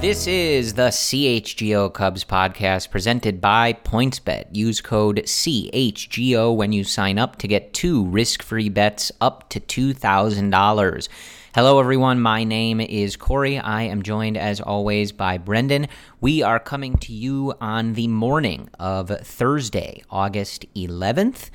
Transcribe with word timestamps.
This 0.00 0.26
is 0.26 0.74
the 0.74 0.88
CHGO 0.88 1.92
Cubs 1.92 2.22
podcast 2.22 2.90
presented 2.90 3.40
by 3.40 3.72
PointsBet. 3.72 4.54
Use 4.54 4.82
code 4.82 5.22
CHGO 5.24 6.54
when 6.54 6.72
you 6.72 6.84
sign 6.84 7.18
up 7.18 7.36
to 7.36 7.48
get 7.48 7.72
two 7.72 8.04
risk 8.04 8.42
free 8.42 8.68
bets 8.68 9.10
up 9.22 9.48
to 9.48 9.58
$2,000. 9.58 11.08
Hello, 11.54 11.80
everyone. 11.80 12.20
My 12.20 12.44
name 12.44 12.78
is 12.78 13.16
Corey. 13.16 13.58
I 13.58 13.84
am 13.84 14.02
joined, 14.02 14.36
as 14.36 14.60
always, 14.60 15.12
by 15.12 15.38
Brendan. 15.38 15.88
We 16.20 16.42
are 16.42 16.60
coming 16.60 16.98
to 16.98 17.14
you 17.14 17.54
on 17.58 17.94
the 17.94 18.08
morning 18.08 18.68
of 18.78 19.08
Thursday, 19.08 20.02
August 20.10 20.66
11th. 20.74 21.48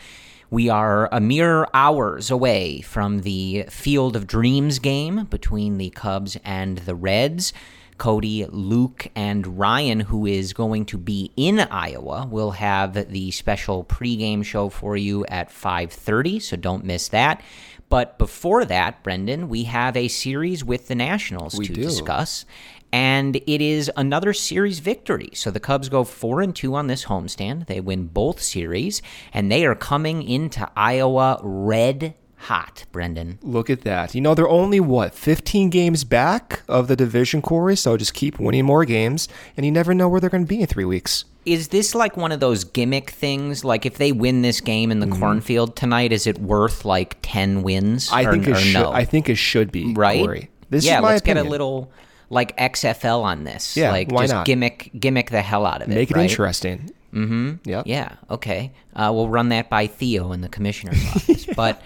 We 0.49 0.67
are 0.67 1.07
a 1.11 1.21
mere 1.21 1.67
hours 1.75 2.31
away 2.31 2.81
from 2.81 3.19
the 3.19 3.65
Field 3.69 4.15
of 4.15 4.25
Dreams 4.25 4.79
game 4.79 5.25
between 5.25 5.77
the 5.77 5.91
Cubs 5.91 6.37
and 6.43 6.79
the 6.79 6.95
Reds. 6.95 7.53
Cody, 8.01 8.47
Luke, 8.49 9.09
and 9.15 9.59
Ryan, 9.59 9.99
who 9.99 10.25
is 10.25 10.53
going 10.53 10.85
to 10.87 10.97
be 10.97 11.31
in 11.37 11.59
Iowa, 11.59 12.27
will 12.27 12.49
have 12.49 13.11
the 13.11 13.29
special 13.29 13.83
pregame 13.83 14.43
show 14.43 14.69
for 14.69 14.97
you 14.97 15.23
at 15.27 15.51
5:30, 15.51 16.41
so 16.41 16.57
don't 16.57 16.83
miss 16.83 17.09
that. 17.09 17.43
But 17.89 18.17
before 18.17 18.65
that, 18.65 19.03
Brendan, 19.03 19.49
we 19.49 19.65
have 19.65 19.95
a 19.95 20.07
series 20.07 20.65
with 20.65 20.87
the 20.87 20.95
Nationals 20.95 21.59
We 21.59 21.67
to 21.67 21.73
do. 21.73 21.83
discuss. 21.83 22.43
And 22.91 23.35
it 23.35 23.61
is 23.61 23.91
another 23.95 24.33
series 24.33 24.79
victory. 24.79 25.29
So 25.33 25.51
the 25.51 25.59
Cubs 25.59 25.87
go 25.87 26.03
four 26.03 26.41
and 26.41 26.55
two 26.55 26.73
on 26.73 26.87
this 26.87 27.05
homestand. 27.05 27.67
They 27.67 27.81
win 27.81 28.07
both 28.07 28.41
series, 28.41 29.03
and 29.31 29.51
they 29.51 29.63
are 29.63 29.75
coming 29.75 30.23
into 30.23 30.67
Iowa 30.75 31.39
red 31.43 32.15
hot, 32.41 32.85
Brendan. 32.91 33.39
Look 33.41 33.69
at 33.69 33.81
that. 33.81 34.15
You 34.15 34.21
know, 34.21 34.33
they're 34.33 34.49
only, 34.49 34.79
what, 34.79 35.13
15 35.13 35.69
games 35.69 36.03
back 36.03 36.61
of 36.67 36.87
the 36.87 36.95
division, 36.95 37.41
Corey? 37.41 37.75
So 37.75 37.97
just 37.97 38.13
keep 38.13 38.39
winning 38.39 38.65
more 38.65 38.85
games, 38.85 39.27
and 39.55 39.65
you 39.65 39.71
never 39.71 39.93
know 39.93 40.09
where 40.09 40.19
they're 40.19 40.29
going 40.29 40.43
to 40.43 40.49
be 40.49 40.61
in 40.61 40.67
three 40.67 40.85
weeks. 40.85 41.25
Is 41.45 41.69
this 41.69 41.95
like 41.95 42.17
one 42.17 42.31
of 42.31 42.39
those 42.39 42.63
gimmick 42.63 43.09
things? 43.09 43.63
Like 43.65 43.85
if 43.85 43.97
they 43.97 44.11
win 44.11 44.43
this 44.43 44.61
game 44.61 44.91
in 44.91 44.99
the 44.99 45.07
cornfield 45.07 45.75
tonight, 45.75 46.11
is 46.11 46.27
it 46.27 46.37
worth 46.37 46.85
like 46.85 47.17
ten 47.23 47.63
wins? 47.63 48.07
Mm-hmm. 48.07 48.15
I 48.15 48.25
or, 48.25 48.31
think 48.31 48.47
it 48.47 48.57
should. 48.57 48.73
no? 48.73 48.91
I 48.91 49.05
think 49.05 49.27
it 49.27 49.37
should 49.37 49.71
be, 49.71 49.93
right? 49.95 50.23
Corey. 50.23 50.49
This 50.69 50.85
yeah, 50.85 50.97
is 50.97 51.01
my 51.01 51.07
let's 51.09 51.21
get 51.23 51.37
a 51.37 51.43
little 51.43 51.91
like 52.29 52.55
XFL 52.57 53.23
on 53.23 53.43
this. 53.43 53.75
Yeah, 53.75 53.91
like 53.91 54.11
why 54.11 54.23
just 54.23 54.33
not? 54.33 54.45
gimmick 54.45 54.91
gimmick 54.99 55.31
the 55.31 55.41
hell 55.41 55.65
out 55.65 55.81
of 55.81 55.89
it. 55.89 55.95
Make 55.95 56.11
it 56.11 56.17
right? 56.17 56.29
interesting. 56.29 56.91
Mm-hmm. 57.13 57.69
Yeah. 57.69 57.83
Yeah. 57.85 58.15
Okay. 58.29 58.71
Uh, 58.95 59.11
we'll 59.13 59.27
run 59.29 59.49
that 59.49 59.69
by 59.69 59.87
Theo 59.87 60.31
in 60.31 60.41
the 60.41 60.49
commissioner's 60.49 61.03
office. 61.15 61.45
But 61.45 61.81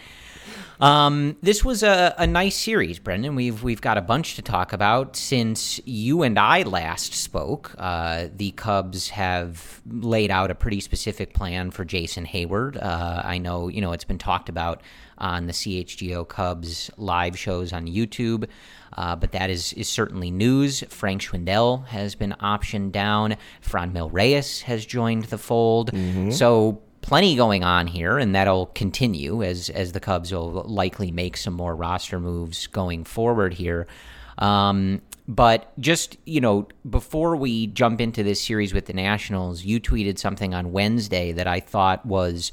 um, 0.79 1.37
this 1.41 1.63
was 1.63 1.83
a, 1.83 2.13
a 2.17 2.27
nice 2.27 2.55
series, 2.55 2.99
Brendan. 2.99 3.35
We've 3.35 3.63
we've 3.63 3.81
got 3.81 3.97
a 3.97 4.01
bunch 4.01 4.35
to 4.35 4.41
talk 4.41 4.73
about 4.73 5.15
since 5.15 5.79
you 5.85 6.23
and 6.23 6.37
I 6.37 6.63
last 6.63 7.13
spoke. 7.13 7.73
Uh, 7.77 8.27
the 8.35 8.51
Cubs 8.51 9.09
have 9.09 9.81
laid 9.87 10.31
out 10.31 10.51
a 10.51 10.55
pretty 10.55 10.79
specific 10.79 11.33
plan 11.33 11.71
for 11.71 11.85
Jason 11.85 12.25
Heyward. 12.25 12.81
Uh, 12.81 13.21
I 13.23 13.37
know 13.37 13.67
you 13.67 13.81
know 13.81 13.93
it's 13.93 14.03
been 14.03 14.17
talked 14.17 14.49
about 14.49 14.81
on 15.17 15.47
the 15.47 15.53
CHGO 15.53 16.27
Cubs 16.27 16.91
live 16.97 17.39
shows 17.39 17.71
on 17.71 17.87
YouTube. 17.87 18.49
Uh, 18.97 19.15
but 19.15 19.33
that 19.33 19.49
is, 19.49 19.73
is 19.73 19.89
certainly 19.89 20.31
news. 20.31 20.81
Frank 20.89 21.21
Schwindel 21.21 21.85
has 21.87 22.15
been 22.15 22.33
optioned 22.41 22.91
down. 22.93 23.35
Fran 23.61 23.91
Franmil 23.91 24.09
Reyes 24.11 24.61
has 24.61 24.85
joined 24.85 25.25
the 25.25 25.37
fold. 25.37 25.91
So 26.31 26.81
plenty 27.05 27.35
going 27.35 27.63
on 27.63 27.85
here, 27.85 28.17
and 28.17 28.33
that'll 28.33 28.65
continue 28.67 29.43
as 29.43 29.69
as 29.69 29.91
the 29.91 29.99
Cubs 29.99 30.31
will 30.31 30.63
likely 30.63 31.11
make 31.11 31.37
some 31.37 31.53
more 31.53 31.75
roster 31.75 32.19
moves 32.19 32.67
going 32.67 33.03
forward 33.03 33.53
here. 33.53 33.85
Um, 34.39 35.01
but 35.27 35.79
just 35.79 36.17
you 36.25 36.41
know, 36.41 36.67
before 36.89 37.35
we 37.35 37.67
jump 37.67 38.01
into 38.01 38.23
this 38.23 38.41
series 38.41 38.73
with 38.73 38.87
the 38.87 38.93
Nationals, 38.93 39.63
you 39.63 39.79
tweeted 39.79 40.17
something 40.17 40.53
on 40.55 40.71
Wednesday 40.71 41.31
that 41.31 41.47
I 41.47 41.59
thought 41.59 42.05
was 42.05 42.51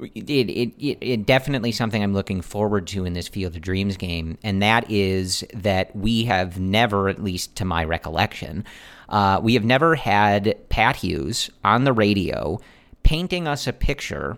it, 0.00 0.30
it, 0.30 0.72
it, 0.78 0.98
it 1.00 1.26
definitely 1.26 1.72
something 1.72 2.00
I'm 2.00 2.14
looking 2.14 2.40
forward 2.40 2.86
to 2.88 3.04
in 3.04 3.14
this 3.14 3.26
Field 3.26 3.56
of 3.56 3.62
Dreams 3.62 3.96
game, 3.96 4.38
and 4.44 4.62
that 4.62 4.88
is 4.88 5.44
that 5.52 5.94
we 5.96 6.24
have 6.24 6.60
never, 6.60 7.08
at 7.08 7.22
least 7.22 7.56
to 7.56 7.64
my 7.64 7.82
recollection, 7.82 8.64
uh, 9.08 9.40
we 9.42 9.54
have 9.54 9.64
never 9.64 9.96
had 9.96 10.56
Pat 10.68 10.94
Hughes 10.94 11.50
on 11.64 11.82
the 11.82 11.92
radio 11.92 12.60
painting 13.08 13.48
us 13.48 13.66
a 13.66 13.72
picture 13.72 14.36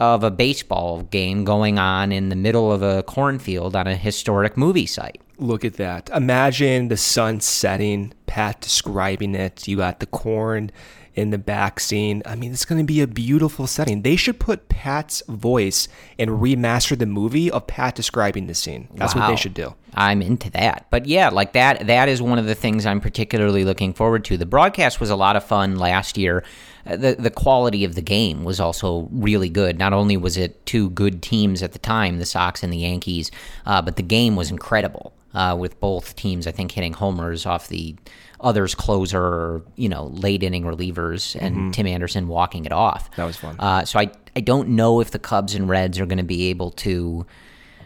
of 0.00 0.24
a 0.24 0.30
baseball 0.30 1.02
game 1.02 1.44
going 1.44 1.78
on 1.78 2.10
in 2.10 2.30
the 2.30 2.34
middle 2.34 2.72
of 2.72 2.82
a 2.82 3.02
cornfield 3.02 3.76
on 3.76 3.86
a 3.86 3.94
historic 3.94 4.56
movie 4.56 4.86
site. 4.86 5.20
Look 5.36 5.66
at 5.66 5.74
that. 5.74 6.08
Imagine 6.08 6.88
the 6.88 6.96
sun 6.96 7.40
setting, 7.40 8.14
Pat 8.24 8.62
describing 8.62 9.34
it. 9.34 9.68
You 9.68 9.76
got 9.76 10.00
the 10.00 10.06
corn 10.06 10.70
in 11.16 11.30
the 11.30 11.38
back 11.38 11.80
scene. 11.80 12.22
I 12.26 12.36
mean, 12.36 12.52
it's 12.52 12.66
going 12.66 12.78
to 12.78 12.84
be 12.84 13.00
a 13.00 13.06
beautiful 13.06 13.66
setting. 13.66 14.02
They 14.02 14.16
should 14.16 14.38
put 14.38 14.68
Pat's 14.68 15.22
voice 15.28 15.88
and 16.18 16.30
remaster 16.30 16.96
the 16.96 17.06
movie 17.06 17.50
of 17.50 17.66
Pat 17.66 17.94
describing 17.94 18.46
the 18.46 18.54
scene. 18.54 18.88
That's 18.94 19.14
what 19.14 19.26
they 19.28 19.36
should 19.36 19.54
do. 19.54 19.74
I'm 19.94 20.20
into 20.20 20.50
that. 20.50 20.86
But 20.90 21.06
yeah, 21.06 21.30
like 21.30 21.54
that 21.54 21.86
that 21.86 22.10
is 22.10 22.20
one 22.20 22.38
of 22.38 22.44
the 22.44 22.54
things 22.54 22.84
I'm 22.84 23.00
particularly 23.00 23.64
looking 23.64 23.94
forward 23.94 24.26
to. 24.26 24.36
The 24.36 24.44
broadcast 24.44 25.00
was 25.00 25.08
a 25.08 25.16
lot 25.16 25.36
of 25.36 25.44
fun 25.44 25.76
last 25.76 26.18
year. 26.18 26.44
Uh, 26.86 26.96
The 26.96 27.16
the 27.18 27.30
quality 27.30 27.82
of 27.84 27.94
the 27.94 28.02
game 28.02 28.44
was 28.44 28.60
also 28.60 29.08
really 29.10 29.48
good. 29.48 29.78
Not 29.78 29.94
only 29.94 30.18
was 30.18 30.36
it 30.36 30.66
two 30.66 30.90
good 30.90 31.22
teams 31.22 31.62
at 31.62 31.72
the 31.72 31.78
time, 31.78 32.18
the 32.18 32.26
Sox 32.26 32.62
and 32.62 32.70
the 32.70 32.78
Yankees, 32.78 33.30
uh, 33.64 33.80
but 33.80 33.96
the 33.96 34.02
game 34.02 34.36
was 34.36 34.50
incredible. 34.50 35.14
Uh, 35.36 35.54
with 35.54 35.78
both 35.80 36.16
teams, 36.16 36.46
I 36.46 36.50
think 36.50 36.72
hitting 36.72 36.94
homers 36.94 37.44
off 37.44 37.68
the 37.68 37.94
others 38.40 38.74
closer, 38.74 39.22
or, 39.22 39.62
you 39.76 39.86
know, 39.86 40.06
late 40.06 40.42
inning 40.42 40.64
relievers, 40.64 41.36
and 41.38 41.74
Tim 41.74 41.86
Anderson 41.86 42.26
walking 42.26 42.64
it 42.64 42.72
off. 42.72 43.14
That 43.16 43.26
was 43.26 43.36
fun. 43.36 43.54
Uh, 43.58 43.84
so 43.84 43.98
I 43.98 44.10
I 44.34 44.40
don't 44.40 44.70
know 44.70 45.00
if 45.00 45.10
the 45.10 45.18
Cubs 45.18 45.54
and 45.54 45.68
Reds 45.68 46.00
are 46.00 46.06
going 46.06 46.16
to 46.16 46.24
be 46.24 46.48
able 46.48 46.70
to 46.72 47.26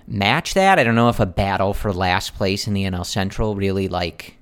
match 0.06 0.54
that. 0.54 0.78
I 0.78 0.84
don't 0.84 0.94
know 0.94 1.08
if 1.08 1.18
a 1.18 1.26
battle 1.26 1.74
for 1.74 1.92
last 1.92 2.36
place 2.36 2.68
in 2.68 2.74
the 2.74 2.84
NL 2.84 3.04
Central 3.04 3.56
really 3.56 3.88
like 3.88 4.36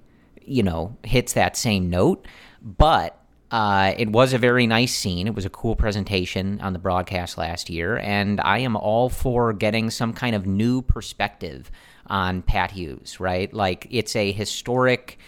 you 0.45 0.63
know 0.63 0.95
hits 1.03 1.33
that 1.33 1.57
same 1.57 1.89
note, 1.89 2.27
but. 2.63 3.15
Uh, 3.51 3.95
it 3.97 4.11
was 4.11 4.35
a 4.35 4.39
very 4.39 4.67
nice 4.67 4.95
scene. 4.95 5.27
It 5.27 5.35
was 5.35 5.47
a 5.47 5.49
cool 5.49 5.75
presentation 5.75 6.61
on 6.61 6.75
the 6.75 6.79
broadcast 6.79 7.39
last 7.39 7.71
year, 7.71 7.97
and 7.97 8.43
I 8.43 8.59
am 8.59 8.77
all 8.77 9.09
for 9.09 9.55
getting 9.55 9.89
some 9.89 10.13
kind 10.13 10.37
of 10.37 10.45
new 10.47 10.83
perspective 10.83 11.71
on 12.09 12.43
Pat 12.43 12.71
Hughes. 12.73 13.21
Right, 13.21 13.53
like 13.53 13.87
it's 13.91 14.15
a 14.17 14.33
historic 14.33 15.19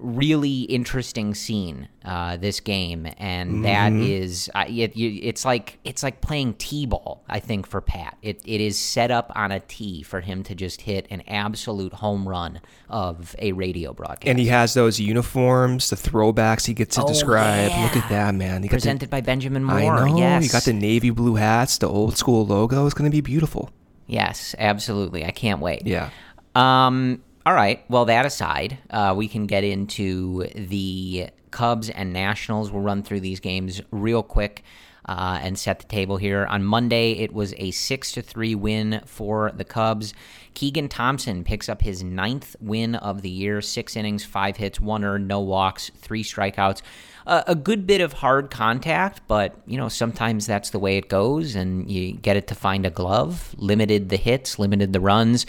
really 0.00 0.60
interesting 0.62 1.34
scene 1.34 1.88
uh, 2.04 2.36
this 2.36 2.60
game 2.60 3.04
and 3.18 3.64
that 3.64 3.92
is 3.92 4.48
uh, 4.54 4.64
it, 4.68 4.94
you, 4.96 5.18
it's 5.24 5.44
like 5.44 5.76
it's 5.82 6.04
like 6.04 6.20
playing 6.20 6.54
t-ball 6.54 7.24
i 7.28 7.40
think 7.40 7.66
for 7.66 7.80
pat 7.80 8.16
it, 8.22 8.40
it 8.46 8.60
is 8.60 8.78
set 8.78 9.10
up 9.10 9.32
on 9.34 9.50
a 9.50 9.58
tee 9.58 10.04
for 10.04 10.20
him 10.20 10.44
to 10.44 10.54
just 10.54 10.82
hit 10.82 11.04
an 11.10 11.20
absolute 11.26 11.92
home 11.94 12.28
run 12.28 12.60
of 12.88 13.34
a 13.40 13.50
radio 13.50 13.92
broadcast 13.92 14.28
And 14.28 14.38
he 14.38 14.46
has 14.46 14.72
those 14.74 15.00
uniforms, 15.00 15.90
the 15.90 15.96
throwbacks 15.96 16.64
he 16.66 16.74
gets 16.74 16.94
to 16.94 17.02
Oh, 17.02 17.08
describe. 17.08 17.68
yeah. 17.70 17.82
Look 17.82 17.96
at 17.96 18.08
that, 18.08 18.36
man. 18.36 18.62
You 18.62 18.68
got 18.68 18.74
the- 18.74 18.76
presented 18.76 19.10
by 19.10 19.20
benjamin 19.20 19.64
moore 19.64 19.76
I 19.94 20.10
know. 20.10 20.16
yes 20.16 20.44
You 20.44 20.50
got 20.50 20.62
the 20.62 20.72
navy 20.74 21.10
blue 21.10 21.34
hats, 21.34 21.78
the 21.78 21.88
old 21.88 22.16
school 22.16 22.46
logo. 22.46 22.84
It's 22.86 22.94
going 22.94 23.10
to 23.10 23.14
be 23.14 23.20
beautiful. 23.20 23.70
Yes, 24.08 24.56
absolutely. 24.58 25.24
I 25.24 25.30
can't 25.30 25.60
wait. 25.60 25.86
Yeah. 25.86 26.10
Um, 26.56 27.22
all 27.46 27.54
right. 27.54 27.84
Well, 27.88 28.06
that 28.06 28.26
aside, 28.26 28.78
uh, 28.90 29.14
we 29.16 29.28
can 29.28 29.46
get 29.46 29.62
into 29.62 30.44
the 30.54 31.28
Cubs 31.52 31.90
and 31.90 32.12
Nationals. 32.12 32.72
We'll 32.72 32.82
run 32.82 33.02
through 33.04 33.20
these 33.20 33.38
games 33.38 33.80
real 33.92 34.24
quick. 34.24 34.64
Uh, 35.04 35.38
and 35.40 35.58
set 35.58 35.78
the 35.78 35.86
table 35.86 36.18
here. 36.18 36.44
On 36.44 36.62
Monday, 36.62 37.12
it 37.12 37.32
was 37.32 37.54
a 37.56 37.70
six 37.70 38.12
to 38.12 38.20
three 38.20 38.54
win 38.54 39.00
for 39.06 39.50
the 39.56 39.64
Cubs. 39.64 40.12
Keegan 40.52 40.90
Thompson 40.90 41.44
picks 41.44 41.66
up 41.66 41.80
his 41.80 42.02
ninth 42.02 42.54
win 42.60 42.94
of 42.94 43.22
the 43.22 43.30
year. 43.30 43.62
Six 43.62 43.96
innings, 43.96 44.26
five 44.26 44.58
hits, 44.58 44.78
one 44.78 45.04
earned, 45.04 45.26
no 45.26 45.40
walks, 45.40 45.90
three 45.96 46.22
strikeouts. 46.22 46.82
A 47.30 47.54
good 47.54 47.86
bit 47.86 48.00
of 48.00 48.14
hard 48.14 48.50
contact, 48.50 49.20
but 49.28 49.54
you 49.66 49.76
know 49.76 49.90
sometimes 49.90 50.46
that's 50.46 50.70
the 50.70 50.78
way 50.78 50.96
it 50.96 51.10
goes, 51.10 51.54
and 51.54 51.90
you 51.90 52.12
get 52.12 52.38
it 52.38 52.46
to 52.46 52.54
find 52.54 52.86
a 52.86 52.90
glove. 52.90 53.54
Limited 53.58 54.08
the 54.08 54.16
hits, 54.16 54.58
limited 54.58 54.94
the 54.94 55.00
runs. 55.00 55.44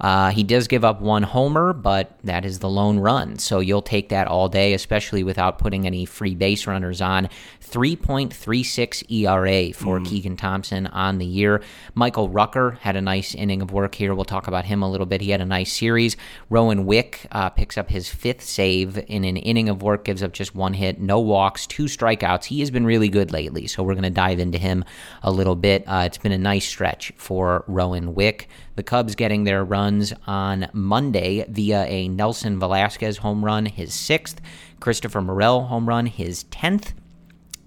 Uh, 0.00 0.30
he 0.30 0.42
does 0.42 0.66
give 0.66 0.84
up 0.84 1.00
one 1.00 1.22
homer, 1.22 1.72
but 1.72 2.18
that 2.24 2.44
is 2.44 2.58
the 2.58 2.68
lone 2.68 2.98
run. 2.98 3.38
So 3.38 3.60
you'll 3.60 3.82
take 3.82 4.08
that 4.08 4.26
all 4.26 4.48
day, 4.48 4.72
especially 4.72 5.22
without 5.22 5.58
putting 5.58 5.86
any 5.86 6.04
free 6.04 6.34
base 6.34 6.66
runners 6.66 7.00
on. 7.00 7.28
3.36 7.60 9.10
ERA 9.10 9.72
for 9.72 10.00
mm. 10.00 10.06
Keegan 10.06 10.36
Thompson 10.36 10.86
on 10.88 11.18
the 11.18 11.26
year. 11.26 11.62
Michael 11.94 12.28
Rucker 12.28 12.72
had 12.80 12.96
a 12.96 13.00
nice 13.00 13.34
inning 13.34 13.62
of 13.62 13.72
work 13.72 13.94
here. 13.94 14.14
We'll 14.14 14.24
talk 14.24 14.48
about 14.48 14.64
him 14.64 14.82
a 14.82 14.90
little 14.90 15.06
bit. 15.06 15.20
He 15.20 15.30
had 15.30 15.40
a 15.40 15.46
nice 15.46 15.72
series. 15.72 16.16
Rowan 16.48 16.86
Wick 16.86 17.26
uh, 17.30 17.50
picks 17.50 17.76
up 17.78 17.90
his 17.90 18.08
fifth 18.08 18.42
save 18.42 18.98
in 19.06 19.24
an 19.24 19.36
inning 19.36 19.68
of 19.68 19.82
work, 19.82 20.04
gives 20.04 20.22
up 20.22 20.32
just 20.32 20.54
one 20.54 20.74
hit, 20.74 21.00
no 21.00 21.20
walks, 21.20 21.66
two 21.66 21.84
strikeouts. 21.84 22.44
He 22.44 22.60
has 22.60 22.70
been 22.70 22.86
really 22.86 23.08
good 23.08 23.30
lately, 23.30 23.66
so 23.66 23.82
we're 23.82 23.94
going 23.94 24.02
to 24.02 24.10
dive 24.10 24.40
into 24.40 24.58
him 24.58 24.84
a 25.22 25.30
little 25.30 25.56
bit. 25.56 25.84
Uh, 25.86 26.04
it's 26.06 26.18
been 26.18 26.32
a 26.32 26.38
nice 26.38 26.66
stretch 26.66 27.12
for 27.16 27.64
Rowan 27.68 28.14
Wick. 28.14 28.48
The 28.76 28.82
Cubs 28.84 29.14
getting 29.14 29.44
their 29.44 29.62
runs 29.90 30.12
on 30.24 30.68
Monday 30.72 31.44
via 31.48 31.84
a 31.86 32.06
Nelson 32.06 32.60
Velazquez 32.60 33.16
home 33.16 33.44
run, 33.44 33.66
his 33.66 33.92
sixth, 33.92 34.40
Christopher 34.78 35.20
Morel 35.20 35.64
home 35.64 35.88
run, 35.88 36.06
his 36.06 36.44
10th. 36.44 36.92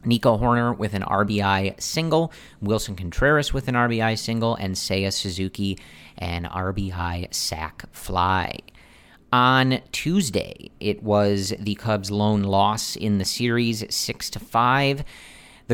Nico 0.06 0.38
Hoerner 0.38 0.78
with 0.78 0.94
an 0.94 1.02
RBI 1.02 1.81
single, 1.81 2.31
Wilson 2.62 2.96
Contreras 2.96 3.54
with 3.54 3.68
an 3.68 3.75
RBI 3.75 4.18
single, 4.18 4.56
and 4.56 4.75
Seiya 4.75 5.12
Suzuki 5.12 5.78
an 6.18 6.46
RBI 6.46 7.34
sac 7.34 7.84
fly. 7.92 8.58
On 9.34 9.81
Tuesday, 9.92 10.72
it 10.80 11.04
was 11.04 11.54
the 11.60 11.75
Cubs' 11.75 12.10
lone 12.10 12.44
loss 12.44 12.96
in 12.96 13.18
the 13.18 13.25
series, 13.25 13.84
six 13.94 14.30
to 14.30 14.40
five. 14.40 15.04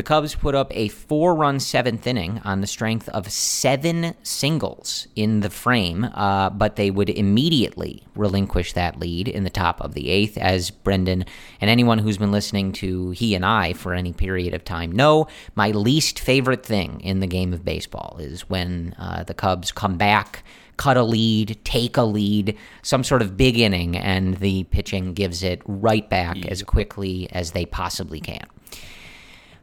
The 0.00 0.04
Cubs 0.04 0.34
put 0.34 0.54
up 0.54 0.74
a 0.74 0.88
four 0.88 1.34
run 1.34 1.60
seventh 1.60 2.06
inning 2.06 2.40
on 2.42 2.62
the 2.62 2.66
strength 2.66 3.06
of 3.10 3.30
seven 3.30 4.14
singles 4.22 5.06
in 5.14 5.40
the 5.40 5.50
frame, 5.50 6.04
uh, 6.14 6.48
but 6.48 6.76
they 6.76 6.90
would 6.90 7.10
immediately 7.10 8.02
relinquish 8.16 8.72
that 8.72 8.98
lead 8.98 9.28
in 9.28 9.44
the 9.44 9.50
top 9.50 9.78
of 9.82 9.92
the 9.92 10.08
eighth, 10.08 10.38
as 10.38 10.70
Brendan 10.70 11.26
and 11.60 11.68
anyone 11.68 11.98
who's 11.98 12.16
been 12.16 12.32
listening 12.32 12.72
to 12.80 13.10
he 13.10 13.34
and 13.34 13.44
I 13.44 13.74
for 13.74 13.92
any 13.92 14.14
period 14.14 14.54
of 14.54 14.64
time 14.64 14.90
know. 14.90 15.28
My 15.54 15.70
least 15.70 16.18
favorite 16.18 16.64
thing 16.64 17.02
in 17.02 17.20
the 17.20 17.26
game 17.26 17.52
of 17.52 17.62
baseball 17.62 18.16
is 18.18 18.48
when 18.48 18.94
uh, 18.98 19.24
the 19.24 19.34
Cubs 19.34 19.70
come 19.70 19.98
back 19.98 20.44
cut 20.78 20.96
a 20.96 21.02
lead, 21.02 21.58
take 21.62 21.98
a 21.98 22.02
lead, 22.04 22.56
some 22.80 23.04
sort 23.04 23.20
of 23.20 23.36
big 23.36 23.58
inning, 23.58 23.98
and 23.98 24.38
the 24.38 24.64
pitching 24.64 25.12
gives 25.12 25.42
it 25.42 25.60
right 25.66 26.08
back 26.08 26.46
as 26.46 26.62
quickly 26.62 27.28
as 27.32 27.50
they 27.50 27.66
possibly 27.66 28.18
can. 28.18 28.46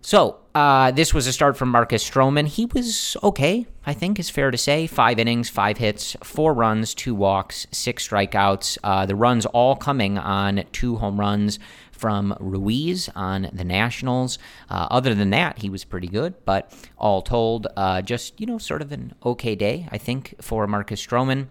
So 0.01 0.39
uh, 0.55 0.91
this 0.91 1.13
was 1.13 1.27
a 1.27 1.33
start 1.33 1.57
from 1.57 1.69
Marcus 1.69 2.07
Stroman. 2.07 2.47
He 2.47 2.65
was 2.65 3.17
okay, 3.23 3.67
I 3.85 3.93
think 3.93 4.19
is 4.19 4.29
fair 4.29 4.51
to 4.51 4.57
say. 4.57 4.87
Five 4.87 5.19
innings, 5.19 5.49
five 5.49 5.77
hits, 5.77 6.15
four 6.23 6.53
runs, 6.53 6.93
two 6.93 7.13
walks, 7.13 7.67
six 7.71 8.07
strikeouts. 8.07 8.77
Uh, 8.83 9.05
the 9.05 9.15
runs 9.15 9.45
all 9.45 9.75
coming 9.75 10.17
on 10.17 10.63
two 10.71 10.95
home 10.97 11.19
runs 11.19 11.59
from 11.91 12.35
Ruiz 12.39 13.09
on 13.15 13.49
the 13.51 13.63
Nationals. 13.63 14.37
Uh, 14.69 14.87
other 14.91 15.13
than 15.13 15.31
that, 15.31 15.59
he 15.59 15.69
was 15.69 15.83
pretty 15.83 16.07
good, 16.07 16.35
but 16.45 16.71
all 16.97 17.21
told, 17.21 17.67
uh, 17.75 18.01
just, 18.01 18.39
you 18.39 18.45
know, 18.45 18.57
sort 18.57 18.81
of 18.81 18.91
an 18.91 19.13
okay 19.25 19.55
day, 19.55 19.87
I 19.91 19.97
think, 19.97 20.35
for 20.41 20.67
Marcus 20.67 21.05
Stroman. 21.05 21.47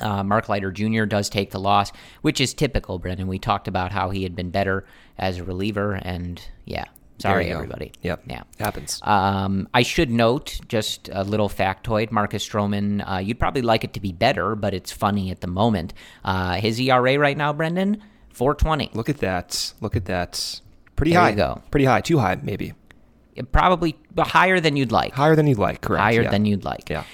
Uh, 0.00 0.24
Mark 0.24 0.48
Leiter 0.48 0.72
Jr. 0.72 1.04
does 1.04 1.28
take 1.28 1.52
the 1.52 1.60
loss, 1.60 1.92
which 2.22 2.40
is 2.40 2.52
typical, 2.52 2.98
Brendan. 2.98 3.28
We 3.28 3.38
talked 3.38 3.68
about 3.68 3.92
how 3.92 4.10
he 4.10 4.24
had 4.24 4.34
been 4.34 4.50
better 4.50 4.84
as 5.16 5.38
a 5.38 5.44
reliever, 5.44 5.92
and 5.92 6.42
yeah, 6.64 6.86
Sorry, 7.18 7.50
everybody. 7.50 7.92
Yep. 8.02 8.22
Yeah. 8.26 8.42
Happens. 8.58 9.00
Um, 9.02 9.68
I 9.72 9.82
should 9.82 10.10
note 10.10 10.60
just 10.68 11.08
a 11.12 11.22
little 11.22 11.48
factoid. 11.48 12.10
Marcus 12.10 12.46
Stroman, 12.46 13.08
uh, 13.08 13.18
you'd 13.18 13.38
probably 13.38 13.62
like 13.62 13.84
it 13.84 13.94
to 13.94 14.00
be 14.00 14.12
better, 14.12 14.54
but 14.56 14.74
it's 14.74 14.92
funny 14.92 15.30
at 15.30 15.40
the 15.40 15.46
moment. 15.46 15.94
Uh, 16.24 16.54
his 16.54 16.80
ERA 16.80 17.18
right 17.18 17.36
now, 17.36 17.52
Brendan, 17.52 18.02
420. 18.30 18.90
Look 18.94 19.08
at 19.08 19.18
that. 19.18 19.72
Look 19.80 19.96
at 19.96 20.06
that. 20.06 20.60
Pretty 20.96 21.12
there 21.12 21.20
high. 21.20 21.32
go. 21.32 21.62
Pretty 21.70 21.86
high. 21.86 22.00
Too 22.00 22.18
high, 22.18 22.38
maybe. 22.42 22.74
Probably 23.52 23.96
higher 24.16 24.60
than 24.60 24.76
you'd 24.76 24.92
like. 24.92 25.12
Higher 25.12 25.34
than 25.34 25.46
you'd 25.46 25.58
like, 25.58 25.80
correct. 25.80 26.02
Higher 26.02 26.22
yeah. 26.22 26.30
than 26.30 26.44
you'd 26.44 26.64
like. 26.64 26.88
Yeah. 26.88 27.04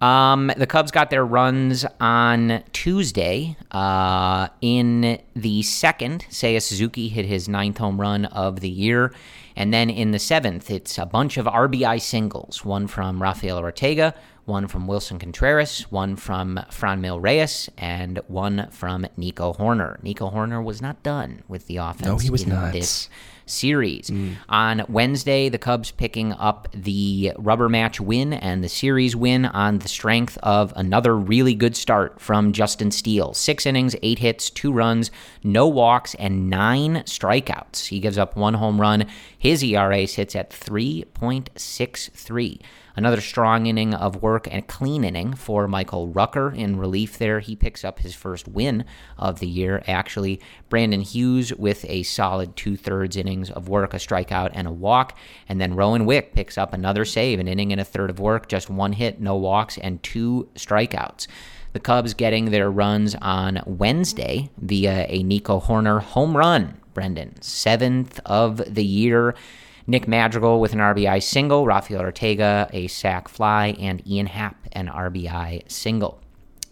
Um, 0.00 0.50
the 0.56 0.66
Cubs 0.66 0.90
got 0.90 1.10
their 1.10 1.24
runs 1.24 1.84
on 2.00 2.62
Tuesday. 2.72 3.56
Uh, 3.70 4.48
in 4.60 5.20
the 5.36 5.62
second, 5.62 6.24
Seiya 6.30 6.62
Suzuki 6.62 7.08
hit 7.08 7.26
his 7.26 7.48
ninth 7.48 7.78
home 7.78 8.00
run 8.00 8.24
of 8.26 8.60
the 8.60 8.68
year. 8.68 9.12
And 9.56 9.74
then 9.74 9.90
in 9.90 10.12
the 10.12 10.18
seventh, 10.18 10.70
it's 10.70 10.96
a 10.96 11.04
bunch 11.04 11.36
of 11.36 11.44
RBI 11.44 12.00
singles 12.00 12.64
one 12.64 12.86
from 12.86 13.20
Rafael 13.20 13.58
Ortega, 13.58 14.14
one 14.46 14.68
from 14.68 14.86
Wilson 14.86 15.18
Contreras, 15.18 15.82
one 15.90 16.16
from 16.16 16.58
Franmil 16.70 17.20
Reyes, 17.22 17.68
and 17.76 18.20
one 18.26 18.68
from 18.70 19.06
Nico 19.18 19.52
Hoerner. 19.52 20.02
Nico 20.02 20.30
Hoerner 20.30 20.64
was 20.64 20.80
not 20.80 21.02
done 21.02 21.42
with 21.46 21.66
the 21.66 21.76
offense. 21.76 22.06
No, 22.06 22.16
he 22.16 22.30
was 22.30 22.46
not. 22.46 22.72
This 22.72 23.10
series. 23.50 24.10
Mm. 24.10 24.36
On 24.48 24.84
Wednesday, 24.88 25.48
the 25.48 25.58
Cubs 25.58 25.90
picking 25.90 26.32
up 26.34 26.68
the 26.72 27.32
rubber 27.38 27.68
match 27.68 28.00
win 28.00 28.32
and 28.32 28.62
the 28.64 28.68
series 28.68 29.16
win 29.16 29.46
on 29.46 29.78
the 29.78 29.88
strength 29.88 30.38
of 30.42 30.72
another 30.76 31.16
really 31.16 31.54
good 31.54 31.76
start 31.76 32.20
from 32.20 32.52
Justin 32.52 32.90
Steele. 32.90 33.32
Six 33.34 33.66
innings, 33.66 33.94
eight 34.02 34.20
hits, 34.20 34.50
two 34.50 34.72
runs, 34.72 35.10
no 35.42 35.66
walks, 35.66 36.14
and 36.14 36.48
nine 36.48 37.02
strikeouts. 37.06 37.86
He 37.86 37.98
gives 38.00 38.18
up 38.18 38.36
one 38.36 38.54
home 38.54 38.80
run. 38.80 39.06
His 39.38 39.62
ERA 39.62 40.06
sits 40.06 40.34
at 40.36 40.50
3.63. 40.50 42.60
Another 43.00 43.22
strong 43.22 43.64
inning 43.64 43.94
of 43.94 44.20
work 44.20 44.46
and 44.50 44.66
clean 44.66 45.04
inning 45.04 45.32
for 45.32 45.66
Michael 45.66 46.08
Rucker 46.08 46.52
in 46.52 46.76
relief 46.76 47.16
there. 47.16 47.40
He 47.40 47.56
picks 47.56 47.82
up 47.82 48.00
his 48.00 48.14
first 48.14 48.46
win 48.46 48.84
of 49.16 49.40
the 49.40 49.46
year, 49.46 49.82
actually. 49.86 50.38
Brandon 50.68 51.00
Hughes 51.00 51.50
with 51.54 51.86
a 51.88 52.02
solid 52.02 52.56
two 52.56 52.76
thirds 52.76 53.16
innings 53.16 53.50
of 53.50 53.70
work, 53.70 53.94
a 53.94 53.96
strikeout, 53.96 54.50
and 54.52 54.68
a 54.68 54.70
walk. 54.70 55.16
And 55.48 55.58
then 55.58 55.76
Rowan 55.76 56.04
Wick 56.04 56.34
picks 56.34 56.58
up 56.58 56.74
another 56.74 57.06
save, 57.06 57.40
an 57.40 57.48
inning 57.48 57.72
and 57.72 57.80
a 57.80 57.86
third 57.86 58.10
of 58.10 58.20
work, 58.20 58.48
just 58.48 58.68
one 58.68 58.92
hit, 58.92 59.18
no 59.18 59.34
walks, 59.34 59.78
and 59.78 60.02
two 60.02 60.50
strikeouts. 60.54 61.26
The 61.72 61.80
Cubs 61.80 62.12
getting 62.12 62.50
their 62.50 62.70
runs 62.70 63.14
on 63.14 63.62
Wednesday 63.64 64.50
via 64.58 65.06
a 65.08 65.22
Nico 65.22 65.58
Hoerner 65.58 66.02
home 66.02 66.36
run, 66.36 66.78
Brendan. 66.92 67.40
Seventh 67.40 68.20
of 68.26 68.58
the 68.58 68.84
year. 68.84 69.34
Nick 69.90 70.06
Madrigal 70.06 70.60
with 70.60 70.72
an 70.72 70.78
RBI 70.78 71.20
single, 71.20 71.66
Rafael 71.66 72.00
Ortega 72.00 72.70
a 72.72 72.86
sac 72.86 73.28
fly, 73.28 73.74
and 73.80 74.06
Ian 74.06 74.26
Happ 74.26 74.56
an 74.70 74.86
RBI 74.86 75.68
single. 75.68 76.20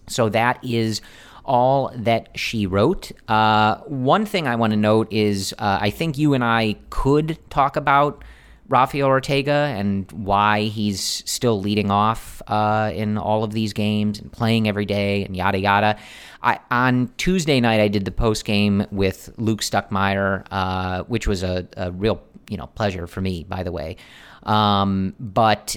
So 0.06 0.28
that 0.28 0.62
is 0.64 1.00
all 1.44 1.90
that 1.96 2.28
she 2.38 2.64
wrote. 2.66 3.10
Uh, 3.26 3.78
one 3.86 4.24
thing 4.24 4.46
I 4.46 4.54
want 4.54 4.70
to 4.72 4.76
note 4.76 5.12
is 5.12 5.52
uh, 5.58 5.78
I 5.80 5.90
think 5.90 6.16
you 6.16 6.34
and 6.34 6.44
I 6.44 6.76
could 6.90 7.38
talk 7.50 7.74
about 7.74 8.22
Rafael 8.68 9.08
Ortega 9.08 9.72
and 9.76 10.10
why 10.12 10.64
he's 10.64 11.00
still 11.00 11.60
leading 11.60 11.90
off 11.90 12.42
uh, 12.46 12.92
in 12.94 13.16
all 13.16 13.42
of 13.42 13.52
these 13.52 13.72
games 13.72 14.20
and 14.20 14.30
playing 14.30 14.68
every 14.68 14.84
day 14.84 15.24
and 15.24 15.34
yada 15.34 15.58
yada. 15.58 15.96
I, 16.42 16.60
on 16.70 17.10
Tuesday 17.16 17.60
night, 17.60 17.80
I 17.80 17.88
did 17.88 18.04
the 18.04 18.12
post 18.12 18.44
game 18.44 18.86
with 18.92 19.32
Luke 19.38 19.60
Stuckmeyer, 19.60 20.46
uh, 20.50 21.02
which 21.04 21.26
was 21.26 21.42
a, 21.42 21.66
a 21.76 21.90
real 21.90 22.22
you 22.48 22.56
know 22.56 22.66
pleasure 22.66 23.06
for 23.06 23.20
me, 23.20 23.44
by 23.44 23.62
the 23.62 23.72
way. 23.72 23.96
Um, 24.42 25.14
but 25.18 25.76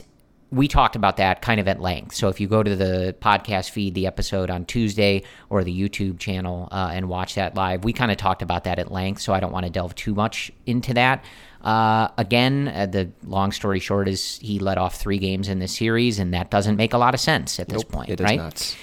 we 0.51 0.67
talked 0.67 0.97
about 0.97 1.17
that 1.17 1.41
kind 1.41 1.61
of 1.61 1.67
at 1.67 1.81
length. 1.81 2.13
So 2.13 2.27
if 2.27 2.39
you 2.41 2.47
go 2.47 2.61
to 2.61 2.75
the 2.75 3.15
podcast 3.21 3.69
feed, 3.69 3.93
the 3.95 4.05
episode 4.05 4.49
on 4.49 4.65
Tuesday, 4.65 5.23
or 5.49 5.63
the 5.63 5.73
YouTube 5.73 6.19
channel, 6.19 6.67
uh, 6.71 6.91
and 6.93 7.07
watch 7.07 7.35
that 7.35 7.55
live, 7.55 7.85
we 7.85 7.93
kind 7.93 8.11
of 8.11 8.17
talked 8.17 8.41
about 8.41 8.65
that 8.65 8.77
at 8.77 8.91
length. 8.91 9.21
So 9.21 9.33
I 9.33 9.39
don't 9.39 9.53
want 9.53 9.65
to 9.65 9.71
delve 9.71 9.95
too 9.95 10.13
much 10.13 10.51
into 10.65 10.93
that. 10.95 11.23
Uh, 11.61 12.09
again, 12.17 12.67
uh, 12.67 12.85
the 12.85 13.11
long 13.23 13.51
story 13.53 13.79
short 13.79 14.09
is 14.09 14.39
he 14.39 14.59
let 14.59 14.77
off 14.77 14.95
three 14.95 15.19
games 15.19 15.47
in 15.47 15.59
this 15.59 15.75
series, 15.75 16.19
and 16.19 16.33
that 16.33 16.51
doesn't 16.51 16.75
make 16.75 16.93
a 16.93 16.97
lot 16.97 17.13
of 17.13 17.21
sense 17.21 17.59
at 17.59 17.69
this 17.69 17.83
nope, 17.83 17.91
point, 17.91 18.19
right? 18.19 18.77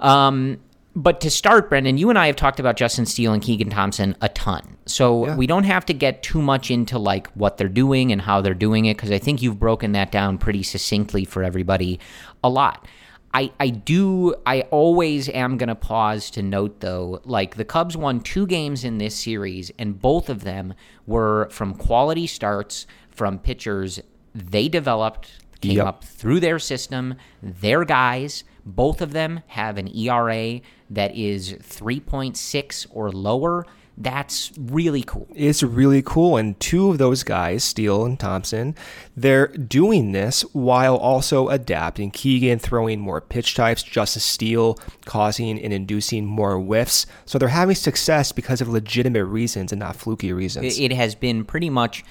Um, 0.00 0.58
but 0.94 1.20
to 1.22 1.30
start, 1.30 1.68
Brendan, 1.68 1.98
you 1.98 2.10
and 2.10 2.18
I 2.18 2.26
have 2.26 2.36
talked 2.36 2.60
about 2.60 2.76
Justin 2.76 3.06
Steele 3.06 3.32
and 3.32 3.42
Keegan 3.42 3.70
Thompson 3.70 4.16
a 4.20 4.28
ton. 4.28 4.76
So 4.86 5.26
yeah. 5.26 5.36
we 5.36 5.46
don't 5.46 5.64
have 5.64 5.86
to 5.86 5.94
get 5.94 6.22
too 6.22 6.42
much 6.42 6.70
into 6.70 6.98
like 6.98 7.28
what 7.28 7.56
they're 7.56 7.68
doing 7.68 8.12
and 8.12 8.20
how 8.20 8.40
they're 8.40 8.54
doing 8.54 8.84
it 8.86 8.96
because 8.96 9.10
I 9.10 9.18
think 9.18 9.40
you've 9.42 9.58
broken 9.58 9.92
that 9.92 10.12
down 10.12 10.38
pretty 10.38 10.62
succinctly 10.62 11.24
for 11.24 11.42
everybody 11.42 11.98
a 12.44 12.48
lot. 12.48 12.86
I, 13.34 13.50
I 13.58 13.70
do 13.70 14.34
I 14.44 14.62
always 14.70 15.28
am 15.30 15.56
gonna 15.56 15.74
pause 15.74 16.30
to 16.32 16.42
note 16.42 16.80
though, 16.80 17.22
like 17.24 17.56
the 17.56 17.64
Cubs 17.64 17.96
won 17.96 18.20
two 18.20 18.46
games 18.46 18.84
in 18.84 18.98
this 18.98 19.14
series, 19.14 19.70
and 19.78 19.98
both 19.98 20.28
of 20.28 20.44
them 20.44 20.74
were 21.06 21.48
from 21.50 21.74
quality 21.74 22.26
starts 22.26 22.86
from 23.10 23.38
pitchers 23.38 24.00
they 24.34 24.68
developed, 24.68 25.30
came 25.60 25.76
Yep. 25.76 25.86
up 25.86 26.04
through 26.04 26.40
their 26.40 26.58
system, 26.58 27.14
their 27.42 27.84
guys. 27.84 28.44
Both 28.64 29.00
of 29.00 29.12
them 29.12 29.40
have 29.48 29.78
an 29.78 29.88
ERA 29.88 30.60
that 30.94 31.14
is 31.16 31.54
3.6 31.54 32.86
or 32.90 33.10
lower. 33.10 33.66
That's 33.98 34.52
really 34.58 35.02
cool. 35.02 35.28
It's 35.34 35.62
really 35.62 36.00
cool. 36.00 36.38
And 36.38 36.58
two 36.58 36.90
of 36.90 36.96
those 36.96 37.22
guys, 37.22 37.62
Steele 37.62 38.06
and 38.06 38.18
Thompson, 38.18 38.74
they're 39.14 39.48
doing 39.48 40.12
this 40.12 40.42
while 40.54 40.96
also 40.96 41.50
adapting. 41.50 42.10
Keegan 42.10 42.58
throwing 42.58 43.00
more 43.00 43.20
pitch 43.20 43.54
types, 43.54 43.82
Justin 43.82 44.20
Steele 44.20 44.78
causing 45.04 45.60
and 45.60 45.74
inducing 45.74 46.24
more 46.24 46.58
whiffs. 46.58 47.04
So 47.26 47.38
they're 47.38 47.48
having 47.48 47.76
success 47.76 48.32
because 48.32 48.62
of 48.62 48.68
legitimate 48.68 49.26
reasons 49.26 49.72
and 49.72 49.80
not 49.80 49.96
fluky 49.96 50.32
reasons. 50.32 50.78
It 50.78 50.92
has 50.92 51.14
been 51.14 51.44
pretty 51.44 51.68
much 51.68 52.02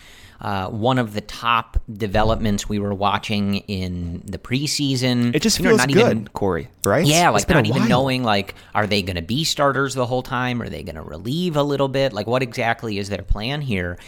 uh, 0.41 0.67
one 0.69 0.97
of 0.97 1.13
the 1.13 1.21
top 1.21 1.77
developments 1.93 2.67
we 2.67 2.79
were 2.79 2.93
watching 2.95 3.57
in 3.67 4.23
the 4.25 4.39
preseason. 4.39 5.35
It 5.35 5.41
just 5.43 5.59
You 5.59 5.65
know, 5.65 5.69
feels 5.71 5.77
not 5.79 5.87
good, 5.93 5.99
even- 6.11 6.27
Corey, 6.29 6.67
right? 6.83 7.05
Yeah, 7.05 7.29
like 7.29 7.47
not 7.47 7.67
even 7.67 7.87
knowing 7.87 8.23
like 8.23 8.55
are 8.73 8.87
they 8.87 9.03
going 9.03 9.17
to 9.17 9.21
be 9.21 9.43
starters 9.43 9.93
the 9.93 10.05
whole 10.07 10.23
time? 10.23 10.61
Are 10.61 10.67
they 10.69 10.81
going 10.83 10.95
to 10.95 11.03
relieve 11.03 11.55
a 11.55 11.63
little 11.63 11.87
bit? 11.87 12.11
Like 12.11 12.25
what 12.27 12.41
exactly 12.41 12.97
is 12.97 13.07
their 13.09 13.21
plan 13.21 13.61
here? 13.61 13.99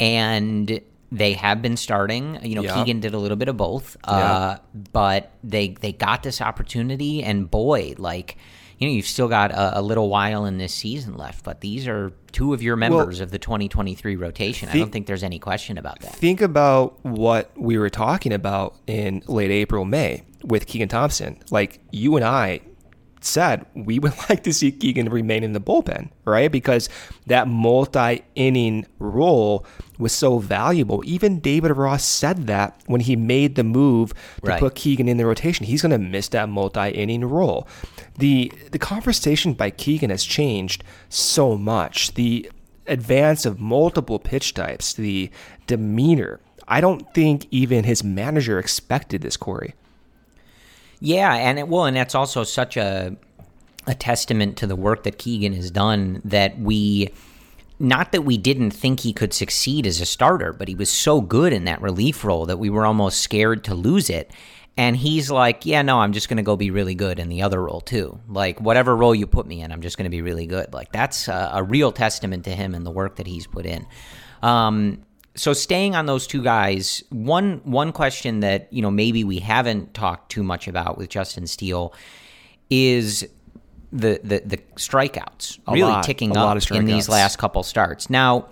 And 0.00 0.80
they 1.12 1.34
have 1.34 1.62
been 1.62 1.76
starting. 1.76 2.38
You 2.42 2.56
know, 2.56 2.62
Yeah. 2.62 2.74
Keegan 2.74 3.00
did 3.00 3.14
a 3.14 3.18
little 3.18 3.36
bit 3.36 3.48
of 3.48 3.56
both, 3.56 3.96
uh, 4.04 4.56
but 4.92 5.32
they 5.44 5.68
they 5.80 5.92
got 5.92 6.22
this 6.22 6.40
opportunity, 6.40 7.22
and 7.22 7.48
boy, 7.50 7.94
like 7.98 8.36
you 8.84 8.90
know, 8.90 8.96
you've 8.96 9.06
still 9.06 9.28
got 9.28 9.50
a, 9.50 9.80
a 9.80 9.82
little 9.82 10.10
while 10.10 10.44
in 10.44 10.58
this 10.58 10.74
season 10.74 11.16
left. 11.16 11.42
But 11.42 11.62
these 11.62 11.88
are 11.88 12.12
two 12.32 12.52
of 12.52 12.62
your 12.62 12.76
members 12.76 13.20
of 13.20 13.30
the 13.30 13.38
2023 13.38 14.16
rotation. 14.16 14.68
I 14.68 14.74
don't 14.74 14.92
think 14.92 15.06
there's 15.06 15.22
any 15.22 15.38
question 15.38 15.78
about 15.78 16.00
that. 16.00 16.14
Think 16.14 16.42
about 16.42 17.02
what 17.04 17.50
we 17.56 17.78
were 17.78 17.88
talking 17.88 18.32
about 18.32 18.76
in 18.86 19.22
late 19.26 19.50
April, 19.50 19.86
May 19.86 20.24
with 20.42 20.66
Keegan 20.66 20.88
Thompson. 20.88 21.38
Like 21.50 21.80
you 21.92 22.16
and 22.16 22.24
I 22.24 22.60
said, 23.22 23.64
we 23.74 23.98
would 24.00 24.12
like 24.28 24.42
to 24.42 24.52
see 24.52 24.70
Keegan 24.70 25.08
remain 25.08 25.44
in 25.44 25.54
the 25.54 25.60
bullpen, 25.60 26.10
right? 26.26 26.52
Because 26.52 26.90
that 27.26 27.48
multi 27.48 28.22
inning 28.34 28.86
role 28.98 29.64
was 29.98 30.12
so 30.12 30.38
valuable. 30.38 31.02
Even 31.06 31.38
David 31.40 31.70
Ross 31.76 32.04
said 32.04 32.46
that 32.48 32.80
when 32.86 33.00
he 33.00 33.14
made 33.16 33.54
the 33.54 33.64
move 33.64 34.12
to 34.42 34.50
Right. 34.50 34.60
put 34.60 34.74
Keegan 34.74 35.08
in 35.08 35.16
the 35.18 35.26
rotation. 35.26 35.66
He's 35.66 35.82
going 35.82 35.92
to 35.92 35.98
miss 35.98 36.28
that 36.28 36.48
multi 36.48 36.90
inning 36.90 37.24
role. 37.24 37.68
The, 38.18 38.52
the 38.72 38.78
conversation 38.78 39.54
by 39.54 39.70
Keegan 39.70 40.10
has 40.10 40.24
changed 40.24 40.82
so 41.08 41.56
much. 41.56 42.14
The 42.14 42.50
advance 42.86 43.46
of 43.46 43.60
multiple 43.60 44.18
pitch 44.18 44.54
types, 44.54 44.92
the 44.94 45.30
demeanor. 45.66 46.40
I 46.66 46.80
don't 46.80 47.12
think 47.14 47.46
even 47.50 47.84
his 47.84 48.02
manager 48.02 48.58
expected 48.58 49.22
this, 49.22 49.36
Corey. 49.36 49.74
Yeah, 51.00 51.34
and 51.34 51.58
it, 51.58 51.68
well, 51.68 51.84
and 51.84 51.96
that's 51.96 52.14
also 52.14 52.44
such 52.44 52.76
a 52.76 53.16
a 53.86 53.94
testament 53.94 54.56
to 54.56 54.66
the 54.66 54.76
work 54.76 55.02
that 55.02 55.18
Keegan 55.18 55.52
has 55.52 55.70
done 55.70 56.22
that 56.24 56.58
we 56.58 57.10
not 57.78 58.12
that 58.12 58.22
we 58.22 58.38
didn't 58.38 58.70
think 58.70 59.00
he 59.00 59.12
could 59.12 59.32
succeed 59.32 59.86
as 59.86 60.00
a 60.00 60.06
starter, 60.06 60.52
but 60.52 60.68
he 60.68 60.74
was 60.74 60.90
so 60.90 61.20
good 61.20 61.52
in 61.52 61.64
that 61.64 61.82
relief 61.82 62.24
role 62.24 62.46
that 62.46 62.58
we 62.58 62.70
were 62.70 62.86
almost 62.86 63.20
scared 63.20 63.64
to 63.64 63.74
lose 63.74 64.08
it. 64.08 64.30
And 64.76 64.96
he's 64.96 65.30
like, 65.30 65.64
"Yeah, 65.66 65.82
no, 65.82 66.00
I'm 66.00 66.12
just 66.12 66.28
going 66.28 66.38
to 66.38 66.42
go 66.42 66.56
be 66.56 66.70
really 66.70 66.96
good 66.96 67.18
in 67.18 67.28
the 67.28 67.42
other 67.42 67.62
role 67.62 67.80
too. 67.80 68.18
Like 68.28 68.60
whatever 68.60 68.96
role 68.96 69.14
you 69.14 69.26
put 69.26 69.46
me 69.46 69.60
in, 69.60 69.70
I'm 69.70 69.82
just 69.82 69.96
going 69.96 70.04
to 70.04 70.10
be 70.10 70.22
really 70.22 70.46
good." 70.46 70.72
Like 70.72 70.90
that's 70.90 71.28
a, 71.28 71.50
a 71.54 71.62
real 71.62 71.92
testament 71.92 72.44
to 72.44 72.50
him 72.50 72.74
and 72.74 72.84
the 72.84 72.90
work 72.90 73.16
that 73.16 73.26
he's 73.26 73.46
put 73.46 73.66
in. 73.66 73.86
Um, 74.42 75.04
so 75.36 75.52
staying 75.52 75.94
on 75.94 76.06
those 76.06 76.26
two 76.26 76.42
guys, 76.42 77.02
one 77.10 77.60
one 77.64 77.92
question 77.92 78.40
that 78.40 78.72
you 78.72 78.82
know 78.82 78.90
maybe 78.90 79.24
we 79.24 79.38
haven't 79.38 79.94
talked 79.94 80.30
too 80.30 80.42
much 80.42 80.66
about 80.68 80.98
with 80.98 81.08
Justin 81.08 81.46
Steele 81.46 81.94
is 82.70 83.28
the 83.94 84.20
the, 84.22 84.42
the 84.44 84.56
strikeouts 84.76 85.60
A 85.66 85.72
really 85.72 85.92
lot. 85.92 86.04
ticking 86.04 86.36
A 86.36 86.40
up 86.40 86.70
in 86.72 86.84
these 86.84 87.08
last 87.08 87.38
couple 87.38 87.62
starts. 87.62 88.10
Now 88.10 88.48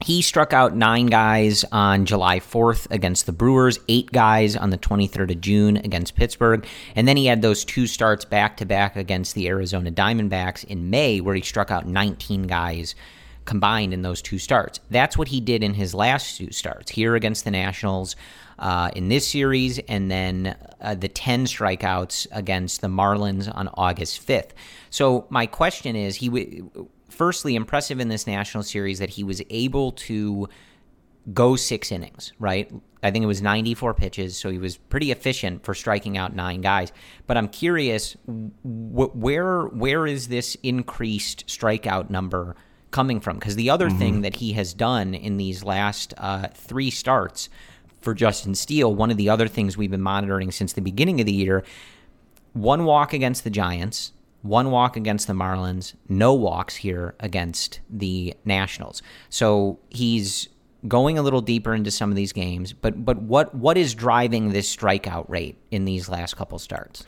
he 0.00 0.20
struck 0.20 0.52
out 0.52 0.74
nine 0.74 1.06
guys 1.06 1.64
on 1.70 2.06
July 2.06 2.40
4th 2.40 2.90
against 2.90 3.26
the 3.26 3.32
Brewers, 3.32 3.78
eight 3.88 4.10
guys 4.10 4.56
on 4.56 4.70
the 4.70 4.78
23rd 4.78 5.30
of 5.30 5.40
June 5.40 5.76
against 5.76 6.16
Pittsburgh, 6.16 6.66
and 6.96 7.06
then 7.06 7.16
he 7.16 7.26
had 7.26 7.40
those 7.40 7.64
two 7.64 7.86
starts 7.86 8.24
back 8.24 8.56
to 8.56 8.66
back 8.66 8.96
against 8.96 9.36
the 9.36 9.46
Arizona 9.46 9.92
Diamondbacks 9.92 10.64
in 10.64 10.90
May, 10.90 11.20
where 11.20 11.36
he 11.36 11.42
struck 11.42 11.70
out 11.70 11.86
19 11.86 12.48
guys 12.48 12.96
combined 13.44 13.94
in 13.94 14.02
those 14.02 14.20
two 14.22 14.38
starts. 14.38 14.80
That's 14.90 15.16
what 15.16 15.28
he 15.28 15.40
did 15.40 15.62
in 15.62 15.74
his 15.74 15.94
last 15.94 16.36
two 16.36 16.50
starts 16.50 16.90
here 16.90 17.14
against 17.14 17.44
the 17.44 17.50
Nationals 17.50 18.16
uh, 18.62 18.90
in 18.94 19.08
this 19.08 19.26
series, 19.26 19.80
and 19.80 20.08
then 20.08 20.56
uh, 20.80 20.94
the 20.94 21.08
10 21.08 21.46
strikeouts 21.46 22.28
against 22.30 22.80
the 22.80 22.86
Marlins 22.86 23.52
on 23.52 23.68
August 23.74 24.24
5th. 24.24 24.50
So 24.88 25.26
my 25.30 25.46
question 25.46 25.96
is, 25.96 26.14
he 26.16 26.28
w- 26.28 26.88
firstly 27.10 27.56
impressive 27.56 27.98
in 27.98 28.08
this 28.08 28.24
national 28.24 28.62
series 28.62 29.00
that 29.00 29.10
he 29.10 29.24
was 29.24 29.42
able 29.50 29.90
to 29.92 30.48
go 31.34 31.56
six 31.56 31.90
innings, 31.90 32.32
right? 32.38 32.72
I 33.02 33.10
think 33.10 33.24
it 33.24 33.26
was 33.26 33.42
94 33.42 33.94
pitches, 33.94 34.36
so 34.36 34.48
he 34.48 34.58
was 34.58 34.76
pretty 34.76 35.10
efficient 35.10 35.64
for 35.64 35.74
striking 35.74 36.16
out 36.16 36.36
nine 36.36 36.60
guys. 36.60 36.92
But 37.26 37.36
I'm 37.36 37.48
curious, 37.48 38.12
wh- 38.26 39.14
where 39.16 39.64
where 39.64 40.06
is 40.06 40.28
this 40.28 40.56
increased 40.62 41.48
strikeout 41.48 42.10
number 42.10 42.54
coming 42.92 43.18
from? 43.18 43.40
Because 43.40 43.56
the 43.56 43.70
other 43.70 43.90
thing 43.90 44.20
that 44.20 44.36
he 44.36 44.52
has 44.52 44.72
done 44.72 45.14
in 45.14 45.36
these 45.36 45.64
last 45.64 46.14
uh, 46.16 46.46
three 46.54 46.90
starts 46.90 47.48
for 48.02 48.14
Justin 48.14 48.54
Steele, 48.54 48.94
one 48.94 49.10
of 49.10 49.16
the 49.16 49.28
other 49.28 49.48
things 49.48 49.76
we've 49.76 49.90
been 49.90 50.02
monitoring 50.02 50.50
since 50.50 50.72
the 50.72 50.80
beginning 50.80 51.20
of 51.20 51.26
the 51.26 51.32
year, 51.32 51.64
one 52.52 52.84
walk 52.84 53.12
against 53.12 53.44
the 53.44 53.50
Giants, 53.50 54.12
one 54.42 54.70
walk 54.70 54.96
against 54.96 55.26
the 55.26 55.32
Marlins, 55.32 55.94
no 56.08 56.34
walks 56.34 56.76
here 56.76 57.14
against 57.20 57.80
the 57.88 58.34
Nationals. 58.44 59.02
So 59.30 59.78
he's 59.88 60.48
going 60.88 61.16
a 61.16 61.22
little 61.22 61.40
deeper 61.40 61.74
into 61.74 61.90
some 61.90 62.10
of 62.10 62.16
these 62.16 62.32
games, 62.32 62.72
but 62.72 63.04
but 63.04 63.18
what 63.22 63.54
what 63.54 63.78
is 63.78 63.94
driving 63.94 64.50
this 64.50 64.74
strikeout 64.74 65.28
rate 65.28 65.56
in 65.70 65.84
these 65.84 66.08
last 66.08 66.36
couple 66.36 66.58
starts? 66.58 67.04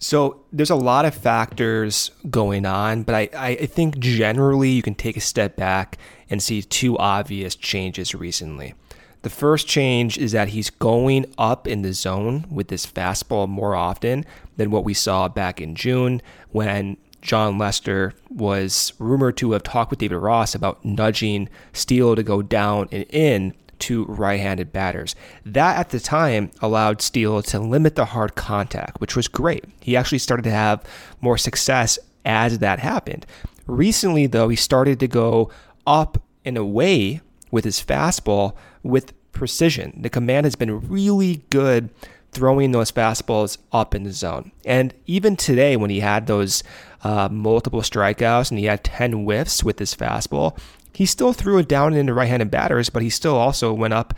So 0.00 0.42
there's 0.52 0.70
a 0.70 0.74
lot 0.74 1.04
of 1.04 1.14
factors 1.14 2.10
going 2.28 2.66
on, 2.66 3.04
but 3.04 3.14
I, 3.14 3.28
I 3.36 3.66
think 3.66 4.00
generally 4.00 4.70
you 4.70 4.82
can 4.82 4.96
take 4.96 5.16
a 5.16 5.20
step 5.20 5.54
back 5.54 5.96
and 6.28 6.42
see 6.42 6.60
two 6.60 6.98
obvious 6.98 7.54
changes 7.54 8.12
recently. 8.12 8.74
The 9.22 9.30
first 9.30 9.68
change 9.68 10.18
is 10.18 10.32
that 10.32 10.48
he's 10.48 10.70
going 10.70 11.26
up 11.38 11.68
in 11.68 11.82
the 11.82 11.92
zone 11.92 12.44
with 12.50 12.68
this 12.68 12.84
fastball 12.84 13.48
more 13.48 13.74
often 13.74 14.24
than 14.56 14.70
what 14.70 14.84
we 14.84 14.94
saw 14.94 15.28
back 15.28 15.60
in 15.60 15.74
June 15.74 16.20
when 16.50 16.96
Jon 17.20 17.56
Lester 17.56 18.14
was 18.28 18.92
rumored 18.98 19.36
to 19.36 19.52
have 19.52 19.62
talked 19.62 19.90
with 19.90 20.00
David 20.00 20.16
Ross 20.16 20.56
about 20.56 20.84
nudging 20.84 21.48
Steele 21.72 22.16
to 22.16 22.22
go 22.24 22.42
down 22.42 22.88
and 22.90 23.06
in 23.10 23.54
to 23.78 24.04
right-handed 24.06 24.72
batters. 24.72 25.14
That 25.44 25.76
at 25.76 25.90
the 25.90 26.00
time 26.00 26.50
allowed 26.60 27.00
Steele 27.00 27.42
to 27.42 27.60
limit 27.60 27.94
the 27.94 28.06
hard 28.06 28.34
contact, 28.34 29.00
which 29.00 29.16
was 29.16 29.28
great. 29.28 29.64
He 29.80 29.96
actually 29.96 30.18
started 30.18 30.44
to 30.44 30.50
have 30.50 30.84
more 31.20 31.38
success 31.38 31.98
as 32.24 32.58
that 32.58 32.80
happened. 32.80 33.26
Recently, 33.66 34.26
though, 34.26 34.48
he 34.48 34.56
started 34.56 34.98
to 35.00 35.08
go 35.08 35.50
up 35.86 36.22
and 36.44 36.56
away 36.56 37.20
with 37.50 37.64
his 37.64 37.82
fastball 37.82 38.56
with 38.82 39.12
precision. 39.32 40.00
The 40.02 40.10
command 40.10 40.46
has 40.46 40.54
been 40.54 40.88
really 40.88 41.44
good 41.50 41.90
throwing 42.32 42.72
those 42.72 42.90
fastballs 42.90 43.58
up 43.72 43.94
in 43.94 44.04
the 44.04 44.12
zone. 44.12 44.52
And 44.64 44.94
even 45.06 45.36
today, 45.36 45.76
when 45.76 45.90
he 45.90 46.00
had 46.00 46.26
those 46.26 46.62
uh, 47.04 47.28
multiple 47.30 47.82
strikeouts 47.82 48.50
and 48.50 48.58
he 48.58 48.64
had 48.64 48.84
10 48.84 49.24
whiffs 49.24 49.62
with 49.62 49.78
his 49.78 49.94
fastball, 49.94 50.58
he 50.94 51.06
still 51.06 51.32
threw 51.32 51.58
it 51.58 51.68
down 51.68 51.94
into 51.94 52.14
right 52.14 52.28
handed 52.28 52.50
batters, 52.50 52.90
but 52.90 53.02
he 53.02 53.10
still 53.10 53.36
also 53.36 53.72
went 53.72 53.94
up 53.94 54.14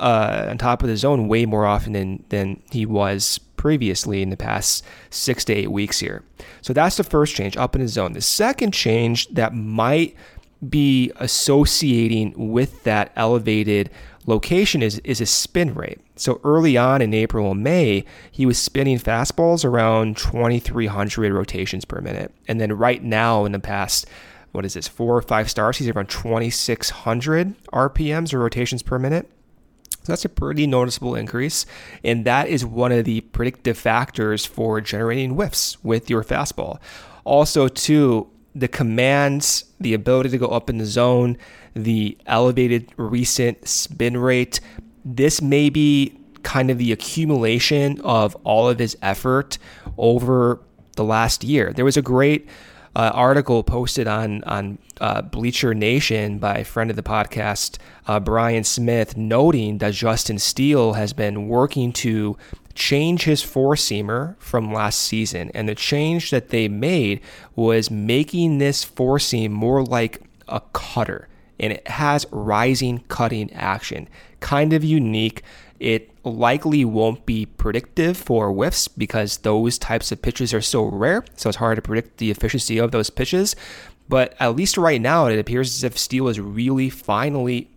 uh, 0.00 0.46
on 0.48 0.58
top 0.58 0.82
of 0.82 0.88
the 0.88 0.96
zone 0.96 1.28
way 1.28 1.44
more 1.44 1.66
often 1.66 1.92
than, 1.92 2.24
than 2.30 2.62
he 2.70 2.86
was 2.86 3.38
previously 3.56 4.22
in 4.22 4.30
the 4.30 4.36
past 4.36 4.84
six 5.10 5.44
to 5.44 5.52
eight 5.52 5.70
weeks 5.70 6.00
here. 6.00 6.24
So 6.62 6.72
that's 6.72 6.96
the 6.96 7.04
first 7.04 7.34
change 7.34 7.56
up 7.56 7.74
in 7.74 7.82
the 7.82 7.88
zone. 7.88 8.12
The 8.12 8.20
second 8.20 8.72
change 8.72 9.28
that 9.28 9.54
might 9.54 10.16
be 10.68 11.10
associating 11.16 12.34
with 12.36 12.84
that 12.84 13.12
elevated 13.16 13.90
location 14.26 14.82
is, 14.82 14.98
is 15.00 15.18
his 15.18 15.30
spin 15.30 15.74
rate. 15.74 16.00
So 16.16 16.40
early 16.44 16.76
on 16.76 17.02
in 17.02 17.12
April 17.14 17.50
and 17.50 17.62
May, 17.62 18.04
he 18.30 18.46
was 18.46 18.58
spinning 18.58 18.98
fastballs 18.98 19.64
around 19.64 20.16
2,300 20.16 21.32
rotations 21.32 21.84
per 21.84 22.00
minute. 22.00 22.32
And 22.46 22.60
then 22.60 22.72
right 22.72 23.02
now, 23.02 23.44
in 23.44 23.52
the 23.52 23.58
past, 23.58 24.06
what 24.52 24.64
is 24.64 24.74
this, 24.74 24.86
four 24.86 25.16
or 25.16 25.22
five 25.22 25.50
starts, 25.50 25.78
he's 25.78 25.88
around 25.88 26.10
2,600 26.10 27.54
RPMs 27.68 28.32
or 28.32 28.38
rotations 28.38 28.82
per 28.82 28.98
minute. 28.98 29.28
So 30.04 30.12
that's 30.12 30.24
a 30.24 30.28
pretty 30.28 30.66
noticeable 30.66 31.14
increase. 31.14 31.64
And 32.02 32.24
that 32.24 32.48
is 32.48 32.64
one 32.64 32.92
of 32.92 33.04
the 33.04 33.20
predictive 33.20 33.78
factors 33.78 34.44
for 34.44 34.80
generating 34.80 35.32
whiffs 35.32 35.82
with 35.84 36.10
your 36.10 36.24
fastball. 36.24 36.78
Also, 37.24 37.68
too, 37.68 38.28
the 38.54 38.68
commands, 38.68 39.64
the 39.80 39.94
ability 39.94 40.30
to 40.30 40.38
go 40.38 40.48
up 40.48 40.68
in 40.68 40.78
the 40.78 40.86
zone, 40.86 41.38
the 41.74 42.16
elevated 42.26 42.92
recent 42.96 43.66
spin 43.66 44.16
rate, 44.16 44.60
this 45.04 45.40
may 45.40 45.70
be 45.70 46.18
kind 46.42 46.70
of 46.70 46.78
the 46.78 46.92
accumulation 46.92 48.00
of 48.00 48.36
all 48.44 48.68
of 48.68 48.78
his 48.78 48.96
effort 49.02 49.58
over 49.96 50.60
the 50.96 51.04
last 51.04 51.44
year. 51.44 51.72
There 51.72 51.84
was 51.84 51.96
a 51.96 52.02
great 52.02 52.48
uh, 52.94 53.10
article 53.14 53.62
posted 53.62 54.06
on 54.06 54.44
on 54.44 54.78
uh, 55.00 55.22
Bleacher 55.22 55.74
Nation 55.74 56.38
by 56.38 56.58
a 56.58 56.64
friend 56.64 56.90
of 56.90 56.96
the 56.96 57.02
podcast, 57.02 57.78
uh, 58.06 58.20
Brian 58.20 58.64
Smith, 58.64 59.16
noting 59.16 59.78
that 59.78 59.94
Justin 59.94 60.38
Steele 60.38 60.92
has 60.92 61.12
been 61.12 61.48
working 61.48 61.92
to 61.94 62.36
change 62.74 63.24
his 63.24 63.42
four 63.42 63.74
seamer 63.74 64.36
from 64.38 64.72
last 64.72 65.00
season, 65.00 65.50
and 65.54 65.68
the 65.68 65.74
change 65.74 66.30
that 66.30 66.48
they 66.50 66.68
made 66.68 67.20
was 67.54 67.90
making 67.90 68.58
this 68.58 68.84
four 68.84 69.18
seam 69.18 69.52
more 69.52 69.84
like 69.84 70.22
a 70.48 70.60
cutter, 70.72 71.28
and 71.58 71.72
it 71.72 71.86
has 71.88 72.26
rising 72.30 73.04
cutting 73.08 73.52
action, 73.52 74.08
kind 74.40 74.72
of 74.72 74.84
unique. 74.84 75.42
It 75.78 76.10
likely 76.24 76.84
won't 76.84 77.26
be 77.26 77.46
predictive 77.46 78.16
for 78.16 78.52
whiffs 78.52 78.86
because 78.86 79.38
those 79.38 79.78
types 79.78 80.12
of 80.12 80.22
pitches 80.22 80.54
are 80.54 80.60
so 80.60 80.84
rare. 80.84 81.24
So 81.36 81.48
it's 81.48 81.58
hard 81.58 81.76
to 81.76 81.82
predict 81.82 82.18
the 82.18 82.30
efficiency 82.30 82.78
of 82.78 82.92
those 82.92 83.10
pitches. 83.10 83.56
But 84.08 84.34
at 84.38 84.54
least 84.54 84.76
right 84.76 85.00
now, 85.00 85.26
it 85.26 85.38
appears 85.38 85.74
as 85.74 85.84
if 85.84 85.98
Steele 85.98 86.28
is 86.28 86.38
really 86.38 86.88
finally 86.90 87.68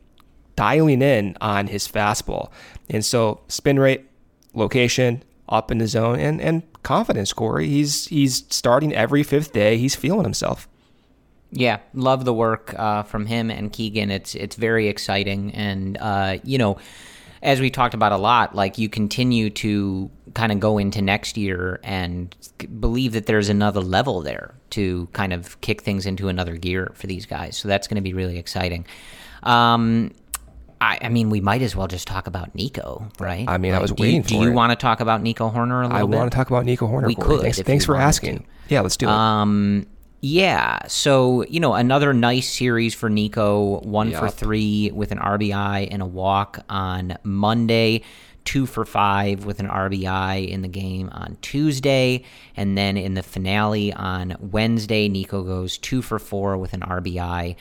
dialing 0.56 1.02
in 1.02 1.36
on 1.42 1.68
his 1.68 1.88
fastball. 1.88 2.52
And 2.90 3.04
so 3.04 3.42
spin 3.48 3.80
rate, 3.80 4.06
location, 4.56 5.24
up 5.48 5.72
in 5.72 5.78
the 5.78 5.88
zone, 5.88 6.20
and, 6.20 6.42
and 6.42 6.64
confidence, 6.84 7.34
Corey. 7.34 7.68
He's 7.68 8.08
he's 8.08 8.46
starting 8.50 8.94
every 8.94 9.24
fifth 9.24 9.54
day. 9.54 9.78
He's 9.78 9.96
feeling 9.96 10.24
himself. 10.24 10.68
Yeah, 11.52 11.80
love 11.94 12.26
the 12.26 12.34
work 12.34 12.74
uh, 12.78 13.04
from 13.04 13.28
him 13.28 13.50
and 13.50 13.72
Keegan. 13.72 14.12
It's 14.12 14.36
it's 14.36 14.56
very 14.56 14.88
exciting, 14.88 15.54
and 15.54 15.98
uh, 16.00 16.38
you 16.44 16.58
know 16.58 16.78
as 17.46 17.62
we 17.62 17.70
talked 17.70 17.94
about 17.94 18.12
a 18.12 18.18
lot, 18.18 18.56
like 18.56 18.80
you 18.80 18.90
continue 18.90 19.52
to 19.52 20.10
kind 20.34 20.52
of 20.52 20.60
go 20.60 20.80
into 20.80 21.00
next 21.00 21.38
year 21.38 21.80
and 21.84 22.36
believe 22.80 23.14
that 23.14 23.28
there's 23.28 23.50
another 23.50 23.82
level 23.82 24.22
there 24.22 24.56
to 24.72 25.08
kind 25.14 25.32
of 25.32 25.62
kick 25.62 25.84
things 25.84 26.08
into 26.08 26.28
another 26.28 26.58
gear 26.58 26.92
for 26.96 27.06
these 27.06 27.28
guys. 27.28 27.56
So 27.56 27.68
that's 27.68 27.88
going 27.88 27.98
to 27.98 28.02
be 28.02 28.14
really 28.14 28.40
exciting. 28.40 28.88
Um, 29.44 30.12
I, 30.82 31.00
I, 31.02 31.10
mean, 31.10 31.30
we 31.30 31.42
might 31.42 31.62
as 31.62 31.76
well 31.76 31.88
just 31.88 32.08
talk 32.08 32.28
about 32.28 32.54
Nico, 32.54 33.08
right? 33.20 33.46
I 33.48 33.58
mean, 33.58 33.72
like, 33.72 33.80
I 33.80 33.82
was 33.82 33.92
do 33.92 34.02
waiting 34.02 34.18
you, 34.18 34.24
for 34.24 34.30
Do 34.30 34.42
you 34.42 34.52
want 34.52 34.72
to 34.72 34.76
talk 34.76 35.00
about 35.00 35.22
Nico 35.22 35.50
Hoerner 35.50 35.82
a 35.82 35.88
little 35.88 35.96
I 35.96 36.06
bit? 36.06 36.16
I 36.16 36.20
want 36.20 36.32
to 36.32 36.36
talk 36.36 36.50
about 36.50 36.66
Nico 36.66 36.88
Hoerner. 36.88 37.08
We 37.08 37.16
Corey. 37.16 37.38
could. 37.38 37.42
Thanks, 37.42 37.62
thanks 37.62 37.86
for 37.86 37.96
asking. 37.96 38.40
to. 38.40 38.46
Yeah, 38.70 38.82
let's 38.82 38.98
do 38.98 39.08
it. 39.08 39.12
Um, 39.12 39.88
yeah. 40.22 40.80
So, 40.88 41.46
you 41.46 41.60
know, 41.60 41.76
another 41.76 42.14
nice 42.14 42.52
series 42.52 42.94
for 42.94 43.10
Nico, 43.10 43.80
one 43.82 44.12
for 44.12 44.30
three 44.30 44.92
with 44.92 45.12
an 45.12 45.20
RBI 45.20 45.88
and 45.92 46.02
a 46.02 46.06
walk 46.06 46.60
on 46.68 47.18
Monday, 47.24 48.02
two 48.44 48.66
for 48.66 48.86
five 48.86 49.46
with 49.46 49.60
an 49.60 49.68
RBI 49.68 50.48
in 50.50 50.62
the 50.62 50.68
game 50.68 51.10
on 51.12 51.38
Tuesday. 51.42 52.24
And 52.58 52.78
then 52.78 52.98
in 52.98 53.14
the 53.14 53.24
finale 53.24 53.94
on 53.94 54.36
Wednesday, 54.40 55.10
Nico 55.10 55.44
goes 55.44 55.78
two 55.78 56.02
for 56.02 56.18
four 56.18 56.58
with 56.58 56.74
an 56.74 56.82
RBI. 56.82 57.56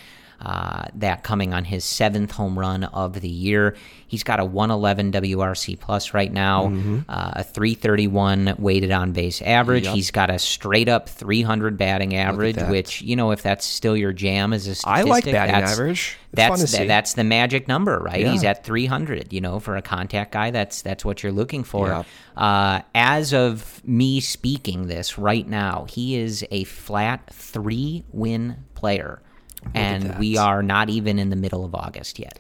Uh, 0.45 0.85
that 0.95 1.23
coming 1.23 1.55
on 1.55 1.65
his 1.65 1.85
seventh 1.87 2.31
home 2.31 2.59
run 2.59 2.85
of 2.85 3.19
the 3.23 3.29
year. 3.29 3.75
He's 4.07 4.23
got 4.23 4.41
a 4.41 4.45
111 4.45 5.11
WRC 5.13 5.81
plus 5.81 6.13
right 6.13 6.31
now, 6.31 6.67
Mm-hmm. 6.67 6.99
uh, 7.09 7.31
a 7.37 7.43
331 7.43 8.57
weighted 8.59 8.91
on 8.93 9.13
base 9.13 9.41
average. 9.41 9.85
Yep. 9.85 9.95
He's 9.95 10.11
got 10.11 10.29
a 10.31 10.39
straight 10.39 10.89
up 10.89 11.09
300 11.09 11.79
batting 11.79 12.15
average, 12.15 12.59
which 12.65 13.01
you 13.01 13.17
know 13.17 13.31
if 13.31 13.43
that's 13.43 13.65
still 13.65 13.97
your 13.97 14.13
jam 14.13 14.53
as 14.53 14.67
a 14.67 14.71
I 14.71 14.75
statistic, 15.03 15.09
like 15.09 15.25
batting 15.25 15.55
that's, 15.55 15.73
average. 15.73 16.19
It's 16.33 16.37
That's 16.37 16.73
the, 16.79 16.87
that's 16.87 17.15
the 17.15 17.25
magic 17.25 17.67
number, 17.69 17.99
right? 18.01 18.27
He's 18.27 18.45
at 18.45 18.65
300. 18.65 19.33
You 19.33 19.41
know, 19.41 19.61
for 19.61 19.77
a 19.77 19.83
contact 19.83 20.33
guy, 20.33 20.51
that's 20.51 20.83
that's 20.83 21.05
what 21.05 21.23
you're 21.23 21.33
looking 21.33 21.65
for. 21.65 21.89
Yep. 21.89 22.07
Uh, 22.37 22.81
as 22.95 23.33
of 23.33 23.81
me 23.87 24.21
speaking 24.21 24.89
this 24.89 25.17
right 25.17 25.47
now, 25.49 25.87
he 25.89 26.17
is 26.17 26.45
a 26.51 26.65
flat 26.65 27.31
three 27.33 28.05
win 28.13 28.57
player. 28.75 29.23
And 29.73 30.19
we 30.19 30.37
are 30.37 30.63
not 30.63 30.91
even 30.91 31.19
in 31.19 31.31
the 31.31 31.37
middle 31.37 31.65
of 31.65 31.75
August 31.75 32.19
yet. 32.19 32.39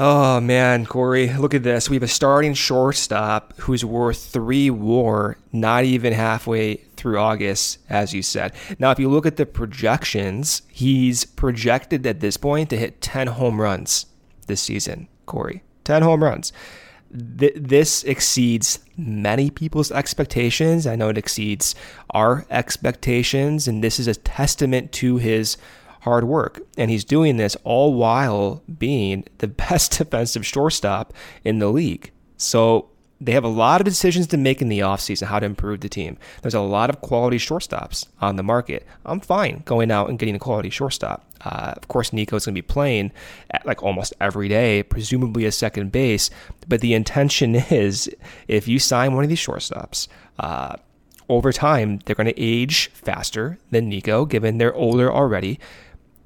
Oh 0.00 0.40
man, 0.40 0.86
Corey, 0.86 1.32
look 1.34 1.54
at 1.54 1.64
this. 1.64 1.90
We 1.90 1.96
have 1.96 2.04
a 2.04 2.08
starting 2.08 2.54
shortstop 2.54 3.54
who's 3.58 3.84
worth 3.84 4.26
three 4.26 4.70
WAR, 4.70 5.38
not 5.52 5.82
even 5.82 6.12
halfway 6.12 6.76
through 6.96 7.18
August, 7.18 7.78
as 7.88 8.14
you 8.14 8.22
said. 8.22 8.52
Now, 8.78 8.92
if 8.92 9.00
you 9.00 9.08
look 9.08 9.26
at 9.26 9.36
the 9.36 9.46
projections, 9.46 10.62
he's 10.68 11.24
projected 11.24 12.06
at 12.06 12.20
this 12.20 12.36
point 12.36 12.70
to 12.70 12.76
hit 12.76 13.00
10 13.00 13.26
home 13.26 13.60
runs 13.60 14.06
this 14.46 14.60
season, 14.60 15.08
Corey. 15.26 15.64
10 15.82 16.02
home 16.02 16.22
runs. 16.22 16.52
Th- 17.38 17.54
this 17.56 18.04
exceeds 18.04 18.78
many 18.96 19.50
people's 19.50 19.90
expectations. 19.90 20.86
I 20.86 20.94
know 20.94 21.08
it 21.08 21.18
exceeds 21.18 21.74
our 22.10 22.46
expectations, 22.50 23.66
and 23.66 23.82
this 23.82 23.98
is 23.98 24.06
a 24.06 24.14
testament 24.14 24.92
to 24.92 25.16
his 25.16 25.56
hard 26.00 26.24
work. 26.24 26.60
And 26.76 26.90
he's 26.90 27.04
doing 27.04 27.36
this 27.36 27.56
all 27.64 27.94
while 27.94 28.62
being 28.78 29.24
the 29.38 29.48
best 29.68 29.98
defensive 29.98 30.46
shortstop 30.46 31.12
in 31.44 31.58
the 31.58 31.68
league. 31.68 32.10
So 32.36 32.90
they 33.20 33.32
have 33.32 33.44
a 33.44 33.48
lot 33.48 33.80
of 33.80 33.84
decisions 33.84 34.28
to 34.28 34.36
make 34.36 34.62
in 34.62 34.68
the 34.68 34.78
offseason 34.78 35.26
how 35.26 35.40
to 35.40 35.46
improve 35.46 35.80
the 35.80 35.88
team. 35.88 36.16
There's 36.42 36.54
a 36.54 36.60
lot 36.60 36.88
of 36.88 37.00
quality 37.00 37.38
shortstops 37.38 38.06
on 38.20 38.36
the 38.36 38.42
market. 38.44 38.86
I'm 39.04 39.20
fine 39.20 39.62
going 39.64 39.90
out 39.90 40.08
and 40.08 40.18
getting 40.18 40.36
a 40.36 40.38
quality 40.38 40.70
shortstop. 40.70 41.24
Uh, 41.40 41.74
of 41.76 41.88
course, 41.88 42.12
Nico's 42.12 42.46
going 42.46 42.54
to 42.54 42.62
be 42.62 42.66
playing 42.66 43.12
like 43.64 43.82
almost 43.82 44.12
every 44.20 44.48
day, 44.48 44.82
presumably 44.84 45.44
a 45.46 45.52
second 45.52 45.90
base. 45.90 46.30
But 46.68 46.80
the 46.80 46.94
intention 46.94 47.54
is 47.70 48.08
if 48.46 48.68
you 48.68 48.78
sign 48.78 49.14
one 49.14 49.24
of 49.24 49.30
these 49.30 49.44
shortstops, 49.44 50.06
uh, 50.38 50.76
over 51.28 51.52
time, 51.52 51.98
they're 52.04 52.16
going 52.16 52.28
to 52.28 52.40
age 52.40 52.88
faster 52.94 53.58
than 53.70 53.88
Nico, 53.88 54.24
given 54.24 54.58
they're 54.58 54.74
older 54.74 55.12
already. 55.12 55.60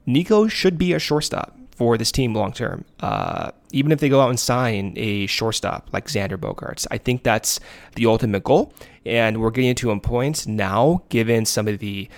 Nico 0.07 0.49
should 0.49 0.79
be 0.79 0.93
a 0.93 0.99
shortstop 0.99 1.57
for 1.71 1.97
this 1.97 2.12
team 2.12 2.35
long 2.35 2.53
term. 2.53 2.85
Uh, 3.01 3.51
even 3.73 3.93
if 3.93 4.01
they 4.01 4.09
go 4.09 4.21
out 4.21 4.31
and 4.31 4.38
sign 4.38 4.93
a 4.97 5.27
shortstop 5.27 5.88
like 5.93 6.07
Xander 6.07 6.37
Bogaerts, 6.37 6.87
I 6.91 6.99
think 6.99 7.23
that's 7.23 7.61
the 7.97 8.07
ultimate 8.07 8.45
goal. 8.45 8.73
And 9.07 9.41
we're 9.41 9.51
getting 9.51 9.75
to 9.77 9.91
a 9.91 9.99
point 9.99 10.47
now, 10.47 11.03
given 11.09 11.45
some 11.47 11.67
of 11.69 11.79
the 11.79 12.09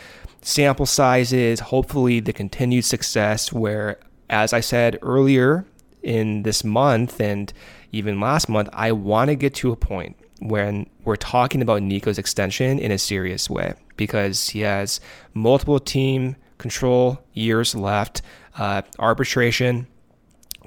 sample 0.42 0.86
sizes, 0.86 1.60
hopefully 1.60 2.20
the 2.20 2.32
continued 2.32 2.84
success, 2.84 3.52
where, 3.52 3.98
as 4.28 4.52
I 4.52 4.60
said 4.60 4.98
earlier 5.02 5.64
in 6.02 6.42
this 6.42 6.64
month 6.64 7.20
and 7.20 7.52
even 7.92 8.20
last 8.20 8.48
month, 8.48 8.68
I 8.72 8.92
want 8.92 9.28
to 9.28 9.36
get 9.36 9.54
to 9.56 9.72
a 9.72 9.76
point 9.76 10.16
when 10.40 10.86
we're 11.04 11.16
talking 11.16 11.62
about 11.62 11.82
Nico's 11.82 12.18
extension 12.18 12.78
in 12.78 12.90
a 12.90 12.98
serious 12.98 13.48
way 13.48 13.74
because 13.96 14.48
he 14.50 14.60
has 14.60 15.00
multiple 15.32 15.78
team 15.78 16.36
control 16.64 17.18
years 17.34 17.74
left, 17.74 18.22
uh, 18.56 18.80
arbitration 18.98 19.86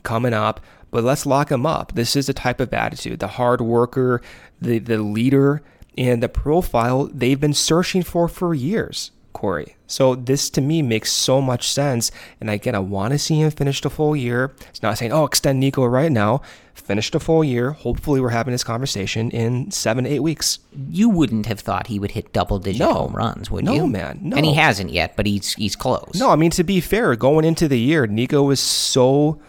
coming 0.03 0.31
up, 0.31 0.61
but 0.91 1.03
let's 1.03 1.25
lock 1.25 1.51
him 1.51 1.65
up. 1.65 1.93
This 1.95 2.15
is 2.15 2.27
the 2.27 2.33
type 2.33 2.59
of 2.59 2.71
attitude, 2.71 3.19
the 3.19 3.27
hard 3.39 3.61
worker, 3.61 4.21
the, 4.61 4.77
the 4.77 4.99
leader, 4.99 5.63
and 5.97 6.21
the 6.21 6.29
profile 6.29 7.09
they've 7.11 7.39
been 7.39 7.55
searching 7.55 8.03
for 8.03 8.27
for 8.27 8.53
years, 8.53 9.09
Corey. 9.37 9.75
So 9.85 10.15
this 10.15 10.49
to 10.51 10.61
me 10.61 10.81
makes 10.81 11.11
so 11.11 11.41
much 11.41 11.69
sense. 11.69 12.11
And 12.41 12.49
again, 12.49 12.73
I 12.75 12.79
want 12.79 13.11
to 13.13 13.19
see 13.19 13.39
him 13.39 13.51
finish 13.51 13.81
the 13.81 13.89
full 13.89 14.15
year. 14.15 14.51
It's 14.69 14.81
not 14.81 14.97
saying, 14.97 15.13
oh, 15.13 15.25
extend 15.25 15.59
Nico 15.59 15.85
right 15.85 16.11
now. 16.11 16.41
Finish 16.73 17.11
the 17.11 17.19
full 17.19 17.43
year. 17.43 17.71
Hopefully, 17.71 18.19
we're 18.19 18.29
having 18.29 18.51
this 18.51 18.63
conversation 18.63 19.29
in 19.31 19.69
seven, 19.71 20.05
eight 20.07 20.21
weeks. 20.21 20.59
You 20.89 21.09
wouldn't 21.09 21.45
have 21.45 21.59
thought 21.59 21.87
he 21.87 21.99
would 21.99 22.11
hit 22.11 22.33
double 22.33 22.57
digit 22.59 22.79
No. 22.79 22.93
home 22.93 23.15
runs, 23.15 23.51
would 23.51 23.65
No, 23.65 23.73
you? 23.73 23.87
man, 23.87 24.19
no. 24.23 24.37
And 24.37 24.45
he 24.45 24.53
hasn't 24.55 24.91
yet, 24.91 25.15
but 25.15 25.25
he's 25.25 25.53
he's 25.53 25.75
close. 25.75 26.11
No, 26.15 26.29
I 26.31 26.35
mean 26.35 26.51
to 26.51 26.63
be 26.63 26.79
fair, 26.81 27.15
going 27.15 27.45
into 27.45 27.67
the 27.67 27.79
year, 27.79 28.07
Nico 28.07 28.41
was 28.43 28.59
so 28.59 29.39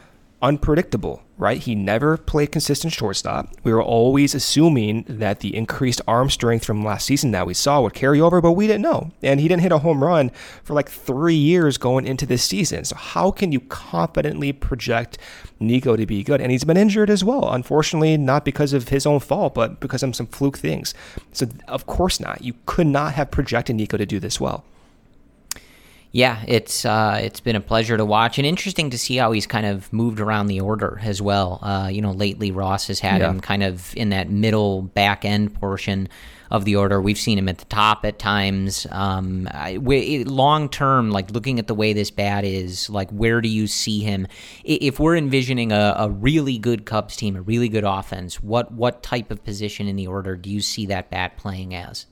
unpredictable, 0.41 1.23
right? 1.37 1.59
He 1.59 1.75
never 1.75 2.17
played 2.17 2.53
consistent 2.53 2.93
shortstop. 2.93 3.55
We 3.65 3.73
were 3.73 3.83
always 3.83 4.35
assuming 4.35 5.05
that 5.09 5.41
the 5.41 5.57
increased 5.57 6.01
arm 6.07 6.31
strength 6.31 6.65
from 6.65 6.85
last 6.85 7.07
season 7.07 7.33
that 7.33 7.47
we 7.47 7.55
saw 7.55 7.81
would 7.81 7.95
carry 7.95 8.21
over, 8.21 8.41
but 8.41 8.53
we 8.53 8.67
didn't 8.67 8.83
know. 8.83 9.11
And 9.23 9.41
he 9.41 9.49
didn't 9.49 9.63
hit 9.63 9.73
a 9.73 9.79
home 9.79 10.03
run 10.03 10.31
for 10.63 10.75
like 10.75 10.89
three 10.89 11.35
years 11.35 11.77
going 11.77 12.07
into 12.07 12.27
this 12.27 12.45
season. 12.45 12.85
So 12.85 12.97
how 12.97 13.31
can 13.31 13.51
you 13.51 13.61
confidently 13.61 14.53
project 14.53 15.19
Nico 15.59 15.97
to 15.97 16.07
be 16.07 16.23
good? 16.23 16.41
And 16.41 16.53
he's 16.53 16.65
been 16.65 16.77
injured 16.77 17.11
as 17.11 17.25
well. 17.25 17.53
Unfortunately, 17.53 18.17
not 18.17 18.45
because 18.45 18.73
of 18.73 18.89
his 18.89 19.07
own 19.07 19.21
fault, 19.21 19.55
but 19.55 19.81
because 19.81 20.03
of 20.03 20.15
some 20.15 20.27
fluke 20.27 20.59
things. 20.59 20.95
So 21.33 21.47
of 21.67 21.87
course 21.87 22.21
not. 22.21 22.43
You 22.43 22.55
could 22.67 22.87
not 22.87 23.15
have 23.15 23.31
projected 23.31 23.77
Nico 23.77 23.97
to 23.97 24.07
do 24.07 24.21
this 24.21 24.41
well. 24.41 24.65
Yeah, 26.11 26.43
it's 26.47 26.87
uh, 26.87 27.21
it's 27.23 27.41
been 27.41 27.55
a 27.57 27.61
pleasure 27.61 27.97
to 27.97 28.05
watch 28.05 28.39
and 28.39 28.47
interesting 28.47 28.91
to 28.91 28.99
see 28.99 29.17
how 29.17 29.33
he's 29.33 29.47
kind 29.47 29.67
of 29.67 29.93
moved 29.93 30.21
around 30.21 30.47
the 30.47 30.61
order 30.61 30.99
as 31.03 31.21
well. 31.21 31.59
Uh, 31.63 31.89
you 31.93 32.01
know, 32.01 32.13
lately 32.13 32.51
Ross 32.51 32.87
has 32.87 32.99
had 33.01 33.21
Yeah. 33.21 33.31
him 33.31 33.41
kind 33.41 33.63
of 33.63 33.95
in 33.95 34.09
that 34.09 34.31
middle 34.31 34.83
back 34.83 35.27
end 35.27 35.55
portion 35.55 36.09
of 36.51 36.65
the 36.65 36.77
order. 36.77 36.99
We've 36.99 37.19
seen 37.19 37.37
him 37.37 37.47
at 37.47 37.59
the 37.59 37.67
top 37.67 38.07
at 38.07 38.19
times. 38.19 38.87
Um, 38.91 39.47
long 40.27 40.71
term, 40.71 41.11
like 41.11 41.31
looking 41.31 41.59
at 41.59 41.67
the 41.67 41.75
way 41.75 41.93
this 41.93 42.11
bat 42.11 42.43
is, 42.43 42.89
like 42.89 43.11
where 43.11 43.43
do 43.43 43.51
you 43.51 43.67
see 43.67 44.01
him? 44.01 44.27
If 44.65 44.99
we're 44.99 45.17
envisioning 45.17 45.73
a, 45.73 45.95
a 45.99 46.09
really 46.09 46.57
good 46.57 46.87
Cubs 46.87 47.17
team, 47.17 47.37
a 47.37 47.43
really 47.43 47.69
good 47.69 47.85
offense, 47.85 48.43
what 48.43 48.73
what 48.73 49.03
type 49.03 49.31
of 49.31 49.45
position 49.45 49.87
in 49.87 49.97
the 49.97 50.07
order 50.07 50.37
do 50.37 50.49
you 50.49 50.63
see 50.63 50.87
that 50.87 51.11
bat 51.11 51.37
playing 51.37 51.75
as? 51.75 52.07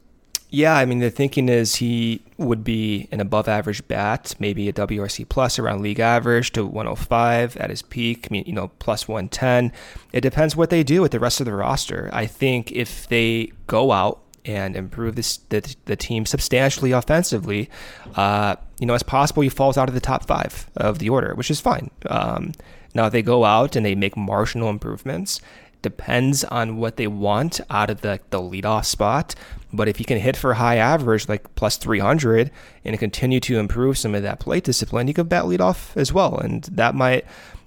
Yeah, 0.51 0.77
I 0.77 0.85
mean 0.85 1.01
the 1.01 1.11
thinking 1.11 1.49
is 1.49 1.77
he 1.77 2.23
would 2.39 2.63
be 2.63 3.09
an 3.11 3.21
above 3.21 3.49
average 3.49 3.87
bat, 3.89 4.35
maybe 4.39 4.69
a 4.69 4.73
WRC 4.73 5.29
plus 5.29 5.59
around 5.59 5.83
league 5.83 5.99
average 5.99 6.53
to 6.53 6.65
105 6.65 7.57
at 7.57 7.71
his 7.71 7.83
peak. 7.83 8.29
I 8.31 8.33
mean, 8.33 8.45
you 8.47 8.53
know, 8.53 8.69
plus 8.79 9.09
110. 9.09 9.73
It 10.13 10.21
depends 10.21 10.55
what 10.55 10.71
they 10.71 10.85
do 10.85 11.03
with 11.03 11.11
the 11.11 11.21
rest 11.21 11.41
of 11.41 11.47
the 11.47 11.55
roster. 11.55 12.09
I 12.13 12.27
think 12.27 12.71
if 12.71 13.09
they 13.09 13.53
go 13.67 13.91
out 13.91 14.21
and 14.45 14.77
improve 14.77 15.17
this 15.17 15.39
the, 15.49 15.75
the 15.87 15.97
team 15.97 16.25
substantially 16.25 16.93
offensively, 16.93 17.69
uh, 18.15 18.55
you 18.79 18.87
know, 18.87 18.95
it's 18.95 19.03
possible 19.03 19.43
he 19.43 19.49
falls 19.49 19.77
out 19.77 19.89
of 19.89 19.95
the 19.95 20.01
top 20.01 20.27
five 20.27 20.71
of 20.77 21.01
the 21.01 21.09
order, 21.09 21.35
which 21.35 21.51
is 21.51 21.61
fine. 21.61 21.91
Um, 22.09 22.53
now, 22.95 23.07
if 23.07 23.13
they 23.13 23.23
go 23.23 23.45
out 23.45 23.77
and 23.77 23.85
they 23.85 23.95
make 23.95 24.17
marginal 24.17 24.71
improvements, 24.71 25.41
depends 25.83 26.45
on 26.45 26.77
what 26.77 26.97
they 26.97 27.07
want 27.07 27.61
out 27.71 27.91
of 27.91 28.01
the, 28.01 28.21
the 28.31 28.41
leadoff 28.41 28.85
spot. 28.85 29.35
But 29.73 29.89
if 29.89 29.99
you 29.99 30.07
can 30.07 30.19
hit 30.19 30.37
for 30.37 30.55
high 30.55 30.77
average, 30.77 31.29
like 31.29 31.55
plus 31.55 31.77
300, 31.77 32.51
and 32.85 32.99
continue 32.99 33.41
to 33.41 33.59
improve 33.59 33.99
some 33.99 34.15
of 34.15 34.23
that 34.23 34.41
plate 34.41 34.65
discipline, 34.65 35.09
you 35.09 35.15
could 35.15 35.29
bat 35.29 35.45
leadoff 35.45 35.97
as 35.97 36.12
well. 36.12 36.39
And 36.39 36.65
that 36.65 36.95
might 36.95 37.25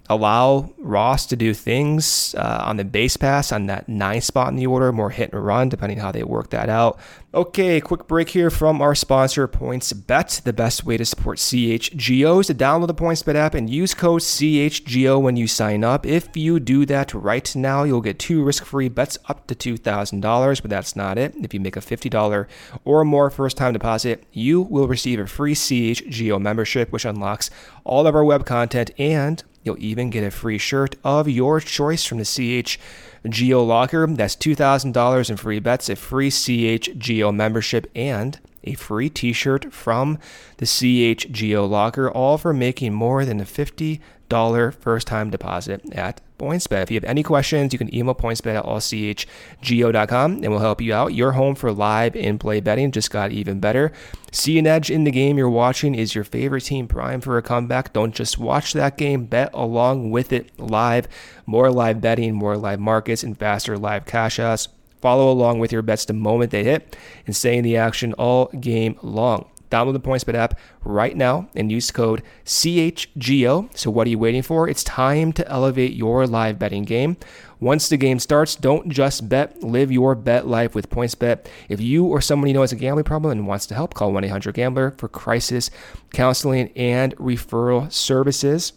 allow 0.10 0.74
Ross 0.80 1.28
to 1.28 1.36
do 1.36 1.54
things 1.54 2.34
uh, 2.36 2.63
on 2.65 2.78
the 2.78 2.84
base 2.84 3.15
pass 3.15 3.52
on 3.52 3.67
that 3.67 3.88
nine 3.88 4.22
spot 4.22 4.50
in 4.50 4.56
the 4.56 4.65
order, 4.65 4.91
more 4.91 5.12
hit 5.12 5.32
and 5.32 5.45
run, 5.45 5.69
depending 5.69 6.00
how 6.00 6.12
they 6.12 6.24
work 6.24 6.50
that 6.50 6.67
out. 6.67 7.00
Okay, 7.32 7.80
quick 7.80 8.08
break 8.08 8.30
here 8.30 8.50
from 8.50 8.82
our 8.82 8.95
sponsor, 8.95 9.48
PointsBet. 9.48 10.41
The 10.41 10.52
best 10.52 10.84
way 10.84 10.98
to 10.98 11.06
support 11.06 11.38
CHGO 11.38 12.41
is 12.41 12.48
to 12.48 12.56
download 12.56 12.88
the 12.88 12.95
PointsBet 12.95 13.36
app 13.36 13.54
and 13.54 13.69
use 13.69 13.93
code 13.93 14.22
CHGO 14.22 15.22
when 15.22 15.38
you 15.38 15.45
sign 15.45 15.84
up. 15.84 16.08
If 16.08 16.36
you 16.36 16.60
do 16.60 16.88
that 16.88 17.13
right 17.13 17.56
now, 17.56 17.84
you'll 17.84 18.02
get 18.02 18.17
two 18.17 18.43
risk-free 18.43 18.89
bets 18.89 19.19
up 19.28 19.45
to 19.45 19.54
$2,000, 19.54 20.62
but 20.62 20.72
that's 20.72 20.95
not 20.95 21.19
it. 21.19 21.36
If 21.36 21.54
you 21.54 21.60
make 21.60 21.78
a 21.78 21.82
$50 21.82 22.48
or 22.84 23.06
more 23.06 23.30
first-time 23.30 23.74
deposit, 23.74 24.24
you 24.32 24.62
will 24.62 24.88
receive 24.88 25.19
a 25.19 25.28
free 25.28 25.54
CHGO 25.54 26.41
membership, 26.41 26.91
which 26.91 27.06
unlocks 27.06 27.52
all 27.84 28.08
of 28.08 28.15
our 28.15 28.24
web 28.24 28.48
content 28.48 28.89
and 28.98 29.43
You'll 29.63 29.80
even 29.80 30.10
get 30.10 30.24
a 30.24 30.32
free 30.32 30.58
shirt 30.58 30.95
of 31.04 31.28
your 31.28 31.60
choice 31.60 32.06
from 32.06 32.17
the 32.17 32.26
CH 32.26 32.80
CHGO 33.26 33.65
Locker. 33.67 34.08
That's 34.08 34.36
$2,000 34.36 35.30
in 35.30 35.38
free 35.38 35.60
bets, 35.60 35.89
a 35.89 35.95
free 35.95 36.30
CH 36.30 36.89
CHGO 36.98 37.36
membership, 37.36 37.89
and 37.95 38.39
a 38.63 38.74
free 38.74 39.10
t 39.10 39.34
shirt 39.34 39.74
from 39.74 40.17
the 40.58 40.65
CH 40.65 41.32
CHGO 41.32 41.69
Locker, 41.69 42.10
all 42.10 42.38
for 42.38 42.54
making 42.54 42.93
more 42.93 43.26
than 43.26 43.39
$50 43.39 44.00
first 44.30 45.08
time 45.08 45.30
deposit 45.30 45.82
at 45.94 46.22
PointsBet. 46.39 46.84
If 46.84 46.92
you 46.92 46.96
have 46.96 47.04
any 47.04 47.22
questions, 47.22 47.74
you 47.74 47.78
can 47.78 47.94
email 47.94 48.15
pointsbet 48.15 48.56
at 48.56 48.63
allchgo.com 48.63 50.32
and 50.32 50.50
we'll 50.50 50.60
help 50.60 50.82
you 50.82 50.94
out. 50.94 51.13
Your 51.13 51.34
home 51.34 51.56
for 51.56 51.72
live 51.72 52.15
in 52.15 52.39
play 52.39 52.62
betting 52.62 52.92
just 52.92 53.12
got 53.12 53.32
even 53.32 53.60
better. 53.60 53.92
See 54.32 54.58
an 54.58 54.65
edge 54.65 54.89
in 54.89 55.04
the 55.04 55.12
game 55.12 55.38
you're 55.38 55.50
watching. 55.50 55.94
Is 55.94 56.15
your 56.15 56.24
favorite 56.24 56.62
team 56.62 56.88
prime 56.88 57.22
for 57.22 57.38
a 57.38 57.42
comeback? 57.42 57.94
Don't 57.94 58.15
just 58.15 58.38
watch 58.38 58.74
that 58.74 58.98
game, 58.98 59.26
bet 59.26 59.52
along 59.54 60.12
with 60.12 60.32
it 60.32 60.58
live. 60.60 61.08
More 61.46 61.72
live 61.72 62.02
betting, 62.02 62.34
more 62.34 62.58
live 62.58 62.80
markets, 62.80 63.24
and 63.24 63.38
faster 63.38 63.78
live 63.78 64.06
cash 64.06 64.39
outs. 64.39 64.70
Follow 65.02 65.32
along 65.32 65.60
with 65.60 65.72
your 65.72 65.82
bets 65.82 66.06
the 66.06 66.13
moment 66.13 66.52
they 66.52 66.63
hit 66.63 66.98
and 67.26 67.36
stay 67.36 67.58
in 67.58 67.63
the 67.63 67.78
action 67.78 68.13
all 68.13 68.48
game 68.48 68.98
long. 69.02 69.50
Download 69.69 69.93
the 69.93 69.99
PointsBet 69.99 70.34
app 70.34 70.60
right 70.84 71.15
now 71.15 71.49
and 71.55 71.71
use 71.71 71.91
code 71.91 72.23
CHGO. 72.45 73.75
So, 73.77 73.91
what 73.91 74.08
are 74.08 74.10
you 74.10 74.19
waiting 74.19 74.41
for? 74.41 74.67
It's 74.67 74.84
time 74.84 75.32
to 75.34 75.47
elevate 75.47 75.93
your 75.93 76.25
live 76.25 76.58
betting 76.58 76.84
game. 76.84 77.17
Once 77.60 77.89
the 77.89 77.97
game 77.97 78.19
starts, 78.19 78.55
don't 78.55 78.89
just 78.89 79.27
bet, 79.27 79.62
live 79.62 79.91
your 79.91 80.15
bet 80.15 80.47
life 80.47 80.73
with 80.73 80.89
PointsBet. 80.89 81.45
If 81.67 81.82
you 81.82 82.05
or 82.05 82.21
someone 82.21 82.47
you 82.47 82.53
know 82.53 82.62
has 82.62 82.71
a 82.71 82.77
gambling 82.77 83.03
problem 83.03 83.32
and 83.32 83.47
wants 83.47 83.65
to 83.67 83.75
help, 83.75 83.93
call 83.93 84.13
1 84.13 84.23
800 84.23 84.53
Gambler 84.55 84.91
for 84.97 85.10
crisis 85.10 85.69
counseling 86.13 86.71
and 86.75 87.15
referral 87.17 87.91
services. 87.91 88.73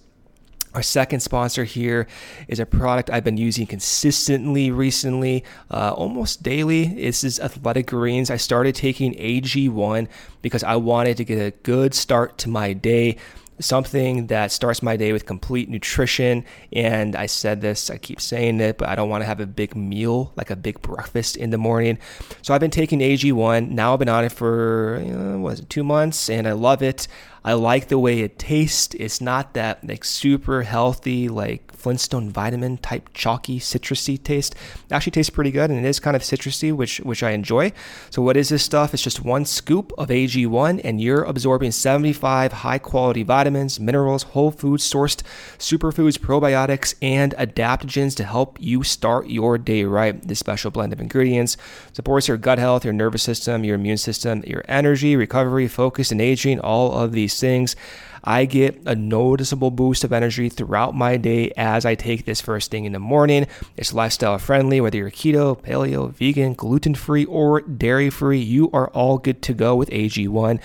Our 0.74 0.82
second 0.82 1.20
sponsor 1.20 1.64
here 1.64 2.06
is 2.48 2.58
a 2.58 2.64
product 2.64 3.11
I've 3.11 3.24
been 3.24 3.37
using 3.37 3.66
consistently 3.66 4.70
recently, 4.70 5.44
uh, 5.70 5.92
almost 5.92 6.42
daily. 6.42 6.87
This 6.87 7.24
is 7.24 7.38
Athletic 7.38 7.88
Greens. 7.88 8.30
I 8.30 8.37
started 8.37 8.74
taking 8.74 9.14
AG1 9.14 10.08
because 10.40 10.64
I 10.64 10.76
wanted 10.76 11.18
to 11.18 11.24
get 11.24 11.38
a 11.38 11.50
good 11.62 11.92
start 11.94 12.38
to 12.38 12.48
my 12.48 12.72
day 12.72 13.18
something 13.61 14.26
that 14.26 14.50
starts 14.52 14.82
my 14.82 14.96
day 14.96 15.12
with 15.12 15.26
complete 15.26 15.68
nutrition. 15.68 16.44
And 16.72 17.16
I 17.16 17.26
said 17.26 17.61
this, 17.61 17.90
I 17.90 17.98
keep 17.98 18.20
saying 18.20 18.61
it, 18.61 18.78
but 18.78 18.88
I 18.88 18.94
don't 18.94 19.08
want 19.08 19.22
to 19.22 19.26
have 19.26 19.40
a 19.40 19.46
big 19.46 19.76
meal, 19.76 20.32
like 20.37 20.50
a 20.50 20.56
big 20.56 20.82
breakfast 20.82 21.37
in 21.37 21.50
the 21.50 21.58
morning. 21.58 21.98
So 22.42 22.54
I've 22.54 22.61
been 22.61 22.70
taking 22.70 23.00
AG1. 23.00 23.70
Now 23.70 23.92
I've 23.92 23.98
been 23.98 24.08
on 24.08 24.24
it 24.24 24.32
for, 24.32 25.00
you 25.04 25.12
know, 25.12 25.38
was 25.38 25.61
it, 25.61 25.70
two 25.70 25.85
months, 25.85 26.28
and 26.28 26.46
I 26.46 26.52
love 26.52 26.82
it. 26.82 27.08
I 27.44 27.55
like 27.55 27.88
the 27.88 27.98
way 27.98 28.20
it 28.20 28.38
tastes. 28.38 28.94
It's 28.94 29.20
not 29.20 29.55
that 29.55 29.87
like 29.87 30.05
super 30.05 30.62
healthy, 30.62 31.28
like 31.28 31.72
Flintstone 31.74 32.31
vitamin 32.31 32.78
type 32.78 33.11
chalky 33.12 33.59
citrusy 33.59 34.22
taste. 34.22 34.55
It 34.87 34.92
actually 34.92 35.11
tastes 35.11 35.31
pretty 35.31 35.50
good 35.50 35.68
and 35.68 35.85
it 35.85 35.88
is 35.88 35.98
kind 35.98 36.14
of 36.14 36.22
citrusy, 36.22 36.72
which 36.72 36.98
which 36.98 37.24
I 37.24 37.33
enjoy. 37.33 37.72
So 38.11 38.22
what 38.22 38.37
is 38.37 38.50
this 38.50 38.62
stuff? 38.62 38.94
It's 38.94 39.02
just 39.02 39.24
one 39.24 39.44
scoop 39.44 39.92
of 39.98 40.09
AG1 40.09 40.81
and 40.85 41.00
you're 41.00 41.24
absorbing 41.24 41.72
75 41.72 42.52
high 42.52 42.78
quality 42.78 43.24
vitamins, 43.24 43.81
minerals, 43.81 44.22
whole 44.22 44.52
food 44.52 44.78
sourced 44.78 45.22
superfoods, 45.59 46.18
probiotics, 46.18 46.94
and 47.02 47.35
adaptogens 47.35 48.14
to 48.16 48.24
help 48.24 48.59
you 48.61 48.85
start 48.85 49.26
your 49.26 49.59
day 49.59 49.83
right. 49.83 50.22
This 50.22 50.38
special 50.38 50.70
blend 50.70 50.92
of 50.92 51.00
ingredients 51.00 51.57
supports 51.92 52.28
your 52.28 52.37
gut 52.37 52.61
health, 52.61 52.85
your 52.85 52.94
nervous 52.94 53.24
system, 53.24 53.64
your 53.64 53.74
immune 53.74 53.98
system, 53.98 54.44
your 54.46 54.62
energy, 54.68 55.16
recovery, 55.16 55.66
focus, 55.66 56.12
and 56.12 56.20
aging, 56.20 56.61
all 56.61 56.92
of 56.92 57.11
these 57.11 57.32
things. 57.40 57.77
I 58.25 58.45
get 58.45 58.81
a 58.87 58.95
noticeable 58.95 59.71
boost 59.71 60.05
of 60.05 60.12
energy 60.12 60.49
throughout 60.49 60.95
my 60.95 61.16
day 61.16 61.53
as 61.57 61.85
I 61.85 61.97
take 61.97 62.25
this 62.25 62.40
first 62.40 62.71
thing 62.71 62.85
in 62.85 62.92
the 62.92 63.01
morning. 63.01 63.47
It's 63.77 63.92
lifestyle 63.92 64.38
friendly, 64.38 64.81
whether 64.81 64.99
you're 64.99 65.11
keto, 65.11 65.61
paleo, 65.61 66.12
vegan, 66.12 66.55
gluten 66.55 66.95
free, 66.95 67.25
or 67.25 67.61
dairy 67.62 68.11
free, 68.11 68.38
you 68.38 68.71
are 68.73 68.88
all 68.90 69.18
good 69.18 69.42
to 69.42 69.55
go 69.55 69.75
with 69.75 69.90
AG1. 69.90 70.61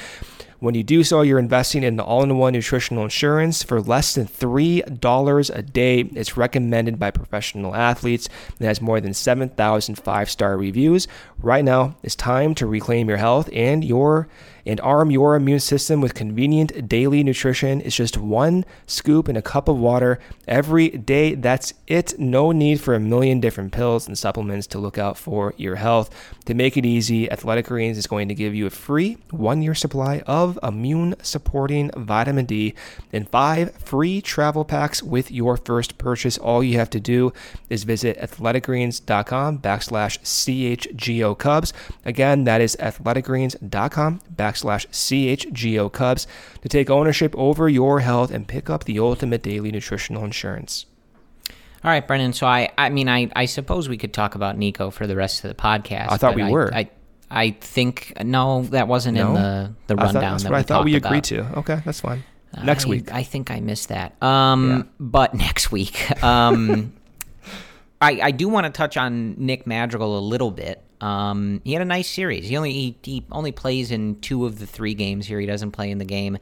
When 0.60 0.74
you 0.74 0.82
do 0.82 1.04
so, 1.04 1.22
you're 1.22 1.38
investing 1.38 1.84
in 1.84 1.98
the 1.98 2.04
all 2.04 2.24
in 2.24 2.36
one 2.38 2.54
nutritional 2.54 3.04
insurance 3.04 3.62
for 3.62 3.80
less 3.80 4.16
than 4.16 4.26
$3 4.26 5.56
a 5.56 5.62
day. 5.62 6.00
It's 6.00 6.36
recommended 6.36 6.98
by 6.98 7.12
professional 7.12 7.76
athletes 7.76 8.28
and 8.58 8.68
has 8.68 8.82
more 8.82 9.00
than 9.00 9.14
7,000 9.14 9.96
five 9.96 10.32
star 10.32 10.58
reviews. 10.58 11.08
Right 11.38 11.64
now, 11.64 11.96
it's 12.02 12.16
time 12.16 12.56
to 12.56 12.66
reclaim 12.66 13.08
your 13.08 13.20
health 13.20 13.50
and 13.54 13.86
your 13.86 14.28
and 14.68 14.82
arm 14.82 15.10
your 15.10 15.36
immune 15.36 15.60
system 15.60 16.02
with 16.02 16.14
convenient 16.14 16.90
daily 16.90 17.24
nutrition. 17.24 17.82
It's 17.82 17.96
just 17.96 18.18
one 18.18 18.66
scoop 18.86 19.30
in 19.30 19.38
a 19.38 19.42
cup 19.42 19.70
of 19.70 19.80
water 19.80 20.20
every 20.48 20.90
day. 20.90 21.36
That's 21.36 21.74
it. 21.88 22.20
No 22.20 22.52
need 22.52 22.82
for 22.82 22.94
a 22.94 23.00
million 23.00 23.40
different 23.40 23.72
pills 23.72 24.08
and 24.08 24.18
supplements 24.18 24.68
to 24.68 24.80
look 24.80 24.98
out 24.98 25.18
for 25.18 25.54
your 25.58 25.78
health. 25.78 26.10
To 26.46 26.54
make 26.54 26.76
it 26.76 26.86
easy, 26.86 27.32
Athletic 27.32 27.68
Greens 27.68 27.98
is 27.98 28.08
going 28.08 28.28
to 28.28 28.36
give 28.36 28.54
you 28.54 28.66
a 28.66 28.70
free 28.70 29.18
one 29.32 29.62
year 29.62 29.76
supply 29.76 30.20
of 30.28 30.60
immune 30.62 31.16
supporting 31.22 31.90
vitamin 31.96 32.46
D 32.46 32.74
and 33.14 33.30
five 33.30 33.74
free 33.76 34.22
travel 34.22 34.66
packs 34.66 35.02
with 35.02 35.32
your 35.32 35.56
first 35.56 35.98
purchase. 35.98 36.38
All 36.38 36.64
you 36.64 36.78
have 36.78 36.90
to 36.92 37.00
do 37.00 37.32
is 37.70 37.84
visit 37.84 38.18
athleticgreens.com 38.20 39.60
backslash 39.60 40.20
CHGO 40.20 41.38
Cubs. 41.38 41.74
Again, 42.06 42.44
that 42.44 42.60
is 42.62 42.76
athleticgreens.com 42.80 44.22
backslash 44.36 44.57
CHGO 44.64 45.92
Cubs 45.92 46.28
to 46.62 46.70
take 46.70 46.90
ownership 46.90 47.36
over 47.38 47.68
your 47.70 48.00
health 48.02 48.32
and 48.32 48.48
pick 48.48 48.70
up 48.70 48.84
the 48.86 49.00
ultimate 49.00 49.44
daily 49.44 49.72
nutritional 49.72 50.24
insurance. 50.24 50.86
All 51.84 51.92
right, 51.92 52.06
Brendan. 52.06 52.34
So 52.34 52.48
I, 52.48 52.70
I 52.78 52.90
mean, 52.90 53.08
I, 53.08 53.30
I 53.36 53.46
suppose 53.46 53.88
we 53.88 53.98
could 53.98 54.14
talk 54.14 54.36
about 54.36 54.58
Nico 54.58 54.90
for 54.90 55.06
the 55.08 55.16
rest 55.16 55.44
of 55.44 55.50
the 55.50 55.56
podcast. 55.56 56.08
I 56.12 56.18
thought 56.18 56.36
we 56.36 56.50
were. 56.52 56.74
I, 56.74 56.90
I 57.30 57.52
think 57.62 58.14
no, 58.24 58.64
that 58.64 58.88
wasn't 58.88 59.18
in 59.18 59.26
No? 59.26 59.34
the 59.34 59.74
the 59.88 59.94
I 59.94 59.98
thought, 59.98 60.14
rundown 60.14 60.32
that's 60.34 60.44
that 60.44 60.52
what 60.52 60.60
I 60.60 60.64
thought 60.64 60.86
we 60.86 60.96
agreed 60.96 61.32
about. 61.32 61.54
to. 61.54 61.60
Okay, 61.60 61.80
that's 61.86 62.02
fine. 62.02 62.24
Next 62.64 62.86
I- 62.86 62.90
week. 62.90 63.14
I 63.14 63.24
think 63.24 63.52
I 63.52 63.60
missed 63.60 63.90
that. 63.90 64.22
Um, 64.24 64.70
Yeah. 64.70 64.84
but 65.00 65.34
next 65.36 65.72
week, 65.72 66.24
um, 66.24 66.94
I 68.02 68.20
I 68.24 68.32
do 68.32 68.48
want 68.50 68.66
to 68.66 68.72
touch 68.72 68.98
on 68.98 69.36
Nick 69.38 69.68
Madrigal 69.68 70.18
a 70.18 70.22
little 70.22 70.52
bit. 70.52 70.82
Um, 71.00 71.62
he 71.64 71.74
had 71.74 71.82
a 71.82 71.86
nice 71.86 72.10
series. 72.10 72.48
He 72.48 72.58
only 72.58 72.74
he, 72.74 72.98
he 73.04 73.26
only 73.32 73.52
plays 73.52 73.92
in 73.92 74.20
two 74.20 74.46
of 74.46 74.60
the 74.60 74.66
three 74.66 74.94
games 74.94 75.28
here. 75.28 75.40
He 75.40 75.46
doesn't 75.46 75.72
play 75.72 75.92
in 75.92 75.98
the 75.98 76.06
game 76.06 76.38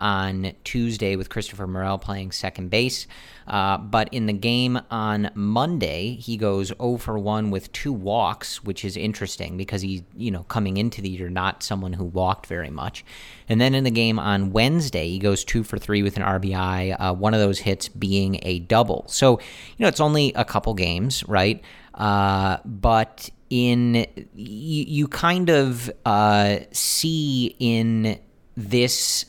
on 0.00 0.52
Tuesday 0.64 1.14
with 1.14 1.28
Christopher 1.28 1.66
Morel 1.66 1.98
playing 1.98 2.32
second 2.32 2.70
base. 2.70 3.06
Uh, 3.46 3.76
but 3.76 4.08
in 4.12 4.26
the 4.26 4.32
game 4.32 4.80
on 4.90 5.30
Monday, 5.34 6.14
he 6.14 6.36
goes 6.36 6.68
0 6.68 6.96
for 6.96 7.18
1 7.18 7.50
with 7.50 7.70
two 7.72 7.92
walks, 7.92 8.64
which 8.64 8.84
is 8.84 8.96
interesting 8.96 9.56
because 9.56 9.82
he, 9.82 10.04
you 10.16 10.30
know, 10.30 10.44
coming 10.44 10.76
into 10.76 11.02
the 11.02 11.08
year, 11.08 11.28
not 11.28 11.62
someone 11.62 11.92
who 11.92 12.04
walked 12.04 12.46
very 12.46 12.70
much. 12.70 13.04
And 13.48 13.60
then 13.60 13.74
in 13.74 13.84
the 13.84 13.90
game 13.90 14.18
on 14.18 14.52
Wednesday, 14.52 15.08
he 15.08 15.18
goes 15.18 15.44
2 15.44 15.64
for 15.64 15.78
3 15.78 16.02
with 16.02 16.16
an 16.16 16.22
RBI, 16.22 16.96
uh, 16.98 17.12
one 17.12 17.34
of 17.34 17.40
those 17.40 17.58
hits 17.58 17.88
being 17.88 18.38
a 18.42 18.60
double. 18.60 19.04
So, 19.08 19.38
you 19.76 19.82
know, 19.82 19.88
it's 19.88 20.00
only 20.00 20.32
a 20.34 20.44
couple 20.44 20.72
games, 20.74 21.26
right? 21.28 21.62
Uh, 21.92 22.58
but 22.64 23.30
in 23.50 24.06
you, 24.34 24.84
you 24.86 25.08
kind 25.08 25.50
of 25.50 25.90
uh, 26.06 26.58
see 26.72 27.56
in 27.58 28.18
this 28.56 29.26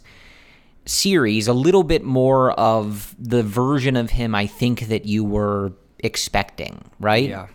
series 0.85 1.47
a 1.47 1.53
little 1.53 1.83
bit 1.83 2.03
more 2.03 2.51
of 2.53 3.15
the 3.19 3.43
version 3.43 3.95
of 3.95 4.11
him 4.11 4.33
I 4.33 4.47
think 4.47 4.87
that 4.87 5.05
you 5.05 5.23
were 5.23 5.73
expecting, 5.99 6.83
right? 6.99 7.29
Yeah. 7.29 7.47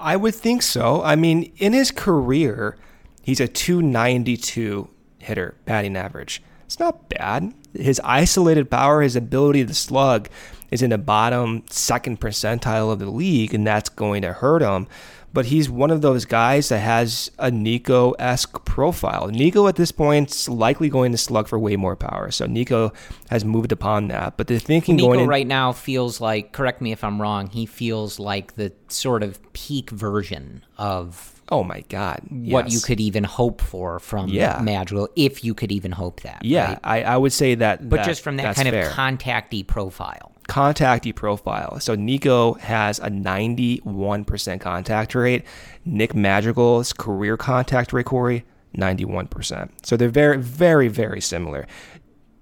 I 0.00 0.16
would 0.16 0.34
think 0.34 0.62
so. 0.62 1.02
I 1.02 1.16
mean, 1.16 1.52
in 1.56 1.72
his 1.72 1.90
career, 1.90 2.76
he's 3.22 3.40
a 3.40 3.48
292 3.48 4.88
hitter 5.18 5.56
batting 5.64 5.96
average. 5.96 6.42
It's 6.66 6.78
not 6.78 7.08
bad. 7.08 7.52
His 7.74 8.00
isolated 8.04 8.70
power, 8.70 9.02
his 9.02 9.16
ability 9.16 9.64
to 9.66 9.74
slug 9.74 10.28
is 10.70 10.82
in 10.82 10.90
the 10.90 10.98
bottom 10.98 11.64
second 11.70 12.20
percentile 12.20 12.92
of 12.92 12.98
the 12.98 13.10
league, 13.10 13.54
and 13.54 13.66
that's 13.66 13.88
going 13.88 14.22
to 14.22 14.34
hurt 14.34 14.62
him 14.62 14.86
but 15.32 15.46
he's 15.46 15.68
one 15.68 15.90
of 15.90 16.00
those 16.00 16.24
guys 16.24 16.68
that 16.68 16.78
has 16.78 17.30
a 17.38 17.50
Nico 17.50 18.12
esque 18.12 18.64
profile. 18.64 19.28
Nico 19.28 19.66
at 19.66 19.76
this 19.76 19.92
point 19.92 20.30
is 20.30 20.48
likely 20.48 20.88
going 20.88 21.12
to 21.12 21.18
slug 21.18 21.48
for 21.48 21.58
way 21.58 21.76
more 21.76 21.96
power, 21.96 22.30
so 22.30 22.46
Nico 22.46 22.92
has 23.30 23.44
moved 23.44 23.72
upon 23.72 24.08
that. 24.08 24.36
But 24.36 24.46
the 24.46 24.58
thinking 24.58 24.96
Nico 24.96 25.08
going 25.08 25.20
in, 25.20 25.28
right 25.28 25.46
now 25.46 25.72
feels 25.72 26.20
like, 26.20 26.52
correct 26.52 26.80
me 26.80 26.92
if 26.92 27.04
I'm 27.04 27.20
wrong, 27.20 27.48
he 27.48 27.66
feels 27.66 28.18
like 28.18 28.56
the 28.56 28.72
sort 28.88 29.22
of 29.22 29.40
peak 29.52 29.90
version 29.90 30.64
of 30.76 31.37
Oh 31.50 31.64
my 31.64 31.80
God! 31.88 32.20
What 32.28 32.66
yes. 32.66 32.74
you 32.74 32.80
could 32.80 33.00
even 33.00 33.24
hope 33.24 33.60
for 33.60 33.98
from 33.98 34.28
yeah. 34.28 34.60
Madrigal, 34.62 35.08
if 35.16 35.42
you 35.42 35.54
could 35.54 35.72
even 35.72 35.92
hope 35.92 36.20
that. 36.20 36.44
Yeah, 36.44 36.70
right? 36.70 36.80
I, 36.84 37.02
I 37.04 37.16
would 37.16 37.32
say 37.32 37.54
that. 37.54 37.88
But 37.88 37.96
that, 37.96 38.06
just 38.06 38.22
from 38.22 38.36
that 38.36 38.54
kind 38.54 38.68
fair. 38.68 38.88
of 38.88 38.92
contacty 38.92 39.62
profile. 39.62 40.32
Contacty 40.46 41.12
profile. 41.12 41.80
So 41.80 41.94
Nico 41.94 42.54
has 42.54 42.98
a 42.98 43.10
91% 43.10 44.60
contact 44.60 45.14
rate. 45.14 45.44
Nick 45.84 46.14
Madrigal's 46.14 46.92
career 46.94 47.36
contact 47.36 47.92
rate, 47.92 48.06
Corey, 48.06 48.44
91%. 48.76 49.70
So 49.82 49.96
they're 49.96 50.08
very, 50.08 50.38
very, 50.38 50.88
very 50.88 51.20
similar. 51.20 51.66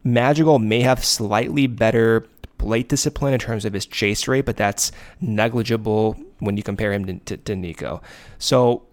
Madrigal 0.04 0.60
may 0.60 0.82
have 0.82 1.04
slightly 1.04 1.66
better 1.66 2.28
plate 2.58 2.88
discipline 2.88 3.34
in 3.34 3.40
terms 3.40 3.64
of 3.64 3.72
his 3.72 3.86
chase 3.86 4.28
rate, 4.28 4.44
but 4.44 4.56
that's 4.56 4.92
negligible 5.20 6.16
when 6.38 6.56
you 6.56 6.62
compare 6.62 6.92
him 6.92 7.04
to, 7.06 7.18
to, 7.20 7.36
to 7.36 7.56
Nico. 7.56 8.02
So 8.38 8.85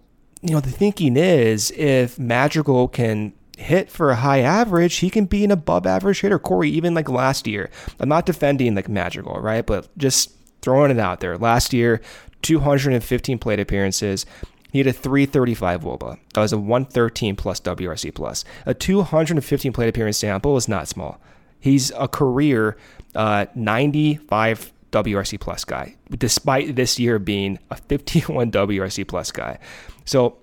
you 0.44 0.50
know, 0.50 0.60
the 0.60 0.70
thinking 0.70 1.16
is 1.16 1.70
if 1.70 2.18
Madrigal 2.18 2.88
can 2.88 3.32
hit 3.56 3.90
for 3.90 4.10
a 4.10 4.16
high 4.16 4.40
average, 4.40 4.96
he 4.96 5.08
can 5.08 5.24
be 5.24 5.42
an 5.42 5.50
above 5.50 5.86
average 5.86 6.20
hitter. 6.20 6.38
Corey, 6.38 6.68
even 6.68 6.92
like 6.92 7.08
last 7.08 7.46
year, 7.46 7.70
I'm 7.98 8.10
not 8.10 8.26
defending 8.26 8.74
like 8.74 8.88
Madrigal, 8.88 9.40
right? 9.40 9.64
But 9.64 9.96
just 9.96 10.32
throwing 10.60 10.90
it 10.90 10.98
out 10.98 11.20
there. 11.20 11.38
Last 11.38 11.72
year, 11.72 12.02
215 12.42 13.38
plate 13.38 13.58
appearances. 13.58 14.26
He 14.70 14.78
had 14.80 14.86
a 14.86 14.92
335 14.92 15.80
WOBA. 15.80 16.18
That 16.34 16.40
was 16.40 16.52
a 16.52 16.58
113 16.58 17.36
plus 17.36 17.60
WRC 17.60 18.14
plus. 18.14 18.44
A 18.66 18.74
215 18.74 19.72
plate 19.72 19.88
appearance 19.88 20.18
sample 20.18 20.58
is 20.58 20.68
not 20.68 20.88
small. 20.88 21.20
He's 21.58 21.90
a 21.92 22.06
career 22.06 22.76
uh, 23.14 23.46
95 23.54 24.73
WRC 24.94 25.40
plus 25.40 25.64
guy, 25.64 25.96
despite 26.10 26.76
this 26.76 26.98
year 26.98 27.18
being 27.18 27.58
a 27.70 27.76
51 27.76 28.50
WRC 28.52 29.06
plus 29.06 29.32
guy. 29.32 29.58
So, 30.04 30.38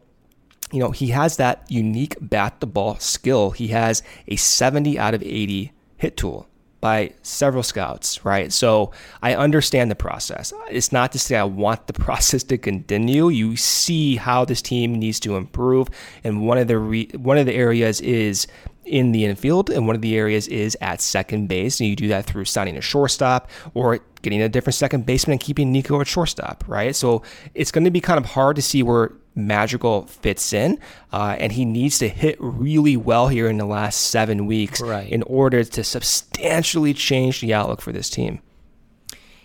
you 0.71 0.79
know, 0.79 0.91
he 0.91 1.07
has 1.07 1.37
that 1.37 1.65
unique 1.69 2.15
bat 2.19 2.59
the 2.59 2.67
ball 2.67 2.97
skill. 2.99 3.51
He 3.51 3.69
has 3.69 4.03
a 4.27 4.35
70 4.35 4.99
out 4.99 5.13
of 5.13 5.23
80 5.23 5.71
hit 5.97 6.17
tool 6.17 6.47
by 6.81 7.13
several 7.21 7.61
scouts, 7.61 8.25
right? 8.25 8.51
So 8.51 8.91
I 9.21 9.35
understand 9.35 9.91
the 9.91 9.95
process. 9.95 10.51
It's 10.69 10.91
not 10.91 11.11
to 11.11 11.19
say 11.19 11.37
I 11.37 11.43
want 11.43 11.87
the 11.87 11.93
process 12.07 12.43
to 12.45 12.57
continue. 12.57 13.29
You 13.29 13.55
see 13.55 14.15
how 14.17 14.43
this 14.43 14.61
team 14.61 14.95
needs 14.95 15.19
to 15.21 15.37
improve, 15.37 15.89
and 16.23 16.45
one 16.45 16.57
of 16.57 16.67
the 16.67 16.79
re- 16.79 17.11
one 17.15 17.37
of 17.37 17.45
the 17.45 17.53
areas 17.53 18.01
is 18.01 18.47
in 18.83 19.11
the 19.11 19.25
infield, 19.25 19.69
and 19.69 19.85
one 19.85 19.95
of 19.95 20.01
the 20.01 20.17
areas 20.17 20.47
is 20.47 20.75
at 20.81 21.01
second 21.01 21.47
base. 21.47 21.79
And 21.79 21.87
you 21.87 21.95
do 21.95 22.07
that 22.09 22.25
through 22.25 22.45
signing 22.45 22.75
a 22.77 22.81
shortstop 22.81 23.49
or 23.75 23.99
getting 24.21 24.41
a 24.41 24.49
different 24.49 24.75
second 24.75 25.05
baseman 25.05 25.33
and 25.33 25.41
keeping 25.41 25.71
Nico 25.71 25.99
at 26.01 26.07
shortstop, 26.07 26.63
right? 26.67 26.95
So 26.95 27.23
it's 27.55 27.71
going 27.71 27.83
to 27.85 27.91
be 27.91 28.01
kind 28.01 28.17
of 28.17 28.25
hard 28.25 28.55
to 28.55 28.61
see 28.61 28.83
where 28.83 29.11
Madrigal 29.35 30.07
fits 30.07 30.53
in, 30.53 30.77
uh, 31.13 31.35
and 31.39 31.51
he 31.51 31.65
needs 31.65 31.97
to 31.99 32.09
hit 32.09 32.37
really 32.39 32.97
well 32.97 33.29
here 33.29 33.47
in 33.47 33.57
the 33.57 33.65
last 33.65 34.07
seven 34.07 34.45
weeks 34.45 34.81
right. 34.81 35.09
in 35.09 35.23
order 35.23 35.63
to 35.63 35.83
substantially 35.83 36.93
change 36.93 37.41
the 37.41 37.53
outlook 37.53 37.81
for 37.81 37.91
this 37.91 38.09
team. 38.09 38.41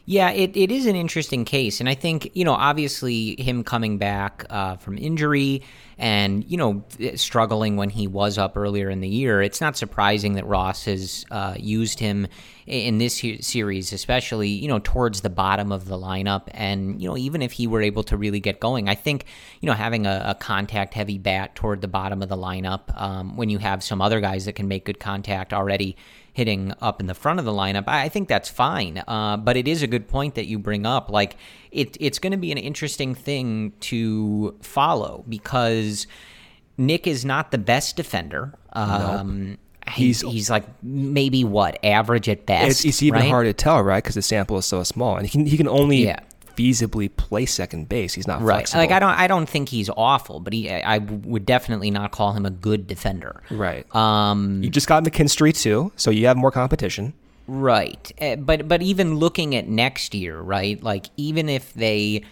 Yeah, 0.09 0.31
it, 0.31 0.57
it 0.57 0.71
is 0.71 0.87
an 0.87 0.95
interesting 0.95 1.45
case. 1.45 1.81
And 1.81 1.89
I 1.89 1.95
think, 1.95 2.31
you 2.35 2.45
know, 2.45 2.53
obviously 2.53 3.35
him 3.43 3.65
coming 3.65 3.99
back 3.99 4.45
uh, 4.51 4.77
from 4.77 4.99
injury 4.99 5.62
and, 5.99 6.45
you 6.49 6.57
know, 6.57 6.85
struggling 7.17 7.77
when 7.77 7.91
he 7.91 8.07
was 8.07 8.39
up 8.39 8.57
earlier 8.57 8.89
in 8.89 9.01
the 9.01 9.09
year, 9.09 9.43
it's 9.43 9.61
not 9.61 9.77
surprising 9.77 10.35
that 10.35 10.47
Ross 10.47 10.85
has 10.85 11.25
uh, 11.33 11.55
used 11.59 11.99
him 11.99 12.29
in 12.67 12.99
this 12.99 13.23
series, 13.41 13.93
especially, 13.93 14.49
you 14.49 14.67
know, 14.67 14.81
towards 14.81 15.21
the 15.21 15.31
bottom 15.31 15.71
of 15.71 15.87
the 15.87 15.97
lineup. 15.97 16.49
And, 16.51 17.01
you 17.01 17.09
know, 17.09 17.17
even 17.17 17.41
if 17.41 17.53
he 17.53 17.67
were 17.67 17.81
able 17.81 18.03
to 18.05 18.17
really 18.17 18.41
get 18.41 18.59
going, 18.59 18.89
I 18.89 18.97
think, 18.97 19.27
you 19.61 19.69
know, 19.69 19.73
having 19.73 20.05
a, 20.05 20.25
a 20.27 20.35
contact 20.35 20.95
heavy 20.95 21.17
bat 21.19 21.55
toward 21.55 21.81
the 21.81 21.89
bottom 21.89 22.23
of 22.23 22.29
the 22.29 22.37
lineup 22.37 23.01
um, 23.01 23.37
when 23.37 23.51
you 23.51 23.59
have 23.59 23.85
some 23.85 24.03
other 24.03 24.21
guys 24.21 24.47
that 24.47 24.55
can 24.55 24.67
make 24.67 24.85
good 24.85 24.99
contact 24.99 25.53
already 25.53 25.97
hitting 26.33 26.75
up 26.83 27.01
in 27.01 27.07
the 27.07 27.15
front 27.15 27.39
of 27.39 27.45
the 27.45 27.53
lineup, 27.53 27.85
I 27.87 28.09
think 28.09 28.29
that's 28.29 28.49
fine. 28.49 29.03
Uh, 29.07 29.37
but 29.37 29.57
it 29.57 29.69
is 29.69 29.83
a 29.83 29.87
good 29.87 30.09
point 30.09 30.35
that 30.35 30.47
you 30.47 30.59
bring 30.59 30.85
up. 30.85 31.09
Like, 31.09 31.37
it, 31.71 31.97
it's 32.01 32.19
going 32.19 32.33
to 32.33 32.37
be 32.37 32.51
an 32.51 32.59
interesting 32.59 33.15
thing 33.15 33.73
to 33.81 34.57
follow 34.61 35.25
because 35.29 36.07
Nick 36.77 37.07
is 37.07 37.25
not 37.25 37.53
the 37.53 37.59
best 37.59 37.97
defender. 37.97 38.59
Um, 38.73 39.51
nope. 39.51 39.59
He's, 39.90 40.20
he's 40.20 40.51
like 40.51 40.64
maybe 40.83 41.44
what 41.44 41.85
average 41.85 42.29
at 42.29 42.46
best. 42.46 42.70
It's, 42.70 42.85
it's 42.85 43.03
even 43.03 43.20
right? 43.20 43.29
hard 43.29 43.46
to 43.46 43.53
tell, 43.53 43.83
right? 43.83 44.03
Because 44.03 44.16
the 44.16 44.22
sample 44.22 44.59
is 44.59 44.66
so 44.66 44.83
small, 44.83 45.16
and 45.16 45.27
he 45.27 45.31
can 45.31 45.46
he 45.46 45.57
can 45.57 45.68
only 45.68 46.05
yeah 46.05 46.20
feasibly 46.57 47.14
play 47.14 47.46
second 47.46 47.88
base. 47.88 48.14
He's 48.14 48.27
not 48.27 48.40
right. 48.40 48.57
Flexible. 48.57 48.81
Like 48.81 48.90
I 48.90 48.99
don't 48.99 49.11
I 49.11 49.27
don't 49.27 49.49
think 49.49 49.68
he's 49.68 49.90
awful, 49.96 50.40
but 50.40 50.53
he 50.53 50.70
I 50.70 50.99
would 50.99 51.46
definitely 51.46 51.90
not 51.90 52.11
call 52.11 52.33
him 52.33 52.46
a 52.46 52.51
good 52.51 52.87
defender. 52.87 53.42
Right. 53.51 53.94
Um, 53.94 54.62
you 54.62 54.70
just 54.70 54.88
got 54.88 55.05
McKinstry 55.05 55.57
too, 55.57 55.92
so 55.96 56.11
you 56.11 56.27
have 56.27 56.37
more 56.37 56.51
competition. 56.51 57.12
Right. 57.46 58.11
Uh, 58.20 58.37
but 58.37 58.66
but 58.66 58.83
even 58.83 59.16
looking 59.16 59.55
at 59.55 59.68
next 59.68 60.14
year, 60.14 60.40
right? 60.40 60.83
Like 60.83 61.07
even 61.16 61.49
if 61.49 61.72
they 61.75 62.22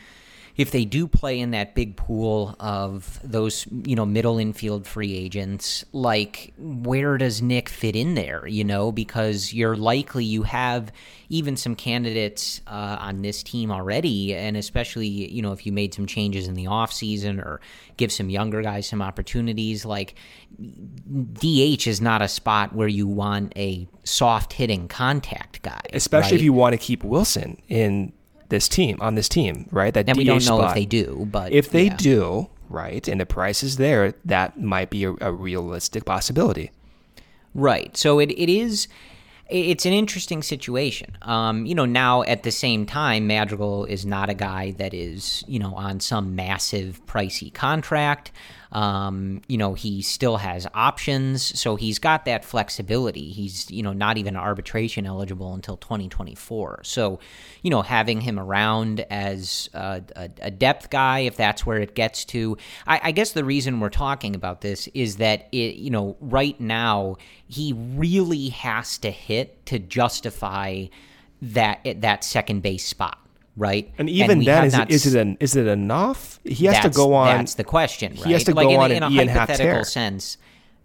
if 0.56 0.70
they 0.70 0.84
do 0.84 1.08
play 1.08 1.40
in 1.40 1.50
that 1.50 1.74
big 1.74 1.96
pool 1.96 2.54
of 2.60 3.18
those, 3.24 3.66
you 3.84 3.96
know, 3.96 4.06
middle 4.06 4.38
infield 4.38 4.86
free 4.86 5.12
agents, 5.12 5.84
like 5.92 6.52
where 6.56 7.18
does 7.18 7.42
Nick 7.42 7.68
fit 7.68 7.96
in 7.96 8.14
there? 8.14 8.46
You 8.46 8.62
know, 8.62 8.92
because 8.92 9.52
you're 9.52 9.76
likely 9.76 10.24
you 10.24 10.44
have 10.44 10.92
even 11.28 11.56
some 11.56 11.74
candidates 11.74 12.60
uh, 12.68 12.96
on 13.00 13.22
this 13.22 13.42
team 13.42 13.72
already, 13.72 14.32
and 14.32 14.56
especially 14.56 15.08
you 15.08 15.42
know 15.42 15.52
if 15.52 15.66
you 15.66 15.72
made 15.72 15.92
some 15.92 16.06
changes 16.06 16.46
in 16.46 16.54
the 16.54 16.66
offseason 16.66 17.38
or 17.38 17.60
give 17.96 18.12
some 18.12 18.30
younger 18.30 18.62
guys 18.62 18.86
some 18.86 19.02
opportunities, 19.02 19.84
like 19.84 20.14
DH 20.56 21.86
is 21.88 22.00
not 22.00 22.22
a 22.22 22.28
spot 22.28 22.72
where 22.72 22.88
you 22.88 23.08
want 23.08 23.52
a 23.56 23.88
soft 24.04 24.52
hitting 24.52 24.86
contact 24.86 25.62
guy, 25.62 25.80
especially 25.92 26.32
right? 26.32 26.36
if 26.36 26.42
you 26.42 26.52
want 26.52 26.74
to 26.74 26.78
keep 26.78 27.02
Wilson 27.02 27.60
in 27.68 28.12
this 28.48 28.68
team 28.68 28.98
on 29.00 29.14
this 29.14 29.28
team, 29.28 29.68
right? 29.70 29.92
That 29.92 30.08
and 30.08 30.16
DH 30.16 30.18
we 30.18 30.24
don't 30.24 30.44
know 30.46 30.58
spot. 30.58 30.70
if 30.70 30.74
they 30.74 30.86
do, 30.86 31.28
but 31.30 31.52
if 31.52 31.70
they 31.70 31.86
yeah. 31.86 31.96
do, 31.96 32.50
right, 32.68 33.06
and 33.08 33.20
the 33.20 33.26
price 33.26 33.62
is 33.62 33.76
there, 33.76 34.14
that 34.24 34.60
might 34.60 34.90
be 34.90 35.04
a, 35.04 35.14
a 35.20 35.32
realistic 35.32 36.04
possibility. 36.04 36.70
Right. 37.54 37.96
So 37.96 38.18
it, 38.18 38.30
it 38.32 38.48
is 38.48 38.88
it's 39.50 39.84
an 39.84 39.92
interesting 39.92 40.42
situation. 40.42 41.18
Um, 41.22 41.66
you 41.66 41.74
know, 41.74 41.84
now 41.84 42.22
at 42.22 42.44
the 42.44 42.50
same 42.50 42.86
time, 42.86 43.26
Madrigal 43.26 43.84
is 43.84 44.06
not 44.06 44.30
a 44.30 44.34
guy 44.34 44.70
that 44.72 44.94
is, 44.94 45.44
you 45.46 45.58
know, 45.58 45.74
on 45.74 46.00
some 46.00 46.34
massive 46.34 47.04
pricey 47.06 47.52
contract. 47.52 48.32
Um, 48.74 49.40
you 49.46 49.56
know, 49.56 49.74
he 49.74 50.02
still 50.02 50.36
has 50.36 50.66
options, 50.74 51.58
so 51.58 51.76
he's 51.76 52.00
got 52.00 52.24
that 52.24 52.44
flexibility. 52.44 53.30
He's, 53.30 53.70
you 53.70 53.84
know, 53.84 53.92
not 53.92 54.18
even 54.18 54.36
arbitration 54.36 55.06
eligible 55.06 55.54
until 55.54 55.76
2024. 55.76 56.80
So, 56.82 57.20
you 57.62 57.70
know, 57.70 57.82
having 57.82 58.20
him 58.20 58.36
around 58.36 59.06
as 59.10 59.70
a, 59.74 60.02
a, 60.16 60.30
a 60.42 60.50
depth 60.50 60.90
guy, 60.90 61.20
if 61.20 61.36
that's 61.36 61.64
where 61.64 61.78
it 61.78 61.94
gets 61.94 62.24
to, 62.26 62.58
I, 62.84 63.00
I 63.04 63.10
guess 63.12 63.30
the 63.30 63.44
reason 63.44 63.78
we're 63.78 63.90
talking 63.90 64.34
about 64.34 64.60
this 64.60 64.88
is 64.88 65.18
that 65.18 65.48
it, 65.52 65.76
you 65.76 65.90
know, 65.90 66.16
right 66.20 66.60
now 66.60 67.16
he 67.46 67.72
really 67.72 68.48
has 68.48 68.98
to 68.98 69.10
hit 69.12 69.64
to 69.66 69.78
justify 69.78 70.86
that 71.42 71.80
that 72.00 72.24
second 72.24 72.62
base 72.62 72.86
spot 72.86 73.23
right? 73.56 73.92
And 73.98 74.08
even 74.10 74.40
we 74.40 74.44
then, 74.46 74.64
is 74.64 74.72
not 74.72 74.90
it, 74.90 74.94
is 74.94 75.14
it 75.14 75.20
an, 75.20 75.36
is 75.40 75.56
it 75.56 75.66
enough? 75.66 76.40
He 76.44 76.66
has 76.66 76.80
to 76.84 76.90
go 76.90 77.14
on. 77.14 77.28
That's 77.38 77.54
the 77.54 77.64
question. 77.64 78.12
Right? 78.12 78.24
he 78.24 78.32
has 78.32 78.44
to 78.44 78.54
like 78.54 78.66
go 78.66 78.70
in, 78.72 78.80
on 78.80 78.90
a- 78.90 78.94
in 78.94 79.02
a 79.02 79.10
Ian 79.10 79.28
hypothetical 79.28 79.84
sense. 79.84 80.36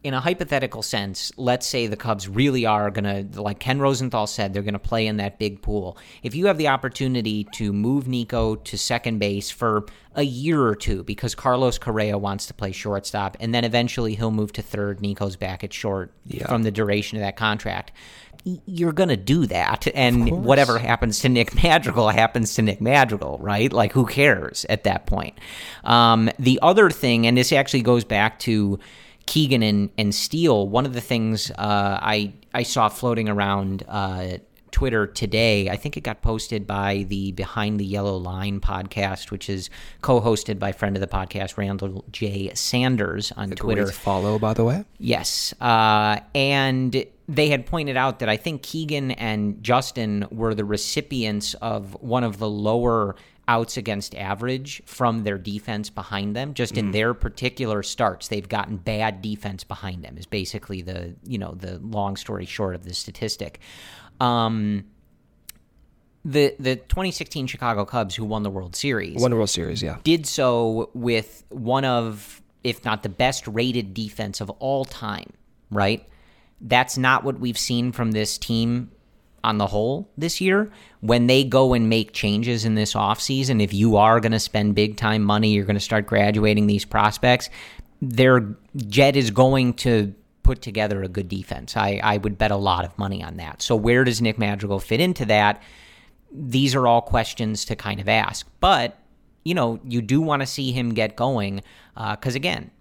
In 0.02 0.14
a 0.14 0.22
hypothetical 0.22 0.82
sense, 0.82 1.30
let's 1.36 1.68
say 1.68 1.86
the 1.88 1.98
Cubs 1.98 2.30
really 2.30 2.66
are 2.66 2.90
gonna, 2.90 3.26
like 3.34 3.60
Ken 3.60 3.80
Rosenthal 3.80 4.28
said, 4.28 4.54
they're 4.54 4.64
gonna 4.64 4.80
play 4.80 5.06
in 5.08 5.18
that 5.18 5.38
big 5.40 5.62
pool. 5.62 5.98
If 6.24 6.34
you 6.36 6.46
have 6.46 6.58
the 6.58 6.70
opportunity 6.70 7.44
to 7.56 7.74
move 7.74 8.08
Nico 8.08 8.56
to 8.56 8.78
second 8.78 9.20
base 9.20 9.50
for 9.52 9.86
a 10.16 10.24
year 10.24 10.64
or 10.64 10.74
two, 10.74 11.04
because 11.04 11.36
Carlos 11.36 11.78
Correa 11.78 12.18
wants 12.18 12.46
to 12.46 12.54
play 12.54 12.72
shortstop, 12.72 13.36
and 13.42 13.54
then 13.54 13.66
eventually 13.66 14.16
he'll 14.16 14.32
move 14.32 14.54
to 14.54 14.62
third. 14.62 15.02
Nico's 15.02 15.36
back 15.36 15.66
at 15.66 15.74
short 15.74 16.14
from 16.48 16.64
the 16.64 16.72
duration 16.72 17.18
of 17.18 17.22
that 17.22 17.36
contract 17.36 17.92
you're 18.44 18.94
going 18.94 19.10
to 19.10 19.18
do 19.18 19.46
that. 19.48 19.88
And 19.94 20.44
whatever 20.44 20.80
happens 20.80 21.20
to 21.20 21.30
Nick 21.30 21.56
Madrigal 21.62 22.10
happens 22.10 22.54
to 22.56 22.62
Nick 22.62 22.82
Madrigal, 22.82 23.38
right? 23.40 23.72
Like, 23.72 23.92
who 23.92 24.06
cares 24.06 24.66
at 24.70 24.84
that 24.86 25.06
point? 25.06 25.38
Um, 25.84 26.30
the 26.40 26.60
other 26.62 26.90
thing, 26.90 27.28
and 27.28 27.38
this 27.38 27.52
actually 27.52 27.82
goes 27.82 28.04
back 28.04 28.40
to 28.40 28.80
Keegan 29.26 29.62
and, 29.62 29.90
and 29.98 30.16
Steele, 30.16 30.68
one 30.68 30.86
of 30.86 30.94
the 30.94 31.02
things 31.02 31.52
uh, 31.52 32.00
I, 32.02 32.34
I 32.54 32.64
saw 32.64 32.90
floating 32.90 33.30
around 33.30 33.84
uh, 33.88 34.38
Twitter 34.72 35.08
today, 35.08 35.70
I 35.70 35.76
think 35.76 35.98
it 35.98 36.02
got 36.02 36.22
posted 36.22 36.66
by 36.66 37.06
the 37.08 37.32
Behind 37.34 37.80
the 37.80 37.86
Yellow 37.86 38.18
Line 38.18 38.60
podcast, 38.60 39.32
which 39.32 39.50
is 39.50 39.70
co 40.02 40.22
hosted 40.22 40.60
by 40.60 40.72
friend 40.72 40.96
of 40.96 41.02
the 41.02 41.08
podcast, 41.08 41.58
Randall 41.58 42.06
J. 42.12 42.54
Sanders 42.54 43.32
on 43.34 43.50
Twitter. 43.52 43.88
Follow, 43.88 44.40
by 44.40 44.54
the 44.54 44.64
way. 44.64 44.86
Yes. 44.98 45.54
Uh, 45.60 46.20
and 46.34 47.06
they 47.28 47.50
had 47.50 47.66
pointed 47.66 47.96
out 47.96 48.20
that 48.20 48.30
I 48.30 48.38
think 48.38 48.64
Keegan 48.64 49.12
and 49.12 49.64
Justin 49.64 50.26
were 50.32 50.56
the 50.56 50.66
recipients 50.66 51.54
of 51.56 51.96
one 52.02 52.24
of 52.24 52.40
the 52.40 52.50
lower 52.50 53.16
outs 53.50 53.78
against 53.78 54.14
average 54.14 54.82
from 54.86 55.24
their 55.24 55.38
defense 55.40 55.90
behind 55.90 56.36
them. 56.36 56.54
Just 56.54 56.78
in 56.78 56.92
their 56.92 57.16
particular 57.16 57.82
starts, 57.82 58.28
they've 58.28 58.48
gotten 58.48 58.78
bad 58.78 59.24
defense 59.24 59.64
behind 59.64 60.04
them. 60.04 60.18
Is 60.18 60.28
basically 60.28 60.84
the 60.84 61.16
you 61.26 61.40
know 61.40 61.56
the 61.56 61.80
long 61.80 62.16
story 62.16 62.46
short 62.46 62.76
of 62.76 62.84
the 62.84 62.94
statistic. 62.94 63.60
Um, 64.20 64.86
the 66.26 66.56
the 66.60 66.76
2016 66.76 67.48
Chicago 67.48 67.86
Cubs, 67.86 68.16
who 68.16 68.26
won 68.26 68.44
the 68.44 68.50
World 68.50 68.76
Series, 68.76 69.22
Won 69.22 69.32
the 69.32 69.38
World 69.38 69.50
Series, 69.50 69.82
yeah. 69.82 69.98
did 70.04 70.26
so 70.26 70.90
with 70.94 71.44
one 71.50 71.86
of, 71.86 72.42
if 72.64 72.84
not 72.84 73.04
the 73.04 73.10
best 73.10 73.48
rated 73.48 73.94
defense 73.94 74.42
of 74.42 74.50
all 74.52 74.86
time, 74.86 75.32
right? 75.72 76.06
That's 76.62 76.98
not 76.98 77.24
what 77.24 77.40
we've 77.40 77.58
seen 77.58 77.92
from 77.92 78.12
this 78.12 78.38
team 78.38 78.92
on 79.44 79.58
the 79.58 79.68
whole 79.68 80.10
this 80.18 80.42
year. 80.42 80.72
When 81.00 81.28
they 81.28 81.46
go 81.46 81.74
and 81.74 81.88
make 81.88 82.12
changes 82.12 82.66
in 82.66 82.76
this 82.76 82.94
offseason, 82.94 83.64
if 83.64 83.74
you 83.74 83.96
are 83.96 84.20
going 84.20 84.34
to 84.34 84.40
spend 84.40 84.76
big 84.76 84.98
time 84.98 85.24
money, 85.24 85.54
you're 85.54 85.66
going 85.66 85.78
to 85.78 85.80
start 85.80 86.06
graduating 86.06 86.68
these 86.68 86.84
prospects, 86.84 87.50
their 88.02 88.56
Jed 88.76 89.16
is 89.16 89.32
going 89.32 89.74
to 89.76 90.14
put 90.50 90.62
together 90.62 91.04
a 91.04 91.08
good 91.08 91.30
defense. 91.30 91.78
I, 91.78 92.00
I 92.04 92.18
would 92.18 92.38
bet 92.38 92.52
a 92.52 92.56
lot 92.56 92.86
of 92.86 92.98
money 92.98 93.24
on 93.24 93.38
that. 93.38 93.62
So, 93.62 93.76
where 93.76 94.04
does 94.04 94.22
Nick 94.22 94.38
Madrigal 94.40 94.80
fit 94.80 95.00
into 95.00 95.26
that? 95.26 95.62
these 96.32 96.76
are 96.76 96.88
all 96.88 97.02
questions 97.02 97.66
to 97.66 97.76
kind 97.76 98.00
of 98.00 98.08
ask. 98.08 98.48
But, 98.60 98.98
you 99.44 99.54
know, 99.54 99.80
you 99.84 100.02
do 100.02 100.22
want 100.22 100.42
to 100.42 100.46
see 100.46 100.72
him 100.72 100.94
get 100.94 101.16
going 101.16 101.62
uh, 101.96 102.16
because, 102.16 102.36
again, 102.36 102.72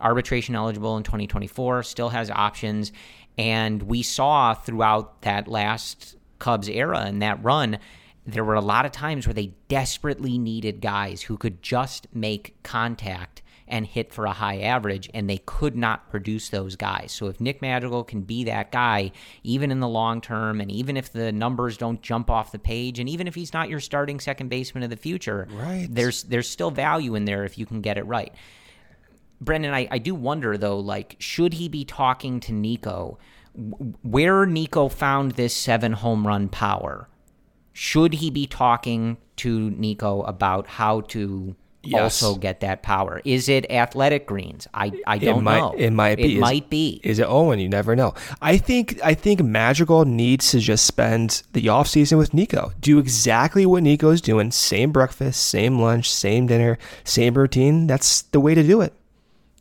arbitration 0.00 0.54
eligible 0.54 0.96
in 0.96 1.02
2024, 1.02 1.82
still 1.82 2.10
has 2.10 2.30
options. 2.30 2.92
And 3.36 3.82
we 3.82 4.02
saw 4.02 4.54
throughout 4.54 5.22
that 5.22 5.48
last 5.48 6.16
Cubs 6.38 6.68
era 6.68 7.00
and 7.00 7.20
that 7.22 7.42
run, 7.42 7.78
there 8.26 8.44
were 8.44 8.54
a 8.54 8.60
lot 8.60 8.86
of 8.86 8.92
times 8.92 9.26
where 9.26 9.34
they 9.34 9.52
desperately 9.68 10.38
needed 10.38 10.80
guys 10.80 11.22
who 11.22 11.36
could 11.36 11.62
just 11.62 12.06
make 12.14 12.56
contact 12.62 13.42
and 13.66 13.86
hit 13.86 14.12
for 14.12 14.26
a 14.26 14.32
high 14.32 14.60
average, 14.60 15.08
and 15.14 15.28
they 15.28 15.38
could 15.38 15.74
not 15.74 16.10
produce 16.10 16.50
those 16.50 16.76
guys. 16.76 17.12
So 17.12 17.28
if 17.28 17.40
Nick 17.40 17.62
Madrigal 17.62 18.04
can 18.04 18.20
be 18.20 18.44
that 18.44 18.70
guy, 18.70 19.10
even 19.42 19.70
in 19.70 19.80
the 19.80 19.88
long 19.88 20.20
term, 20.20 20.60
and 20.60 20.70
even 20.70 20.96
if 20.96 21.12
the 21.12 21.32
numbers 21.32 21.76
don't 21.78 22.02
jump 22.02 22.28
off 22.30 22.52
the 22.52 22.58
page, 22.58 22.98
and 22.98 23.08
even 23.08 23.26
if 23.26 23.34
he's 23.34 23.52
not 23.54 23.70
your 23.70 23.80
starting 23.80 24.20
second 24.20 24.48
baseman 24.48 24.82
of 24.84 24.90
the 24.90 24.96
future, 24.96 25.48
Right. 25.50 25.88
there's 25.90 26.24
there's 26.24 26.48
still 26.48 26.70
value 26.70 27.14
in 27.14 27.24
there 27.24 27.44
if 27.44 27.56
you 27.56 27.64
can 27.64 27.80
get 27.80 27.96
it 27.96 28.04
right. 28.06 28.34
Brendan, 29.40 29.72
I, 29.74 29.88
I 29.90 29.98
do 29.98 30.14
wonder 30.14 30.56
though, 30.56 30.78
like, 30.78 31.16
should 31.18 31.54
he 31.54 31.68
be 31.68 31.84
talking 31.84 32.40
to 32.40 32.52
Nico? 32.52 33.18
Where 34.02 34.46
Nico 34.46 34.88
found 34.88 35.32
this 35.32 35.54
seven 35.54 35.92
home 35.92 36.26
run 36.26 36.48
power, 36.48 37.08
should 37.72 38.14
he 38.14 38.30
be 38.30 38.46
talking 38.46 39.16
to 39.36 39.70
Nico 39.70 40.22
about 40.22 40.66
how 40.66 41.00
to 41.02 41.56
Yes. 41.86 42.22
also 42.22 42.38
get 42.38 42.60
that 42.60 42.82
power? 42.82 43.20
Is 43.24 43.48
it 43.48 43.70
athletic 43.70 44.26
greens? 44.26 44.66
I, 44.74 44.92
I 45.06 45.18
don't 45.18 45.44
might, 45.44 45.58
know. 45.58 45.72
It 45.76 45.90
might 45.90 46.16
be. 46.16 46.22
It 46.24 46.30
Is- 46.34 46.40
might 46.40 46.70
be. 46.70 47.00
Is 47.02 47.18
it 47.18 47.26
Owen? 47.28 47.58
You 47.58 47.68
never 47.68 47.94
know. 47.94 48.14
I 48.40 48.56
think 48.58 49.00
I 49.02 49.14
think 49.14 49.42
Madrigal 49.42 50.04
needs 50.04 50.50
to 50.52 50.60
just 50.60 50.86
spend 50.86 51.42
the 51.52 51.68
off 51.68 51.88
season 51.88 52.18
with 52.18 52.34
Nico. 52.34 52.72
Do 52.80 52.98
exactly 52.98 53.66
what 53.66 53.82
Nico's 53.82 54.20
doing. 54.20 54.50
Same 54.50 54.92
breakfast, 54.92 55.46
same 55.46 55.78
lunch, 55.78 56.10
same 56.10 56.46
dinner, 56.46 56.78
same 57.04 57.34
routine. 57.34 57.86
That's 57.86 58.22
the 58.22 58.40
way 58.40 58.54
to 58.54 58.62
do 58.62 58.80
it. 58.80 58.92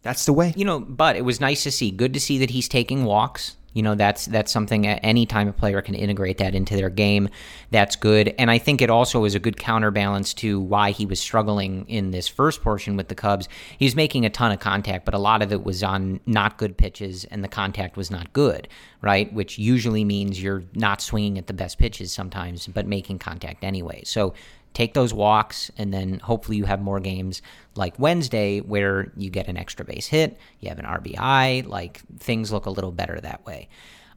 That's 0.02 0.26
the 0.26 0.34
way. 0.34 0.54
you 0.58 0.66
know, 0.66 0.82
but 0.82 1.16
it 1.16 1.24
was 1.24 1.40
nice 1.40 1.64
to 1.64 1.72
see. 1.72 1.90
Good 1.90 2.14
to 2.14 2.20
see 2.20 2.38
that 2.40 2.50
he's 2.50 2.68
taking 2.68 3.06
walks. 3.06 3.56
You 3.74 3.82
know, 3.84 3.96
that's 3.96 4.26
that's 4.28 4.52
something 4.52 4.86
any 4.88 5.26
time 5.26 5.48
a 5.48 5.54
player 5.54 5.82
can 5.82 5.96
integrate 5.96 6.38
that 6.38 6.56
into 6.56 6.76
their 6.76 6.90
game. 6.90 7.30
That's 7.72 7.96
good, 7.96 8.34
and 8.38 8.52
I 8.52 8.58
think 8.58 8.82
it 8.82 8.90
also 8.90 9.26
is 9.26 9.36
a 9.36 9.40
good 9.40 9.58
counterbalance 9.58 10.34
to 10.36 10.60
why 10.60 10.92
he 10.92 11.06
was 11.06 11.20
struggling 11.20 11.86
in 11.88 12.12
this 12.12 12.28
first 12.28 12.62
portion 12.62 12.96
with 12.96 13.08
the 13.08 13.16
Cubs. 13.16 13.50
He 13.78 13.86
was 13.86 13.96
making 13.96 14.26
a 14.26 14.30
ton 14.30 14.52
of 14.52 14.60
contact, 14.60 15.06
but 15.06 15.14
a 15.14 15.20
lot 15.20 15.42
of 15.42 15.52
it 15.52 15.64
was 15.64 15.84
on 15.84 16.20
not 16.26 16.58
good 16.58 16.78
pitches, 16.78 17.26
and 17.26 17.44
the 17.44 17.48
contact 17.48 17.98
was 17.98 18.12
not 18.12 18.32
good, 18.34 18.68
right? 19.02 19.34
Which 19.34 19.58
usually 19.58 20.04
means 20.04 20.42
you're 20.42 20.64
not 20.74 21.02
swinging 21.02 21.38
at 21.38 21.48
the 21.48 21.54
best 21.54 21.80
pitches 21.80 22.12
sometimes, 22.12 22.68
but 22.68 22.86
making 22.86 23.20
contact 23.20 23.64
anyway. 23.64 24.04
So 24.06 24.34
take 24.74 24.94
those 24.94 25.14
walks 25.14 25.72
and 25.78 25.94
then 25.94 26.20
hopefully 26.20 26.58
you 26.58 26.66
have 26.66 26.82
more 26.82 27.00
games 27.00 27.42
like 27.76 27.98
Wednesday 28.00 28.60
where 28.60 29.12
you 29.16 29.30
get 29.30 29.48
an 29.48 29.58
extra 29.58 29.86
base 29.86 30.08
hit, 30.08 30.38
you 30.60 30.70
have 30.70 30.80
an 30.80 30.86
RBI, 30.86 31.68
like 31.68 32.02
things 32.18 32.52
look 32.52 32.66
a 32.66 32.70
little 32.70 32.92
better 32.92 33.20
that 33.22 33.46
way. 33.46 33.70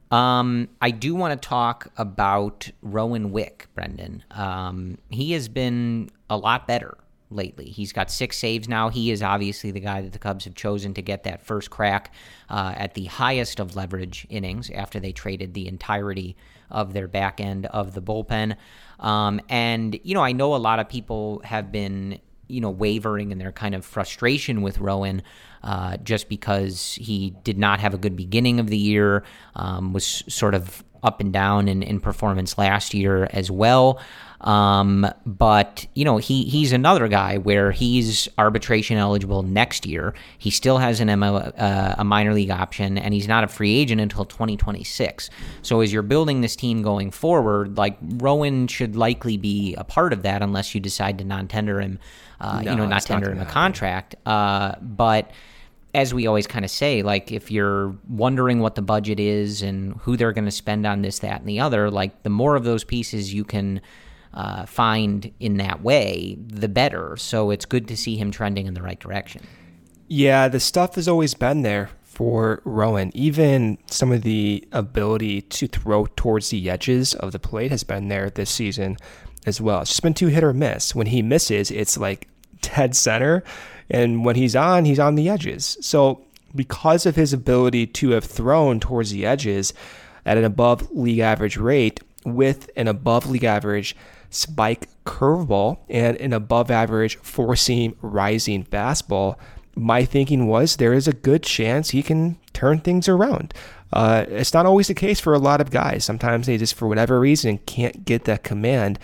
Um, 0.09 0.69
I 0.81 0.91
do 0.91 1.15
want 1.15 1.39
to 1.39 1.47
talk 1.47 1.91
about 1.97 2.69
Rowan 2.81 3.31
Wick, 3.31 3.67
Brendan. 3.75 4.23
Um, 4.31 4.97
he 5.09 5.33
has 5.33 5.49
been 5.49 6.09
a 6.29 6.37
lot 6.37 6.65
better 6.67 6.97
lately. 7.29 7.65
He's 7.65 7.91
got 7.91 8.09
six 8.09 8.37
saves 8.37 8.67
now. 8.69 8.89
He 8.89 9.11
is 9.11 9.21
obviously 9.21 9.71
the 9.71 9.79
guy 9.79 10.01
that 10.01 10.13
the 10.13 10.19
Cubs 10.19 10.45
have 10.45 10.55
chosen 10.55 10.93
to 10.93 11.01
get 11.01 11.23
that 11.23 11.41
first 11.41 11.69
crack 11.69 12.13
uh, 12.49 12.73
at 12.77 12.93
the 12.93 13.05
highest 13.05 13.59
of 13.59 13.75
leverage 13.75 14.25
innings 14.29 14.69
after 14.69 14.99
they 14.99 15.11
traded 15.11 15.53
the 15.53 15.67
entirety 15.67 16.35
of 16.69 16.93
their 16.93 17.07
back 17.07 17.39
end 17.39 17.65
of 17.67 17.93
the 17.93 18.01
bullpen. 18.01 18.55
Um, 18.99 19.41
and, 19.49 19.99
you 20.03 20.13
know, 20.13 20.23
I 20.23 20.31
know 20.31 20.55
a 20.55 20.57
lot 20.57 20.79
of 20.79 20.89
people 20.89 21.41
have 21.43 21.71
been, 21.71 22.19
you 22.47 22.61
know, 22.61 22.69
wavering 22.69 23.31
in 23.31 23.37
their 23.37 23.51
kind 23.51 23.75
of 23.75 23.85
frustration 23.85 24.61
with 24.61 24.79
Rowan 24.79 25.21
uh, 25.63 25.97
just 25.97 26.29
because 26.29 26.97
he 26.99 27.35
did 27.43 27.57
not 27.57 27.79
have 27.79 27.93
a 27.93 27.97
good 27.97 28.15
beginning 28.15 28.59
of 28.59 28.67
the 28.67 28.77
year, 28.77 29.23
um, 29.55 29.91
was 29.91 30.23
sort 30.27 30.55
of 30.55 30.83
up 31.03 31.19
and 31.19 31.31
down 31.31 31.67
in, 31.67 31.83
in 31.83 31.99
performance 31.99 32.57
last 32.57 32.93
year 32.93 33.27
as 33.31 33.51
well. 33.51 33.99
Um, 34.41 35.07
but 35.25 35.87
you 35.95 36.05
know, 36.05 36.17
he 36.17 36.43
he's 36.43 36.71
another 36.71 37.07
guy 37.07 37.37
where 37.37 37.71
he's 37.71 38.29
arbitration 38.37 38.97
eligible 38.97 39.41
next 39.41 39.85
year. 39.85 40.13
He 40.37 40.51
still 40.51 40.77
has 40.77 40.99
an 40.99 41.07
ML, 41.07 41.53
uh, 41.57 41.95
a 41.97 42.03
minor 42.03 42.33
league 42.33 42.51
option, 42.51 42.97
and 42.97 43.13
he's 43.13 43.27
not 43.27 43.43
a 43.43 43.47
free 43.47 43.75
agent 43.75 43.99
until 43.99 44.25
2026. 44.25 45.29
So 45.63 45.81
as 45.81 45.91
you're 45.91 46.03
building 46.03 46.41
this 46.41 46.55
team 46.55 46.83
going 46.83 47.09
forward, 47.11 47.77
like 47.77 47.97
Rowan 48.01 48.67
should 48.67 48.95
likely 48.95 49.37
be 49.37 49.73
a 49.75 49.83
part 49.83 50.13
of 50.13 50.21
that, 50.23 50.43
unless 50.43 50.75
you 50.75 50.81
decide 50.81 51.17
to 51.17 51.23
non-tender 51.23 51.81
him. 51.81 51.99
Uh, 52.39 52.61
you 52.63 52.75
know, 52.75 52.85
not 52.85 53.01
tender 53.01 53.31
him 53.31 53.39
a 53.39 53.45
contract. 53.45 54.15
Uh, 54.23 54.75
but 54.79 55.31
as 55.95 56.13
we 56.13 56.27
always 56.27 56.45
kind 56.45 56.63
of 56.63 56.69
say, 56.69 57.01
like 57.01 57.31
if 57.31 57.49
you're 57.49 57.95
wondering 58.07 58.59
what 58.59 58.75
the 58.75 58.83
budget 58.83 59.19
is 59.19 59.63
and 59.63 59.95
who 60.01 60.15
they're 60.15 60.31
going 60.33 60.45
to 60.45 60.51
spend 60.51 60.85
on 60.85 61.01
this, 61.01 61.17
that, 61.19 61.39
and 61.39 61.49
the 61.49 61.59
other, 61.59 61.89
like 61.89 62.21
the 62.21 62.29
more 62.29 62.55
of 62.55 62.63
those 62.63 62.83
pieces 62.83 63.33
you 63.33 63.43
can 63.43 63.81
uh, 64.33 64.65
find 64.65 65.31
in 65.39 65.57
that 65.57 65.81
way, 65.81 66.37
the 66.39 66.67
better. 66.67 67.17
So 67.17 67.51
it's 67.51 67.65
good 67.65 67.87
to 67.87 67.97
see 67.97 68.17
him 68.17 68.31
trending 68.31 68.67
in 68.67 68.73
the 68.73 68.81
right 68.81 68.99
direction. 68.99 69.45
Yeah, 70.07 70.47
the 70.47 70.59
stuff 70.59 70.95
has 70.95 71.07
always 71.07 71.33
been 71.33 71.63
there 71.63 71.89
for 72.03 72.61
Rowan. 72.65 73.11
Even 73.13 73.77
some 73.87 74.11
of 74.11 74.23
the 74.23 74.67
ability 74.71 75.41
to 75.41 75.67
throw 75.67 76.07
towards 76.15 76.49
the 76.49 76.69
edges 76.69 77.13
of 77.13 77.31
the 77.31 77.39
plate 77.39 77.71
has 77.71 77.83
been 77.83 78.07
there 78.07 78.29
this 78.29 78.49
season 78.49 78.97
as 79.45 79.61
well. 79.61 79.81
It's 79.81 79.91
just 79.91 80.03
been 80.03 80.13
too 80.13 80.27
hit 80.27 80.43
or 80.43 80.53
miss. 80.53 80.95
When 80.95 81.07
he 81.07 81.21
misses, 81.21 81.69
it's 81.69 81.97
like 81.97 82.27
dead 82.61 82.95
center. 82.95 83.43
And 83.89 84.25
when 84.25 84.35
he's 84.35 84.55
on, 84.55 84.85
he's 84.85 84.99
on 84.99 85.15
the 85.15 85.29
edges. 85.29 85.77
So, 85.81 86.23
because 86.55 87.05
of 87.05 87.15
his 87.15 87.33
ability 87.33 87.87
to 87.87 88.11
have 88.11 88.23
thrown 88.23 88.79
towards 88.79 89.11
the 89.11 89.25
edges 89.25 89.73
at 90.25 90.37
an 90.37 90.43
above 90.43 90.89
league 90.91 91.19
average 91.19 91.57
rate 91.57 91.99
with 92.25 92.69
an 92.75 92.87
above 92.87 93.29
league 93.29 93.43
average 93.43 93.95
spike 94.29 94.87
curveball 95.05 95.79
and 95.89 96.17
an 96.17 96.33
above 96.33 96.69
average 96.71 97.17
four 97.17 97.55
seam 97.55 97.95
rising 98.01 98.63
fastball, 98.63 99.37
my 99.75 100.03
thinking 100.03 100.47
was 100.47 100.75
there 100.75 100.93
is 100.93 101.07
a 101.07 101.13
good 101.13 101.43
chance 101.43 101.91
he 101.91 102.03
can 102.03 102.37
turn 102.53 102.79
things 102.79 103.07
around. 103.07 103.53
Uh, 103.93 104.25
it's 104.27 104.53
not 104.53 104.65
always 104.65 104.87
the 104.87 104.93
case 104.93 105.19
for 105.19 105.33
a 105.33 105.39
lot 105.39 105.61
of 105.61 105.71
guys. 105.71 106.03
Sometimes 106.03 106.47
they 106.47 106.57
just, 106.57 106.75
for 106.75 106.87
whatever 106.87 107.19
reason, 107.19 107.59
can't 107.59 108.03
get 108.05 108.25
that 108.25 108.43
command 108.43 108.99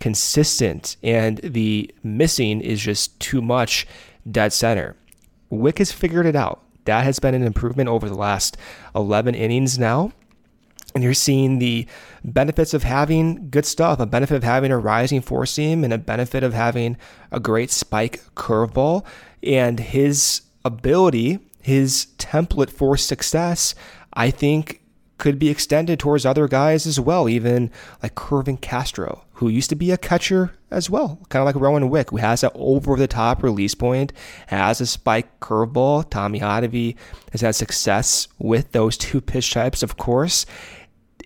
consistent, 0.00 0.96
and 1.02 1.38
the 1.38 1.92
missing 2.02 2.60
is 2.60 2.80
just 2.80 3.18
too 3.18 3.42
much 3.42 3.86
dead 4.30 4.52
center. 4.52 4.96
Wick 5.50 5.78
has 5.78 5.90
figured 5.90 6.26
it 6.26 6.36
out. 6.36 6.62
That 6.84 7.04
has 7.04 7.18
been 7.18 7.34
an 7.34 7.42
improvement 7.42 7.88
over 7.88 8.08
the 8.08 8.14
last 8.14 8.56
11 8.94 9.34
innings 9.34 9.78
now. 9.78 10.12
And 10.94 11.04
you're 11.04 11.14
seeing 11.14 11.58
the 11.58 11.86
benefits 12.24 12.74
of 12.74 12.82
having 12.82 13.50
good 13.50 13.66
stuff, 13.66 14.00
a 14.00 14.06
benefit 14.06 14.36
of 14.36 14.42
having 14.42 14.72
a 14.72 14.78
rising 14.78 15.20
four 15.20 15.44
seam, 15.46 15.84
and 15.84 15.92
a 15.92 15.98
benefit 15.98 16.42
of 16.42 16.54
having 16.54 16.96
a 17.30 17.38
great 17.38 17.70
spike 17.70 18.22
curveball. 18.34 19.04
And 19.42 19.78
his 19.78 20.42
ability, 20.64 21.38
his 21.62 22.08
template 22.18 22.70
for 22.70 22.96
success, 22.96 23.74
I 24.14 24.30
think 24.30 24.82
could 25.18 25.38
be 25.38 25.50
extended 25.50 25.98
towards 25.98 26.24
other 26.24 26.48
guys 26.48 26.86
as 26.86 26.98
well, 26.98 27.28
even 27.28 27.70
like 28.02 28.14
Kervin 28.14 28.60
Castro, 28.60 29.24
who 29.32 29.48
used 29.48 29.68
to 29.70 29.76
be 29.76 29.90
a 29.90 29.98
catcher 29.98 30.54
as 30.70 30.88
well, 30.88 31.18
kind 31.28 31.40
of 31.42 31.46
like 31.46 31.56
Rowan 31.56 31.90
Wick, 31.90 32.10
who 32.10 32.18
has 32.18 32.42
that 32.42 32.52
over 32.54 32.96
the 32.96 33.08
top 33.08 33.42
release 33.42 33.74
point, 33.74 34.12
has 34.46 34.80
a 34.80 34.86
spike 34.86 35.40
curveball. 35.40 36.08
Tommy 36.08 36.38
Hottovy 36.40 36.96
has 37.32 37.40
had 37.40 37.56
success 37.56 38.28
with 38.38 38.70
those 38.72 38.96
two 38.96 39.20
pitch 39.20 39.52
types, 39.52 39.82
of 39.82 39.96
course. 39.96 40.46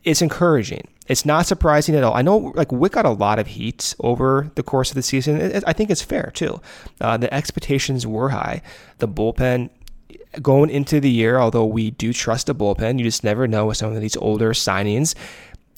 It's 0.04 0.22
encouraging. 0.22 0.88
It's 1.08 1.24
not 1.24 1.46
surprising 1.46 1.94
at 1.94 2.04
all. 2.04 2.14
I 2.14 2.22
know 2.22 2.52
like 2.54 2.72
Wick 2.72 2.92
got 2.92 3.04
a 3.04 3.10
lot 3.10 3.38
of 3.38 3.46
heat 3.48 3.94
over 4.00 4.50
the 4.54 4.62
course 4.62 4.90
of 4.90 4.94
the 4.94 5.02
season. 5.02 5.62
I 5.66 5.72
think 5.72 5.90
it's 5.90 6.02
fair 6.02 6.30
too. 6.34 6.60
Uh, 7.00 7.16
the 7.16 7.32
expectations 7.32 8.06
were 8.06 8.30
high. 8.30 8.62
The 8.98 9.08
bullpen 9.08 9.70
going 10.40 10.70
into 10.70 11.00
the 11.00 11.10
year, 11.10 11.38
although 11.38 11.66
we 11.66 11.90
do 11.90 12.12
trust 12.12 12.46
the 12.46 12.54
bullpen, 12.54 12.98
you 12.98 13.04
just 13.04 13.24
never 13.24 13.46
know 13.46 13.66
with 13.66 13.76
some 13.76 13.92
of 13.92 14.00
these 14.00 14.16
older 14.16 14.52
signings. 14.52 15.14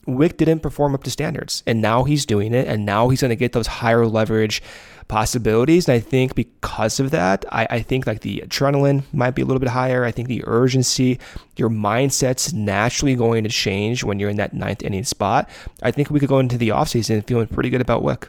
Wick 0.07 0.37
didn't 0.37 0.61
perform 0.61 0.95
up 0.95 1.03
to 1.05 1.11
standards, 1.11 1.63
and 1.67 1.81
now 1.81 2.05
he's 2.05 2.27
doing 2.27 2.53
it, 2.53 2.69
and 2.69 2.85
now 2.85 3.09
he's 3.09 3.23
going 3.23 3.31
to 3.31 3.37
get 3.37 3.53
those 3.53 3.67
higher 3.67 4.07
leverage 4.07 4.63
possibilities. 5.09 5.89
And 5.89 5.95
I 5.95 6.01
think 6.01 6.35
because 6.35 7.01
of 7.01 7.11
that, 7.11 7.45
I, 7.51 7.67
I, 7.71 7.83
think 7.83 8.07
like 8.07 8.21
the 8.21 8.43
adrenaline 8.47 9.05
might 9.13 9.33
be 9.33 9.43
a 9.43 9.45
little 9.45 9.61
bit 9.61 9.69
higher. 9.69 10.05
I 10.05 10.11
think 10.11 10.29
the 10.29 10.43
urgency, 10.47 11.19
your 11.57 11.69
mindset's 11.69 12.53
naturally 12.53 13.15
going 13.15 13.45
to 13.45 13.51
change 13.51 14.03
when 14.05 14.19
you're 14.19 14.31
in 14.31 14.37
that 14.39 14.55
ninth 14.55 14.83
inning 14.83 15.05
spot. 15.05 15.49
I 15.83 15.91
think 15.91 16.11
we 16.11 16.21
could 16.21 16.29
go 16.29 16.39
into 16.39 16.59
the 16.59 16.71
offseason 16.71 17.27
feeling 17.27 17.47
pretty 17.47 17.71
good 17.71 17.81
about 17.81 18.03
Wick. 18.03 18.29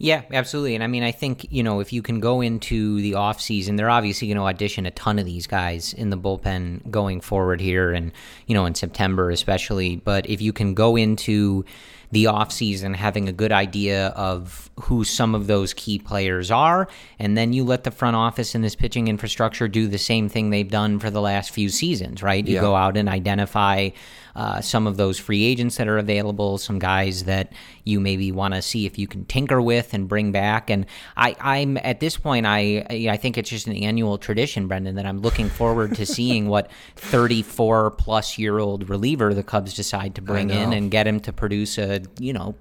Yeah, 0.00 0.22
absolutely. 0.32 0.76
And 0.76 0.84
I 0.84 0.86
mean, 0.86 1.02
I 1.02 1.10
think, 1.10 1.50
you 1.50 1.64
know, 1.64 1.80
if 1.80 1.92
you 1.92 2.02
can 2.02 2.20
go 2.20 2.40
into 2.40 3.00
the 3.00 3.12
offseason, 3.12 3.76
they're 3.76 3.90
obviously 3.90 4.28
going 4.28 4.36
to 4.36 4.44
audition 4.44 4.86
a 4.86 4.92
ton 4.92 5.18
of 5.18 5.24
these 5.24 5.48
guys 5.48 5.92
in 5.92 6.10
the 6.10 6.16
bullpen 6.16 6.88
going 6.88 7.20
forward 7.20 7.60
here 7.60 7.92
and, 7.92 8.12
you 8.46 8.54
know, 8.54 8.64
in 8.64 8.76
September 8.76 9.30
especially. 9.30 9.96
But 9.96 10.30
if 10.30 10.40
you 10.40 10.52
can 10.52 10.74
go 10.74 10.94
into 10.94 11.64
the 12.10 12.24
offseason 12.24 12.96
having 12.96 13.28
a 13.28 13.32
good 13.32 13.52
idea 13.52 14.08
of 14.08 14.70
who 14.80 15.04
some 15.04 15.34
of 15.34 15.46
those 15.46 15.74
key 15.74 15.98
players 15.98 16.50
are, 16.50 16.88
and 17.18 17.36
then 17.36 17.52
you 17.52 17.64
let 17.64 17.84
the 17.84 17.90
front 17.90 18.16
office 18.16 18.54
and 18.54 18.64
this 18.64 18.74
pitching 18.74 19.08
infrastructure 19.08 19.68
do 19.68 19.86
the 19.88 19.98
same 19.98 20.28
thing 20.28 20.50
they've 20.50 20.70
done 20.70 20.98
for 20.98 21.10
the 21.10 21.20
last 21.20 21.50
few 21.50 21.68
seasons, 21.68 22.22
right? 22.22 22.46
You 22.46 22.56
yeah. 22.56 22.60
go 22.60 22.74
out 22.74 22.96
and 22.96 23.08
identify 23.08 23.90
uh, 24.38 24.60
some 24.60 24.86
of 24.86 24.96
those 24.96 25.18
free 25.18 25.44
agents 25.44 25.78
that 25.78 25.88
are 25.88 25.98
available, 25.98 26.58
some 26.58 26.78
guys 26.78 27.24
that 27.24 27.52
you 27.82 27.98
maybe 27.98 28.30
want 28.30 28.54
to 28.54 28.62
see 28.62 28.86
if 28.86 28.96
you 28.96 29.08
can 29.08 29.24
tinker 29.24 29.60
with 29.60 29.92
and 29.92 30.06
bring 30.06 30.30
back. 30.30 30.70
And 30.70 30.86
I, 31.16 31.34
I'm 31.40 31.76
at 31.78 31.98
this 31.98 32.16
point, 32.16 32.46
I 32.46 32.86
I 32.88 33.16
think 33.16 33.36
it's 33.36 33.50
just 33.50 33.66
an 33.66 33.74
annual 33.74 34.16
tradition, 34.16 34.68
Brendan, 34.68 34.94
that 34.94 35.06
I'm 35.06 35.20
looking 35.22 35.48
forward 35.48 35.96
to 35.96 36.06
seeing 36.06 36.48
what 36.48 36.70
34 36.96 37.90
plus 37.92 38.38
year 38.38 38.58
old 38.58 38.88
reliever 38.88 39.34
the 39.34 39.42
Cubs 39.42 39.74
decide 39.74 40.14
to 40.14 40.22
bring 40.22 40.50
in 40.50 40.72
and 40.72 40.88
get 40.88 41.08
him 41.08 41.18
to 41.20 41.32
produce 41.32 41.76
a 41.76 41.97
you 42.18 42.32
know 42.32 42.54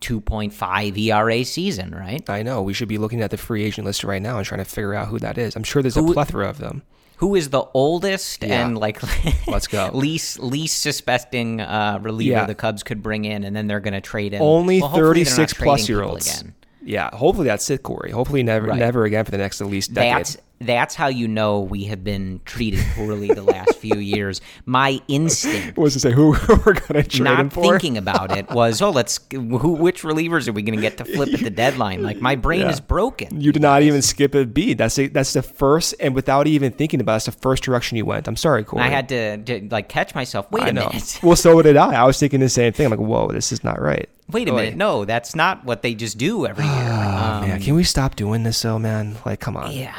2.5 0.00 0.98
ERA 0.98 1.44
season, 1.44 1.94
right? 1.94 2.28
I 2.28 2.42
know. 2.42 2.60
We 2.60 2.74
should 2.74 2.88
be 2.88 2.98
looking 2.98 3.22
at 3.22 3.30
the 3.30 3.36
free 3.36 3.64
agent 3.64 3.86
list 3.86 4.04
right 4.04 4.20
now 4.20 4.36
and 4.36 4.46
trying 4.46 4.58
to 4.58 4.64
figure 4.64 4.94
out 4.94 5.08
who 5.08 5.18
that 5.20 5.38
is. 5.38 5.54
I'm 5.56 5.62
sure 5.62 5.80
there's 5.80 5.96
a 5.96 6.02
plethora 6.02 6.48
of 6.48 6.58
them 6.58 6.82
who 7.22 7.36
is 7.36 7.50
the 7.50 7.62
oldest 7.72 8.42
yeah. 8.42 8.64
and 8.66 8.76
like 8.76 9.00
let's 9.46 9.68
go 9.68 9.88
least 9.94 10.40
least 10.40 10.80
suspecting 10.80 11.60
uh, 11.60 12.00
reliever 12.02 12.32
yeah. 12.32 12.46
the 12.46 12.54
Cubs 12.54 12.82
could 12.82 13.00
bring 13.00 13.24
in, 13.24 13.44
and 13.44 13.54
then 13.54 13.68
they're 13.68 13.80
going 13.80 13.94
to 13.94 14.00
trade 14.00 14.32
him. 14.32 14.42
Only 14.42 14.80
well, 14.80 14.90
thirty 14.90 15.24
six 15.24 15.54
plus 15.54 15.88
year 15.88 16.02
olds. 16.02 16.40
Again. 16.40 16.54
Yeah, 16.84 17.14
hopefully 17.14 17.46
that's 17.46 17.70
it, 17.70 17.84
Corey. 17.84 18.10
Hopefully 18.10 18.42
never 18.42 18.66
right. 18.66 18.78
never 18.78 19.04
again 19.04 19.24
for 19.24 19.30
the 19.30 19.38
next 19.38 19.60
at 19.60 19.68
least 19.68 19.94
decade. 19.94 20.16
That's 20.16 20.36
that's 20.66 20.94
how 20.94 21.08
you 21.08 21.28
know 21.28 21.60
we 21.60 21.84
have 21.84 22.04
been 22.04 22.40
treated 22.44 22.84
poorly 22.94 23.28
the 23.28 23.42
last 23.42 23.76
few 23.76 23.96
years. 23.98 24.40
My 24.66 25.00
instinct 25.08 25.78
was 25.78 25.94
to 25.94 26.00
say 26.00 26.12
who 26.12 26.30
we're 26.48 26.74
going 26.74 27.02
to 27.02 27.02
trade 27.02 27.22
not 27.22 27.40
him 27.40 27.50
for. 27.50 27.62
thinking 27.62 27.98
about 27.98 28.36
it 28.36 28.50
was, 28.50 28.82
oh, 28.82 28.90
let's 28.90 29.20
who, 29.30 29.72
which 29.72 30.02
relievers 30.02 30.48
are 30.48 30.52
we 30.52 30.62
going 30.62 30.76
to 30.76 30.82
get 30.82 30.98
to 30.98 31.04
flip 31.04 31.32
at 31.32 31.40
the 31.40 31.50
deadline? 31.50 32.02
Like 32.02 32.20
my 32.20 32.36
brain 32.36 32.62
yeah. 32.62 32.70
is 32.70 32.80
broken. 32.80 33.40
You 33.40 33.52
did 33.52 33.62
not 33.62 33.82
even 33.82 34.02
skip 34.02 34.34
a 34.34 34.44
beat. 34.44 34.78
That's 34.78 34.98
a, 34.98 35.08
that's 35.08 35.32
the 35.32 35.42
first, 35.42 35.94
and 36.00 36.14
without 36.14 36.46
even 36.46 36.72
thinking 36.72 37.00
about 37.00 37.12
it, 37.12 37.14
that's 37.14 37.26
the 37.26 37.32
first 37.32 37.62
direction 37.62 37.96
you 37.96 38.04
went. 38.04 38.28
I'm 38.28 38.36
sorry, 38.36 38.64
Corey. 38.64 38.82
I 38.82 38.88
had 38.88 39.08
to, 39.10 39.38
to 39.38 39.68
like 39.70 39.88
catch 39.88 40.14
myself. 40.14 40.50
Wait 40.50 40.64
I 40.64 40.68
a 40.68 40.72
know. 40.72 40.88
minute. 40.88 41.20
well, 41.22 41.36
so 41.36 41.60
did 41.62 41.76
I. 41.76 42.02
I 42.02 42.04
was 42.04 42.18
thinking 42.18 42.40
the 42.40 42.48
same 42.48 42.72
thing. 42.72 42.86
I'm 42.86 42.90
like, 42.90 43.00
whoa, 43.00 43.30
this 43.32 43.52
is 43.52 43.62
not 43.62 43.80
right. 43.80 44.08
Wait 44.28 44.48
a 44.48 44.52
minute. 44.52 44.76
No, 44.76 45.04
that's 45.04 45.34
not 45.34 45.64
what 45.64 45.82
they 45.82 45.94
just 45.94 46.16
do 46.16 46.46
every 46.46 46.64
year. 46.64 46.74
Oh, 46.74 47.40
um, 47.40 47.48
man, 47.48 47.60
can 47.60 47.74
we 47.74 47.84
stop 47.84 48.16
doing 48.16 48.44
this 48.44 48.60
though, 48.62 48.78
man? 48.78 49.16
Like, 49.26 49.40
come 49.40 49.56
on. 49.56 49.72
Yeah. 49.72 49.94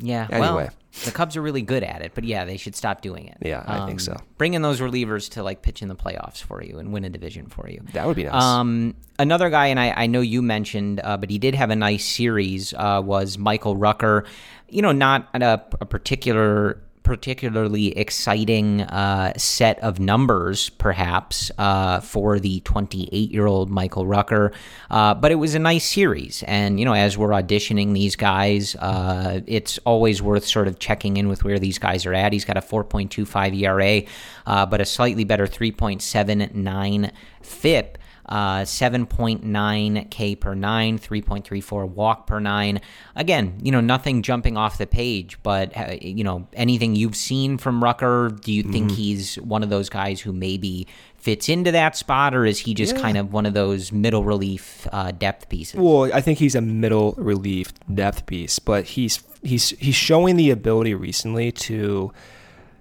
Yeah. 0.00 0.26
Anyway. 0.30 0.64
Well, 0.64 0.70
the 1.04 1.12
Cubs 1.12 1.36
are 1.36 1.42
really 1.42 1.62
good 1.62 1.84
at 1.84 2.02
it, 2.02 2.12
but 2.14 2.24
yeah, 2.24 2.44
they 2.44 2.56
should 2.56 2.74
stop 2.74 3.02
doing 3.02 3.26
it. 3.26 3.36
Yeah, 3.42 3.62
I 3.66 3.86
think 3.86 4.00
so. 4.00 4.12
Um, 4.12 4.18
bring 4.36 4.54
in 4.54 4.62
those 4.62 4.80
relievers 4.80 5.30
to 5.32 5.42
like 5.42 5.62
pitch 5.62 5.82
in 5.82 5.88
the 5.88 5.94
playoffs 5.94 6.42
for 6.42 6.62
you 6.62 6.78
and 6.78 6.92
win 6.92 7.04
a 7.04 7.10
division 7.10 7.46
for 7.46 7.68
you. 7.68 7.82
That 7.92 8.06
would 8.06 8.16
be 8.16 8.24
nice. 8.24 8.42
Um, 8.42 8.94
another 9.18 9.50
guy, 9.50 9.66
and 9.66 9.78
I, 9.78 9.90
I 9.90 10.06
know 10.06 10.20
you 10.20 10.42
mentioned, 10.42 11.00
uh, 11.04 11.16
but 11.16 11.30
he 11.30 11.38
did 11.38 11.54
have 11.54 11.70
a 11.70 11.76
nice 11.76 12.04
series. 12.04 12.74
Uh, 12.74 13.02
was 13.04 13.38
Michael 13.38 13.76
Rucker. 13.76 14.24
You 14.68 14.82
know, 14.82 14.92
not 14.92 15.28
a, 15.34 15.62
a 15.80 15.86
particular 15.86 16.80
particularly 17.08 17.96
exciting 17.96 18.82
uh, 18.82 19.32
set 19.38 19.78
of 19.78 19.98
numbers, 19.98 20.68
perhaps, 20.68 21.50
uh, 21.56 22.00
for 22.00 22.38
the 22.38 22.60
28 22.60 23.30
year 23.30 23.46
old 23.46 23.70
Michael 23.70 24.06
Rucker. 24.06 24.52
Uh, 24.90 25.14
but 25.14 25.32
it 25.32 25.36
was 25.36 25.54
a 25.54 25.58
nice 25.58 25.86
series. 25.86 26.42
And, 26.42 26.78
you 26.78 26.84
know, 26.84 26.92
as 26.92 27.16
we're 27.16 27.30
auditioning 27.30 27.94
these 27.94 28.14
guys, 28.14 28.76
uh, 28.76 29.40
it's 29.46 29.78
always 29.86 30.20
worth 30.20 30.44
sort 30.44 30.68
of 30.68 30.80
checking 30.80 31.16
in 31.16 31.30
with 31.30 31.44
where 31.44 31.58
these 31.58 31.78
guys 31.78 32.04
are 32.04 32.12
at. 32.12 32.34
He's 32.34 32.44
got 32.44 32.58
a 32.58 32.60
4.25 32.60 33.58
ERA, 33.58 34.02
uh, 34.46 34.66
but 34.66 34.82
a 34.82 34.84
slightly 34.84 35.24
better 35.24 35.46
3.79 35.46 37.10
FIP 37.40 37.97
uh, 38.28 38.60
7.9 38.60 40.10
K 40.10 40.36
per 40.36 40.54
nine, 40.54 40.98
3.34 40.98 41.88
walk 41.88 42.26
per 42.26 42.40
nine. 42.40 42.80
Again, 43.16 43.58
you 43.62 43.72
know, 43.72 43.80
nothing 43.80 44.22
jumping 44.22 44.56
off 44.56 44.78
the 44.78 44.86
page, 44.86 45.38
but, 45.42 45.76
uh, 45.76 45.96
you 46.00 46.24
know, 46.24 46.46
anything 46.52 46.94
you've 46.94 47.16
seen 47.16 47.58
from 47.58 47.82
Rucker, 47.82 48.28
do 48.28 48.52
you 48.52 48.62
think 48.62 48.88
mm-hmm. 48.88 48.96
he's 48.96 49.36
one 49.36 49.62
of 49.62 49.70
those 49.70 49.88
guys 49.88 50.20
who 50.20 50.32
maybe 50.32 50.86
fits 51.16 51.48
into 51.48 51.72
that 51.72 51.96
spot, 51.96 52.34
or 52.34 52.44
is 52.44 52.58
he 52.58 52.74
just 52.74 52.94
yeah. 52.94 53.02
kind 53.02 53.18
of 53.18 53.32
one 53.32 53.46
of 53.46 53.54
those 53.54 53.92
middle 53.92 54.24
relief 54.24 54.86
uh, 54.92 55.10
depth 55.10 55.48
pieces? 55.48 55.80
Well, 55.80 56.12
I 56.12 56.20
think 56.20 56.38
he's 56.38 56.54
a 56.54 56.60
middle 56.60 57.14
relief 57.16 57.72
depth 57.92 58.26
piece, 58.26 58.58
but 58.58 58.84
he's 58.84 59.22
he's 59.42 59.70
he's 59.70 59.96
showing 59.96 60.36
the 60.36 60.50
ability 60.50 60.94
recently 60.94 61.50
to 61.52 62.12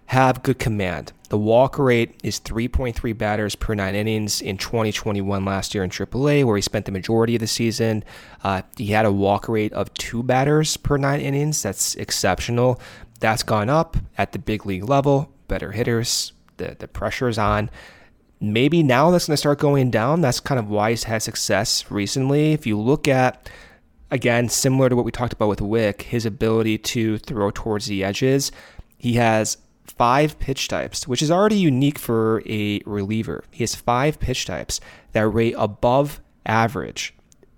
have 0.08 0.44
good 0.44 0.60
command. 0.60 1.12
The 1.30 1.38
walk 1.38 1.78
rate 1.78 2.20
is 2.24 2.40
3.3 2.40 3.18
batters 3.18 3.56
per 3.56 3.74
nine 3.74 3.96
innings 3.96 4.42
in 4.42 4.58
2021 4.58 5.44
last 5.44 5.76
year 5.76 5.84
in 5.84 5.90
AAA, 5.90 6.46
where 6.46 6.56
he 6.56 6.62
spent 6.62 6.86
the 6.86 6.92
majority 6.92 7.36
of 7.36 7.42
the 7.42 7.48
season. 7.48 8.06
Uh, 8.44 8.62
he 8.78 8.88
had 8.88 9.06
a 9.06 9.12
walk 9.12 9.50
rate 9.50 9.74
of 9.74 9.94
two 9.94 10.24
batters 10.24 10.78
per 10.78 10.96
nine 10.96 11.20
innings. 11.20 11.62
That's 11.62 11.96
exceptional. 11.96 12.80
That's 13.20 13.44
gone 13.44 13.70
up 13.70 13.98
at 14.18 14.32
the 14.32 14.40
big 14.40 14.66
league 14.66 14.86
level. 14.86 15.34
Better 15.50 15.74
hitters, 15.74 16.32
the, 16.58 16.78
the 16.80 16.88
pressure 16.88 17.28
is 17.28 17.38
on. 17.38 17.70
Maybe 18.40 18.82
now 18.82 19.10
that's 19.12 19.28
going 19.28 19.34
to 19.34 19.38
start 19.38 19.60
going 19.60 19.92
down. 19.92 20.22
That's 20.22 20.40
kind 20.40 20.60
of 20.60 20.70
why 20.70 20.92
he's 20.92 21.06
had 21.06 21.24
success 21.24 21.90
recently. 21.92 22.54
If 22.54 22.66
you 22.66 22.80
look 22.80 23.08
at 23.08 23.50
again, 24.12 24.48
similar 24.48 24.88
to 24.88 24.96
what 24.96 25.04
we 25.04 25.12
talked 25.12 25.34
about 25.34 25.50
with 25.50 25.62
Wick, 25.62 26.04
his 26.04 26.26
ability 26.26 26.78
to 26.78 27.18
throw 27.18 27.52
towards 27.52 27.88
the 27.88 28.04
edges, 28.04 28.52
he 28.98 29.14
has 29.14 29.58
five 29.92 30.40
pitch 30.40 30.68
types, 30.68 31.08
which 31.08 31.22
is 31.22 31.32
already 31.32 31.58
unique 31.58 32.00
for 32.00 32.44
a 32.46 32.82
reliever. 32.86 33.44
He 33.52 33.64
has 33.64 33.76
five 33.76 34.20
pitch 34.20 34.46
types 34.46 34.80
that 35.14 35.28
rate 35.28 35.56
above 35.58 36.22
average 36.46 37.14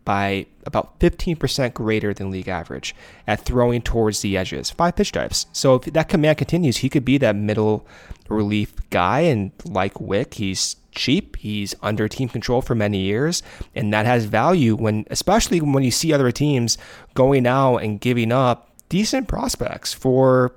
by 0.05 0.47
about 0.65 0.99
15% 0.99 1.73
greater 1.73 2.13
than 2.13 2.31
league 2.31 2.47
average 2.47 2.95
at 3.27 3.41
throwing 3.41 3.81
towards 3.81 4.21
the 4.21 4.37
edges. 4.37 4.71
Five 4.71 4.95
pitch 4.95 5.11
types. 5.11 5.45
So 5.51 5.75
if 5.75 5.83
that 5.93 6.09
command 6.09 6.37
continues, 6.39 6.77
he 6.77 6.89
could 6.89 7.05
be 7.05 7.19
that 7.19 7.35
middle 7.35 7.85
relief 8.27 8.73
guy. 8.89 9.19
And 9.19 9.51
like 9.65 10.01
Wick, 10.01 10.35
he's 10.35 10.77
cheap. 10.91 11.35
He's 11.35 11.75
under 11.81 12.07
team 12.07 12.29
control 12.29 12.61
for 12.61 12.75
many 12.75 12.99
years, 12.99 13.43
and 13.75 13.93
that 13.93 14.05
has 14.05 14.25
value 14.25 14.75
when, 14.75 15.05
especially 15.09 15.61
when 15.61 15.83
you 15.83 15.91
see 15.91 16.11
other 16.11 16.31
teams 16.31 16.77
going 17.13 17.45
out 17.45 17.77
and 17.77 18.01
giving 18.01 18.31
up 18.31 18.71
decent 18.89 19.27
prospects 19.27 19.93
for 19.93 20.55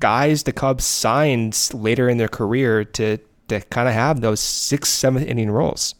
guys 0.00 0.42
the 0.42 0.52
Cubs 0.52 0.84
signed 0.84 1.70
later 1.72 2.08
in 2.08 2.18
their 2.18 2.28
career 2.28 2.84
to 2.84 3.18
to 3.48 3.60
kind 3.60 3.88
of 3.88 3.94
have 3.94 4.20
those 4.20 4.40
sixth, 4.40 4.92
seventh 4.92 5.26
inning 5.26 5.50
roles. 5.50 5.94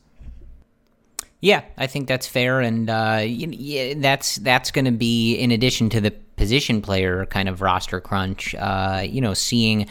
Yeah, 1.41 1.63
I 1.79 1.87
think 1.87 2.09
that's 2.09 2.27
fair, 2.27 2.61
and 2.61 2.91
uh, 2.91 3.23
yeah, 3.25 3.95
that's 3.97 4.37
that's 4.37 4.71
going 4.71 4.87
to 4.87 4.91
be 4.91 5.35
in 5.37 5.51
addition 5.51 5.91
to 5.91 6.01
the 6.01 6.11
position 6.11 6.83
player 6.83 7.27
kind 7.27 7.49
of 7.49 7.61
roster 7.61 8.01
crunch. 8.01 8.55
Uh, 8.55 9.05
you 9.07 9.21
know, 9.21 9.35
seeing 9.35 9.87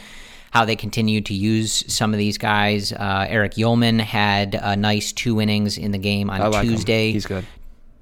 how 0.51 0.65
they 0.65 0.75
continue 0.75 1.21
to 1.21 1.33
use 1.33 1.83
some 1.93 2.13
of 2.13 2.17
these 2.17 2.37
guys. 2.37 2.91
Uh, 2.93 3.25
Erich 3.29 3.53
Uelmen 3.53 3.99
had 3.99 4.55
a 4.55 4.75
nice 4.75 5.11
two 5.11 5.39
innings 5.39 5.77
in 5.77 5.91
the 5.91 5.97
game 5.97 6.29
on 6.29 6.51
like 6.51 6.63
Tuesday. 6.63 7.09
Him. 7.09 7.13
He's 7.13 7.25
good 7.25 7.45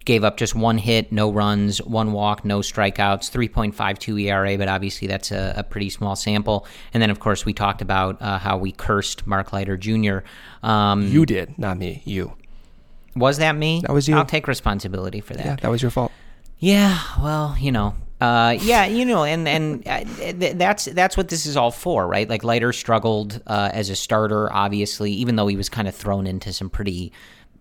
gave 0.05 0.23
up 0.23 0.37
just 0.37 0.55
one 0.55 0.77
hit, 0.77 1.11
no 1.11 1.31
runs, 1.31 1.81
one 1.81 2.11
walk, 2.11 2.43
no 2.43 2.59
strikeouts, 2.59 3.31
3.52 3.31 4.23
ERA, 4.23 4.57
but 4.57 4.67
obviously 4.67 5.07
that's 5.07 5.31
a, 5.31 5.53
a 5.57 5.63
pretty 5.63 5.89
small 5.89 6.15
sample. 6.15 6.67
And 6.93 7.01
then, 7.01 7.09
of 7.09 7.19
course, 7.19 7.45
we 7.45 7.53
talked 7.53 7.81
about 7.81 8.21
uh, 8.21 8.37
how 8.37 8.57
we 8.57 8.71
cursed 8.71 9.25
Mark 9.25 9.53
Leiter 9.53 9.77
Jr. 9.77 10.19
Um, 10.61 11.07
you 11.07 11.25
did, 11.25 11.57
not 11.57 11.77
me. 11.77 12.01
You. 12.05 12.33
Was 13.15 13.37
that 13.37 13.55
me? 13.55 13.81
That 13.81 13.93
was 13.93 14.07
you. 14.07 14.15
I'll 14.15 14.25
take 14.25 14.47
responsibility 14.47 15.21
for 15.21 15.35
that. 15.35 15.45
Yeah, 15.45 15.55
that 15.57 15.69
was 15.69 15.81
your 15.81 15.91
fault. 15.91 16.11
Yeah, 16.57 16.99
well, 17.21 17.55
you 17.59 17.71
know, 17.71 17.93
uh, 18.23 18.57
yeah, 18.61 18.85
you 18.85 19.03
know, 19.03 19.25
and 19.25 19.45
and 19.47 19.85
uh, 19.85 20.03
th- 20.05 20.55
that's 20.55 20.85
that's 20.85 21.17
what 21.17 21.27
this 21.27 21.45
is 21.45 21.57
all 21.57 21.71
for, 21.71 22.07
right? 22.07 22.29
Like 22.29 22.43
Leiter 22.45 22.71
struggled 22.71 23.41
uh, 23.45 23.69
as 23.73 23.89
a 23.89 23.97
starter, 23.97 24.51
obviously, 24.51 25.11
even 25.11 25.35
though 25.35 25.47
he 25.47 25.57
was 25.57 25.67
kind 25.67 25.89
of 25.89 25.95
thrown 25.95 26.25
into 26.25 26.53
some 26.53 26.69
pretty 26.69 27.11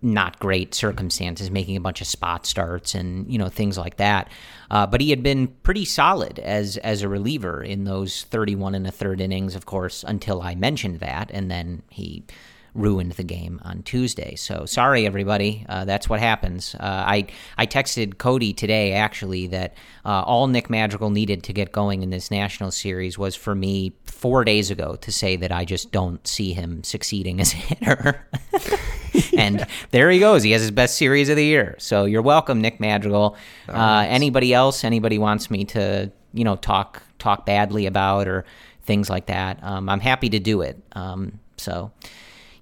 not 0.03 0.39
great 0.39 0.75
circumstances, 0.75 1.49
making 1.49 1.77
a 1.77 1.81
bunch 1.81 2.01
of 2.01 2.07
spot 2.07 2.45
starts 2.45 2.93
and 2.93 3.31
you 3.31 3.37
know 3.37 3.49
things 3.49 3.77
like 3.77 3.97
that. 3.97 4.29
Uh, 4.69 4.85
but 4.85 5.01
he 5.01 5.09
had 5.09 5.23
been 5.23 5.47
pretty 5.47 5.85
solid 5.85 6.39
as 6.39 6.77
as 6.77 7.01
a 7.01 7.09
reliever 7.09 7.63
in 7.63 7.85
those 7.85 8.23
31 8.23 8.75
and 8.75 8.87
a 8.87 8.91
third 8.91 9.21
innings, 9.21 9.55
of 9.55 9.65
course, 9.65 10.03
until 10.05 10.41
I 10.41 10.55
mentioned 10.55 10.99
that, 10.99 11.31
and 11.31 11.49
then 11.49 11.83
he 11.89 12.23
ruined 12.75 13.13
the 13.13 13.23
game 13.23 13.61
on 13.63 13.83
Tuesday. 13.83 14.35
So 14.35 14.65
sorry, 14.65 15.05
everybody. 15.05 15.65
Uh, 15.69 15.85
that's 15.85 16.09
what 16.09 16.19
happens. 16.19 16.75
Uh, 16.75 17.03
I 17.05 17.27
I 17.57 17.65
texted 17.65 18.17
Cody 18.17 18.53
today 18.53 18.93
actually 18.93 19.47
that 19.47 19.75
uh, 20.05 20.23
all 20.23 20.47
Nick 20.47 20.69
Madrigal 20.69 21.09
needed 21.09 21.43
to 21.43 21.53
get 21.53 21.71
going 21.71 22.01
in 22.01 22.09
this 22.09 22.31
national 22.31 22.71
series 22.71 23.17
was 23.17 23.35
for 23.35 23.53
me 23.53 23.93
four 24.05 24.43
days 24.43 24.71
ago 24.71 24.95
to 24.97 25.11
say 25.11 25.35
that 25.35 25.51
I 25.51 25.65
just 25.65 25.91
don't 25.91 26.25
see 26.25 26.53
him 26.53 26.83
succeeding 26.83 27.39
as 27.39 27.53
a 27.53 27.57
hitter. 27.57 28.27
and 29.37 29.67
there 29.91 30.09
he 30.09 30.19
goes. 30.19 30.43
He 30.43 30.51
has 30.51 30.61
his 30.61 30.71
best 30.71 30.97
series 30.97 31.29
of 31.29 31.35
the 31.35 31.45
year. 31.45 31.75
So 31.77 32.05
you're 32.05 32.21
welcome, 32.21 32.61
Nick 32.61 32.79
Madrigal. 32.79 33.37
Uh, 33.69 34.05
anybody 34.07 34.53
else? 34.53 34.83
Anybody 34.83 35.17
wants 35.19 35.51
me 35.51 35.65
to 35.65 36.11
you 36.33 36.43
know 36.43 36.55
talk 36.55 37.03
talk 37.19 37.45
badly 37.45 37.85
about 37.85 38.27
or 38.27 38.45
things 38.83 39.09
like 39.09 39.27
that? 39.27 39.63
Um, 39.63 39.89
I'm 39.89 39.99
happy 39.99 40.29
to 40.29 40.39
do 40.39 40.61
it. 40.61 40.81
Um, 40.93 41.39
so 41.57 41.91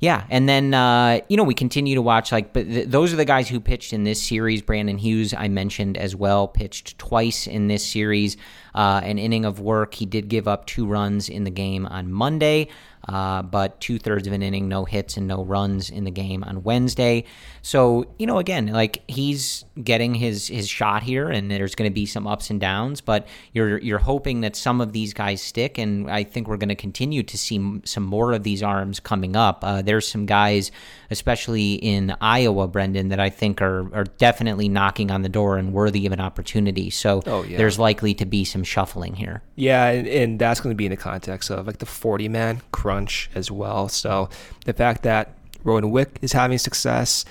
yeah, 0.01 0.25
and 0.31 0.49
then 0.49 0.73
uh, 0.73 1.19
you 1.29 1.37
know 1.37 1.43
we 1.43 1.53
continue 1.53 1.93
to 1.93 2.01
watch 2.01 2.31
like, 2.31 2.53
but 2.53 2.65
th- 2.65 2.87
those 2.87 3.13
are 3.13 3.17
the 3.17 3.25
guys 3.25 3.47
who 3.47 3.59
pitched 3.59 3.93
in 3.93 4.03
this 4.03 4.21
series. 4.21 4.63
Brandon 4.63 4.97
Hughes, 4.97 5.31
I 5.31 5.47
mentioned 5.47 5.95
as 5.95 6.15
well, 6.15 6.47
pitched 6.47 6.97
twice 6.97 7.45
in 7.45 7.67
this 7.67 7.85
series, 7.85 8.35
uh, 8.75 9.01
an 9.03 9.17
inning 9.17 9.45
of 9.45 9.59
work. 9.59 9.95
He 9.95 10.05
did 10.05 10.27
give 10.27 10.47
up 10.47 10.65
two 10.65 10.85
runs 10.85 11.29
in 11.29 11.43
the 11.43 11.51
game 11.51 11.85
on 11.85 12.11
Monday 12.11 12.69
uh, 13.07 13.41
but 13.41 13.79
two 13.79 13.97
thirds 13.97 14.27
of 14.27 14.33
an 14.33 14.43
inning, 14.43 14.67
no 14.67 14.85
hits 14.85 15.17
and 15.17 15.27
no 15.27 15.43
runs 15.43 15.89
in 15.89 16.03
the 16.03 16.11
game 16.11 16.43
on 16.43 16.63
Wednesday. 16.63 17.23
So 17.61 18.05
you 18.19 18.27
know, 18.27 18.37
again, 18.37 18.67
like 18.67 19.03
he's 19.07 19.65
getting 19.83 20.13
his 20.13 20.47
his 20.47 20.69
shot 20.69 21.03
here, 21.03 21.29
and 21.29 21.49
there's 21.49 21.75
going 21.75 21.89
to 21.89 21.93
be 21.93 22.05
some 22.05 22.27
ups 22.27 22.49
and 22.49 22.59
downs, 22.59 23.01
but 23.01 23.27
you're 23.53 23.79
you're 23.79 23.99
hoping 23.99 24.41
that 24.41 24.55
some 24.55 24.81
of 24.81 24.93
these 24.93 25.13
guys 25.13 25.41
stick, 25.41 25.77
and 25.77 26.09
I 26.11 26.23
think 26.23 26.47
we're 26.47 26.57
going 26.57 26.69
to 26.69 26.75
continue 26.75 27.23
to 27.23 27.37
see 27.37 27.81
some 27.85 28.03
more 28.03 28.33
of 28.33 28.43
these 28.43 28.61
arms 28.61 28.99
coming 28.99 29.35
up. 29.35 29.63
Uh, 29.63 29.81
there's 29.81 30.07
some 30.07 30.25
guys, 30.25 30.71
especially 31.09 31.73
in 31.75 32.15
Iowa, 32.21 32.67
Brendan, 32.67 33.09
that 33.09 33.19
I 33.19 33.29
think 33.29 33.61
are 33.61 33.93
are 33.95 34.05
definitely 34.05 34.69
knocking 34.69 35.09
on 35.09 35.23
the 35.23 35.29
door 35.29 35.57
and 35.57 35.73
worthy 35.73 36.05
of 36.05 36.13
an 36.13 36.19
opportunity. 36.19 36.91
So 36.91 37.23
oh, 37.25 37.43
yeah. 37.43 37.57
there's 37.57 37.79
likely 37.79 38.13
to 38.15 38.25
be 38.25 38.45
some 38.45 38.60
shuffling 38.63 39.15
here. 39.15 39.41
Yeah, 39.55 39.87
and, 39.87 40.07
and 40.07 40.39
that's 40.39 40.59
going 40.59 40.73
to 40.73 40.77
be 40.77 40.85
in 40.85 40.91
the 40.91 40.97
context 40.97 41.49
of 41.49 41.67
like 41.67 41.79
the 41.79 41.85
40 41.85 42.27
man 42.29 42.61
crunch 42.71 43.29
as 43.35 43.51
well. 43.51 43.89
So 43.89 44.29
the 44.65 44.73
fact 44.73 45.03
that 45.03 45.37
Rowan 45.63 45.91
Wick 45.91 46.17
is 46.21 46.33
having 46.33 46.57
success, 46.57 47.25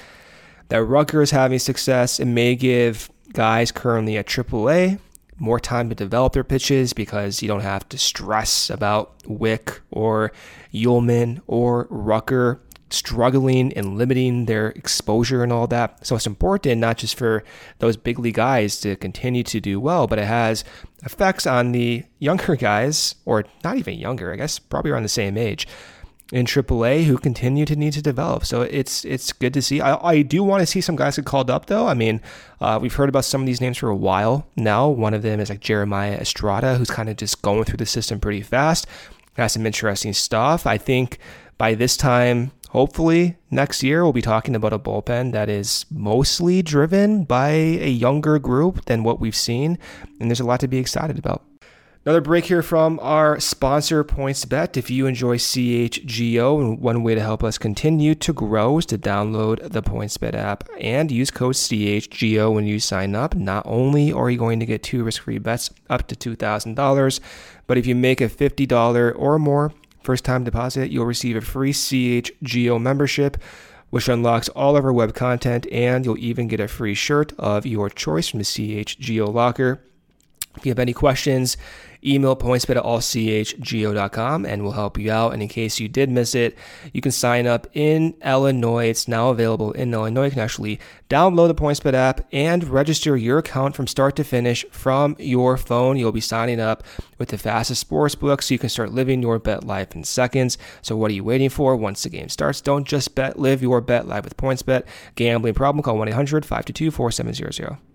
that 0.69 0.83
Rucker 0.85 1.23
is 1.23 1.31
having 1.31 1.59
success, 1.59 2.21
it 2.21 2.27
may 2.27 2.55
give 2.55 3.11
guys 3.33 3.73
currently 3.73 4.17
at 4.17 4.27
AAA 4.27 4.99
more 5.41 5.59
time 5.59 5.89
to 5.89 5.95
develop 5.95 6.35
their 6.35 6.45
pitches 6.45 6.93
because 6.93 7.43
you 7.43 7.49
don't 7.49 7.63
have 7.63 7.89
to 7.89 7.99
stress 7.99 8.71
about 8.71 9.15
Wick 9.27 9.81
or 9.91 10.33
Uelmen 10.73 11.41
or 11.47 11.87
Rucker 11.91 12.61
struggling 12.93 13.73
and 13.75 13.97
limiting 13.97 14.47
their 14.47 14.69
exposure 14.71 15.43
and 15.43 15.53
all 15.53 15.67
that. 15.69 16.07
So 16.07 16.17
it's 16.17 16.27
important 16.27 16.81
not 16.81 16.99
just 16.99 17.17
for 17.17 17.45
those 17.79 17.97
big 17.97 18.19
league 18.19 18.35
guys 18.35 18.81
to 18.81 18.97
continue 18.97 19.43
to 19.45 19.61
do 19.61 19.81
well, 19.81 20.07
but 20.07 20.19
it 20.19 20.27
has 20.27 20.65
effects 21.05 21.47
on 21.47 21.73
the 21.73 22.05
younger 22.19 22.57
guys, 22.71 23.15
or 23.25 23.45
not 23.65 23.77
even 23.77 23.99
younger, 23.99 24.33
I 24.33 24.37
guess 24.37 24.59
probably 24.59 24.91
around 24.91 25.05
the 25.05 25.09
same 25.09 25.37
age 25.37 25.67
in 26.33 26.47
AAA 26.47 27.05
who 27.05 27.19
continue 27.19 27.65
to 27.65 27.75
need 27.75 27.93
to 27.93 28.03
develop. 28.03 28.45
So 28.45 28.63
it's 28.63 29.05
it's 29.05 29.33
good 29.33 29.53
to 29.55 29.63
see. 29.63 29.81
I, 29.81 29.97
I 29.97 30.23
do 30.23 30.45
want 30.45 30.61
to 30.61 30.67
see 30.67 30.81
some 30.81 30.97
guys 30.97 31.17
get 31.17 31.25
called 31.25 31.51
up 31.51 31.67
though. 31.67 31.87
I 31.87 31.95
mean, 31.95 32.21
uh, 32.61 32.79
we've 32.81 32.95
heard 32.95 33.09
about 33.09 33.25
some 33.25 33.41
of 33.41 33.47
these 33.47 33.61
names 33.61 33.79
for 33.79 33.89
a 33.89 33.97
while 33.97 34.47
now. 34.57 34.89
One 34.89 35.15
of 35.15 35.23
them 35.23 35.41
is 35.41 35.51
like 35.51 35.61
Jeremiah 35.61 36.15
Estrada, 36.15 36.77
who's 36.77 36.91
kind 36.91 37.09
of 37.09 37.17
just 37.17 37.43
going 37.43 37.65
through 37.65 37.79
the 37.79 37.87
system 37.87 38.21
pretty 38.21 38.43
fast. 38.43 38.87
Has 39.35 39.53
some 39.53 39.67
interesting 39.67 40.13
stuff. 40.13 40.67
I 40.67 40.79
think 40.79 41.19
by 41.59 41.75
this 41.75 41.97
time 41.97 42.53
hopefully 42.71 43.37
next 43.51 43.83
year 43.83 44.03
we'll 44.03 44.13
be 44.13 44.23
talking 44.23 44.55
about 44.55 44.73
a 44.73 44.79
bullpen 44.79 45.33
that 45.33 45.49
is 45.49 45.87
mostly 45.91 46.63
driven 46.63 47.25
by 47.25 47.51
a 47.51 47.91
younger 47.91 48.39
group 48.39 48.85
than 48.87 49.05
what 49.05 49.21
we've 49.21 49.37
seen, 49.37 49.79
and 50.19 50.31
there's 50.31 50.41
a 50.41 50.45
lot 50.45 50.61
to 50.61 50.69
be 50.69 50.79
excited 50.79 51.19
about. 51.19 51.45
Another 52.07 52.23
break 52.23 52.47
here 52.47 52.63
from 52.63 52.99
our 53.03 53.39
sponsor, 53.39 54.03
PointsBet. 54.03 54.79
If 54.79 54.89
you 54.89 55.05
enjoy 55.05 55.37
CHGO, 55.37 56.79
one 56.79 57.03
way 57.03 57.15
to 57.15 57.21
help 57.21 57.45
us 57.45 57.59
continue 57.59 58.15
to 58.15 58.33
grow 58.33 58.79
is 58.79 58.87
to 58.87 58.97
download 58.97 59.71
the 59.71 59.83
PointsBet 59.83 60.35
app 60.35 60.67
and 60.81 61.11
use 61.11 61.31
code 61.31 61.57
CHGO 61.57 62.55
when 62.55 62.67
you 62.67 62.81
sign 62.81 63.15
up. 63.15 63.35
Not 63.35 63.67
only 63.67 64.15
are 64.15 64.31
you 64.31 64.39
going 64.39 64.61
to 64.61 64.67
get 64.67 64.83
two 64.83 65.05
risk 65.05 65.25
free 65.25 65.37
bets 65.37 65.69
up 65.91 66.09
to 66.09 66.17
$2,000, 66.17 67.21
but 67.67 67.77
if 67.77 67.87
you 67.87 67.95
make 67.95 68.23
a 68.23 68.31
$50 68.31 69.13
or 69.15 69.39
more 69.39 69.71
First 70.03 70.25
time 70.25 70.45
deposit, 70.45 70.91
you'll 70.91 71.07
receive 71.07 71.37
a 71.37 71.41
free 71.41 71.73
CHGO 71.73 72.81
membership, 72.81 73.37
which 73.91 74.09
unlocks 74.09 74.49
all 74.51 74.77
of 74.77 74.85
our 74.85 74.93
web 74.93 75.15
content, 75.15 75.67
and 75.71 76.05
you'll 76.05 76.19
even 76.19 76.49
get 76.49 76.61
a 76.61 76.69
free 76.69 76.95
shirt 76.95 77.33
of 77.39 77.67
your 77.67 77.91
choice 77.91 78.29
from 78.29 78.39
the 78.39 78.45
CHGO 78.45 79.33
locker. 79.33 79.81
If 80.57 80.67
you 80.67 80.71
have 80.71 80.79
any 80.79 80.93
questions, 80.93 81.57
email 82.05 82.37
pointsbet 82.37 82.77
at 82.77 82.85
allchgo.com 82.85 84.47
and 84.47 84.63
we'll 84.63 84.73
help 84.73 84.99
you 84.99 85.11
out. 85.11 85.33
And 85.33 85.43
in 85.43 85.49
case 85.49 85.81
you 85.81 85.89
did 85.89 86.11
miss 86.11 86.35
it, 86.35 86.57
you 86.93 87.01
can 87.01 87.13
sign 87.13 87.47
up 87.47 87.67
in 87.75 88.15
Illinois. 88.25 88.89
It's 88.89 89.09
now 89.09 89.31
available 89.31 89.73
in 89.73 89.93
Illinois. 89.93 90.27
You 90.27 90.31
can 90.33 90.41
actually 90.41 90.81
download 91.09 91.49
the 91.49 91.55
PointsBet 91.55 91.95
app 91.95 92.27
and 92.33 92.65
register 92.65 93.17
your 93.17 93.39
account 93.39 93.75
from 93.75 93.87
start 93.87 94.17
to 94.17 94.25
finish 94.25 94.65
from 94.71 95.17
your 95.19 95.57
phone. 95.57 95.97
You'll 95.97 96.13
be 96.13 96.21
signing 96.21 96.61
up 96.61 96.83
with 97.19 97.29
the 97.29 97.39
fastest 97.39 97.81
sports 97.81 98.15
book 98.15 98.43
so 98.43 98.55
you 98.55 98.59
can 98.59 98.69
start 98.69 98.93
living 98.93 99.23
your 99.23 99.39
bet 99.39 99.65
life 99.65 99.95
in 99.95 100.05
seconds. 100.05 100.57
So 100.83 100.97
what 100.97 101.11
are 101.11 101.15
you 101.15 101.25
waiting 101.25 101.51
for? 101.51 101.77
Once 101.77 102.03
the 102.03 102.09
game 102.09 102.29
starts, 102.29 102.61
don't 102.61 102.87
just 102.87 103.15
bet, 103.15 103.39
live 103.39 103.63
your 103.63 103.81
bet 103.81 104.07
life 104.07 104.25
with 104.25 104.37
PointsBet. 104.37 104.85
Gambling 105.17 105.55
problem, 105.55 105.83
call 105.83 105.97
1-800-522-4700. 105.97 107.90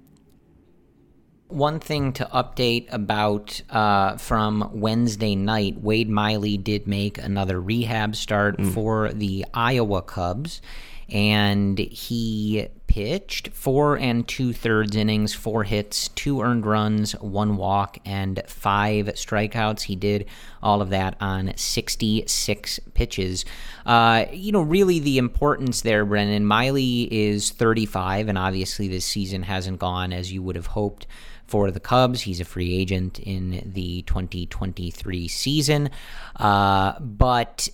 One 1.48 1.80
thing 1.80 2.12
to 2.14 2.26
update 2.34 2.88
about 2.92 3.62
uh, 3.70 4.18
from 4.18 4.70
Wednesday 4.74 5.36
night, 5.36 5.80
Wade 5.80 6.10
Miley 6.10 6.58
did 6.58 6.88
make 6.88 7.20
another 7.20 7.62
rehab 7.62 8.16
start 8.16 8.58
mm. 8.58 8.74
for 8.74 9.14
the 9.14 9.46
Iowa 9.54 10.02
Cubs. 10.02 10.62
and 11.08 11.78
he 11.78 12.68
pitched 12.88 13.50
four 13.50 13.98
and 13.98 14.26
two 14.28 14.54
thirds 14.54 14.96
innings, 14.96 15.34
four 15.34 15.66
hits, 15.66 16.08
two 16.10 16.42
earned 16.42 16.66
runs, 16.66 17.12
one 17.20 17.58
walk, 17.58 17.98
and 18.06 18.42
five 18.48 19.08
strikeouts. 19.08 19.82
He 19.84 19.96
did 19.98 20.26
all 20.64 20.82
of 20.82 20.90
that 20.92 21.16
on 21.20 21.52
66 21.58 22.80
pitches. 22.94 23.44
Uh, 23.86 24.26
you 24.32 24.52
know, 24.52 24.62
really 24.62 25.00
the 25.00 25.18
importance 25.18 25.82
there, 25.82 26.06
Brendan. 26.06 26.46
Miley 26.46 27.10
is 27.12 27.52
35, 27.52 28.30
and 28.30 28.38
obviously 28.38 28.88
this 28.88 29.06
season 29.06 29.44
hasn't 29.44 29.78
gone 29.78 30.14
as 30.14 30.32
you 30.32 30.42
would 30.42 30.56
have 30.56 30.68
hoped 30.68 31.06
for 31.48 31.72
the 31.72 31.80
Cubs. 31.80 32.22
He's 32.22 32.40
a 32.40 32.46
free 32.46 32.76
agent 32.76 33.20
in 33.20 33.72
the 33.74 34.02
2023 34.04 35.28
season. 35.28 35.90
Uh, 36.36 37.00
but 37.00 37.70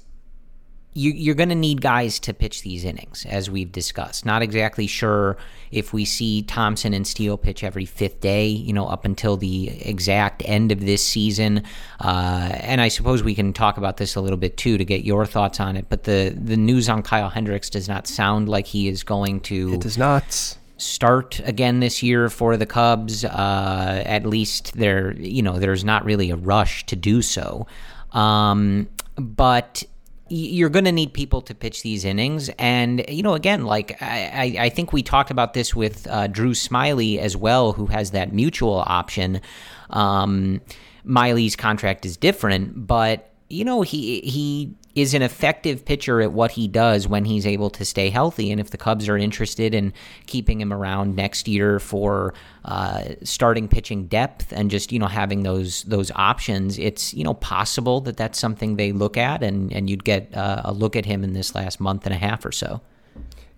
you, 0.94 1.32
are 1.32 1.36
going 1.36 1.50
to 1.50 1.56
need 1.56 1.82
guys 1.82 2.20
to 2.20 2.34
pitch 2.34 2.64
these 2.64 2.84
innings, 2.84 3.26
as 3.30 3.50
we've 3.50 3.72
discussed. 3.72 4.26
Not 4.26 4.42
exactly 4.42 4.88
sure 4.88 5.38
if 5.72 5.94
we 5.94 6.04
see 6.04 6.42
Thompson 6.42 6.94
and 6.94 7.08
Steele 7.08 7.38
pitch 7.38 7.64
every 7.64 7.86
fifth 7.86 8.20
day, 8.20 8.48
you 8.48 8.74
know, 8.74 8.88
up 8.88 9.06
until 9.06 9.38
the 9.38 9.70
exact 9.88 10.44
end 10.46 10.72
of 10.72 10.82
this 10.82 11.06
season. 11.06 11.64
Uh, 12.00 12.50
and 12.54 12.82
I 12.82 12.90
suppose 12.90 13.24
we 13.24 13.36
can 13.36 13.54
talk 13.54 13.78
about 13.78 13.98
this 13.98 14.16
a 14.16 14.22
little 14.22 14.38
bit 14.38 14.58
too 14.58 14.78
to 14.78 14.84
get 14.84 15.06
your 15.06 15.26
thoughts 15.26 15.62
on 15.62 15.78
it. 15.78 15.86
But 15.88 16.04
the 16.04 16.36
the 16.38 16.58
news 16.58 16.90
on 16.90 17.04
Kyle 17.04 17.30
Hendricks 17.30 17.70
does 17.70 17.88
not 17.88 18.06
sound 18.06 18.50
like 18.50 18.68
he 18.68 18.90
is 18.90 19.04
going 19.04 19.40
to. 19.42 19.74
It 19.74 19.82
does 19.82 19.98
not 19.98 20.58
start 20.82 21.40
again 21.46 21.80
this 21.80 22.02
year 22.02 22.30
for 22.30 22.58
the 22.58 22.66
Cubs. 22.66 23.24
Uh, 23.24 24.04
at 24.06 24.26
least 24.26 24.74
there, 24.74 25.14
you 25.14 25.42
know, 25.42 25.60
there's 25.60 25.84
not 25.84 26.04
really 26.04 26.32
a 26.32 26.36
rush 26.36 26.86
to 26.88 26.96
do 26.96 27.22
so. 27.22 27.68
Um, 28.12 28.90
but 29.16 29.84
you're 30.30 30.70
going 30.70 30.86
to 30.86 30.92
need 30.92 31.14
people 31.14 31.42
to 31.42 31.54
pitch 31.54 31.84
these 31.84 32.06
innings. 32.06 32.50
And, 32.58 33.04
you 33.10 33.22
know, 33.22 33.34
again, 33.34 33.66
like 33.66 34.02
I, 34.02 34.56
I 34.60 34.70
think 34.70 34.94
we 34.94 35.04
talked 35.04 35.30
about 35.30 35.54
this 35.54 35.76
with 35.76 36.08
uh, 36.08 36.28
Drew 36.28 36.52
Smyly 36.52 37.18
as 37.20 37.36
well, 37.36 37.74
who 37.74 37.88
has 37.88 38.12
that 38.12 38.34
mutual 38.34 38.84
option. 38.88 39.42
Um, 39.90 40.62
Miley's 41.06 41.56
contract 41.58 42.06
is 42.06 42.16
different, 42.16 42.88
but, 42.88 43.34
you 43.50 43.66
know, 43.66 43.82
he, 43.82 44.22
he 44.22 44.74
is 44.94 45.14
an 45.14 45.22
effective 45.22 45.86
pitcher 45.86 46.22
at 46.22 46.32
what 46.32 46.52
he 46.52 46.68
does 46.68 47.08
when 47.08 47.26
he's 47.26 47.48
able 47.48 47.70
to 47.70 47.86
stay 47.86 48.10
healthy. 48.10 48.52
And 48.52 48.60
if 48.60 48.72
the 48.72 48.78
Cubs 48.78 49.08
are 49.08 49.18
interested 49.18 49.74
in 49.74 49.94
keeping 50.26 50.60
him 50.60 50.74
around 50.74 51.16
next 51.16 51.48
year 51.48 51.80
for 51.80 52.34
uh, 52.66 53.04
starting 53.24 53.68
pitching 53.68 54.08
depth 54.08 54.52
and 54.52 54.70
just 54.70 54.92
you 54.92 55.00
know 55.00 55.08
having 55.08 55.44
those 55.44 55.84
those 55.84 56.12
options, 56.16 56.78
it's 56.78 57.14
you 57.14 57.24
know 57.24 57.34
possible 57.36 58.02
that 58.02 58.18
that's 58.18 58.38
something 58.38 58.76
they 58.76 58.92
look 58.92 59.18
at, 59.18 59.44
and 59.44 59.72
and 59.72 59.90
you'd 59.90 60.04
get 60.04 60.36
uh, 60.36 60.62
a 60.66 60.74
look 60.74 60.96
at 60.96 61.06
him 61.06 61.24
in 61.24 61.34
this 61.34 61.56
last 61.56 61.80
month 61.80 62.06
and 62.06 62.14
a 62.14 62.18
half 62.18 62.46
or 62.46 62.52
so. 62.52 62.82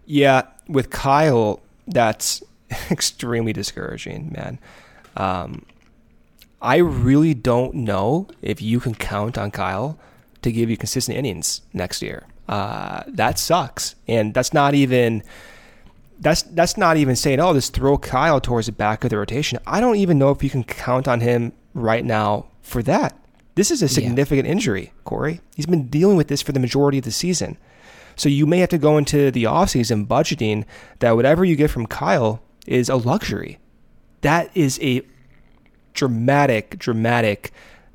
Yeah, 0.05 0.43
with 0.67 0.89
Kyle, 0.89 1.61
that's 1.87 2.43
extremely 2.91 3.53
discouraging, 3.53 4.31
man. 4.35 4.59
Um, 5.15 5.65
I 6.61 6.77
really 6.77 7.33
don't 7.33 7.75
know 7.75 8.27
if 8.41 8.61
you 8.61 8.79
can 8.79 8.95
count 8.95 9.37
on 9.37 9.51
Kyle 9.51 9.99
to 10.43 10.51
give 10.51 10.69
you 10.69 10.77
consistent 10.77 11.17
innings 11.17 11.61
next 11.73 12.01
year. 12.01 12.25
Uh, 12.47 13.03
that 13.07 13.39
sucks, 13.39 13.95
and 14.07 14.33
that's 14.33 14.53
not 14.53 14.73
even 14.73 15.23
that's 16.19 16.43
that's 16.43 16.77
not 16.77 16.97
even 16.97 17.15
saying 17.15 17.39
oh 17.39 17.53
just 17.53 17.73
throw 17.73 17.97
Kyle 17.97 18.39
towards 18.39 18.67
the 18.67 18.71
back 18.71 19.03
of 19.03 19.09
the 19.09 19.17
rotation. 19.17 19.59
I 19.65 19.79
don't 19.79 19.95
even 19.95 20.19
know 20.19 20.31
if 20.31 20.43
you 20.43 20.49
can 20.49 20.63
count 20.63 21.07
on 21.07 21.21
him 21.21 21.53
right 21.73 22.03
now 22.03 22.47
for 22.61 22.83
that. 22.83 23.17
This 23.55 23.69
is 23.69 23.83
a 23.83 23.87
significant 23.87 24.47
yeah. 24.47 24.51
injury, 24.51 24.93
Corey. 25.03 25.39
He's 25.55 25.67
been 25.67 25.87
dealing 25.87 26.17
with 26.17 26.27
this 26.27 26.41
for 26.41 26.53
the 26.53 26.59
majority 26.59 26.97
of 26.97 27.03
the 27.03 27.11
season. 27.11 27.57
So 28.15 28.29
you 28.29 28.45
may 28.45 28.59
have 28.59 28.69
to 28.69 28.77
go 28.77 28.97
into 28.97 29.31
the 29.31 29.43
offseason 29.43 30.07
budgeting 30.07 30.65
that 30.99 31.15
whatever 31.15 31.45
you 31.45 31.55
get 31.55 31.69
from 31.69 31.85
Kyle 31.85 32.41
is 32.65 32.89
a 32.89 32.95
luxury. 32.95 33.59
That 34.21 34.49
is 34.55 34.79
a 34.81 35.01
dramatic, 35.93 36.79
dramatic 36.79 37.51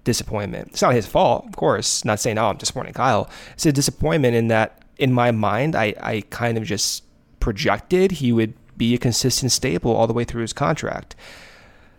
disappointment. 0.09 0.69
It's 0.69 0.81
not 0.81 0.95
his 0.95 1.07
fault, 1.07 1.45
of 1.47 1.55
course. 1.55 2.03
Not 2.03 2.19
saying, 2.19 2.39
oh, 2.39 2.47
I'm 2.49 2.57
disappointing 2.57 2.95
Kyle. 2.95 3.29
It's 3.53 3.67
a 3.67 3.73
disappointment 3.73 4.35
in 4.35 4.49
that, 4.49 4.83
in 4.97 5.13
my 5.13 5.33
mind, 5.33 5.77
I, 5.77 5.95
I 6.01 6.23
kind 6.31 6.57
of 6.57 6.65
just 6.65 7.05
projected 7.41 8.13
he 8.13 8.33
would 8.33 8.55
be 8.79 8.95
a 8.95 8.99
consistent 8.99 9.53
staple 9.53 9.95
all 9.95 10.07
the 10.07 10.15
way 10.15 10.25
through 10.25 10.41
his 10.41 10.55
contract. 10.55 11.15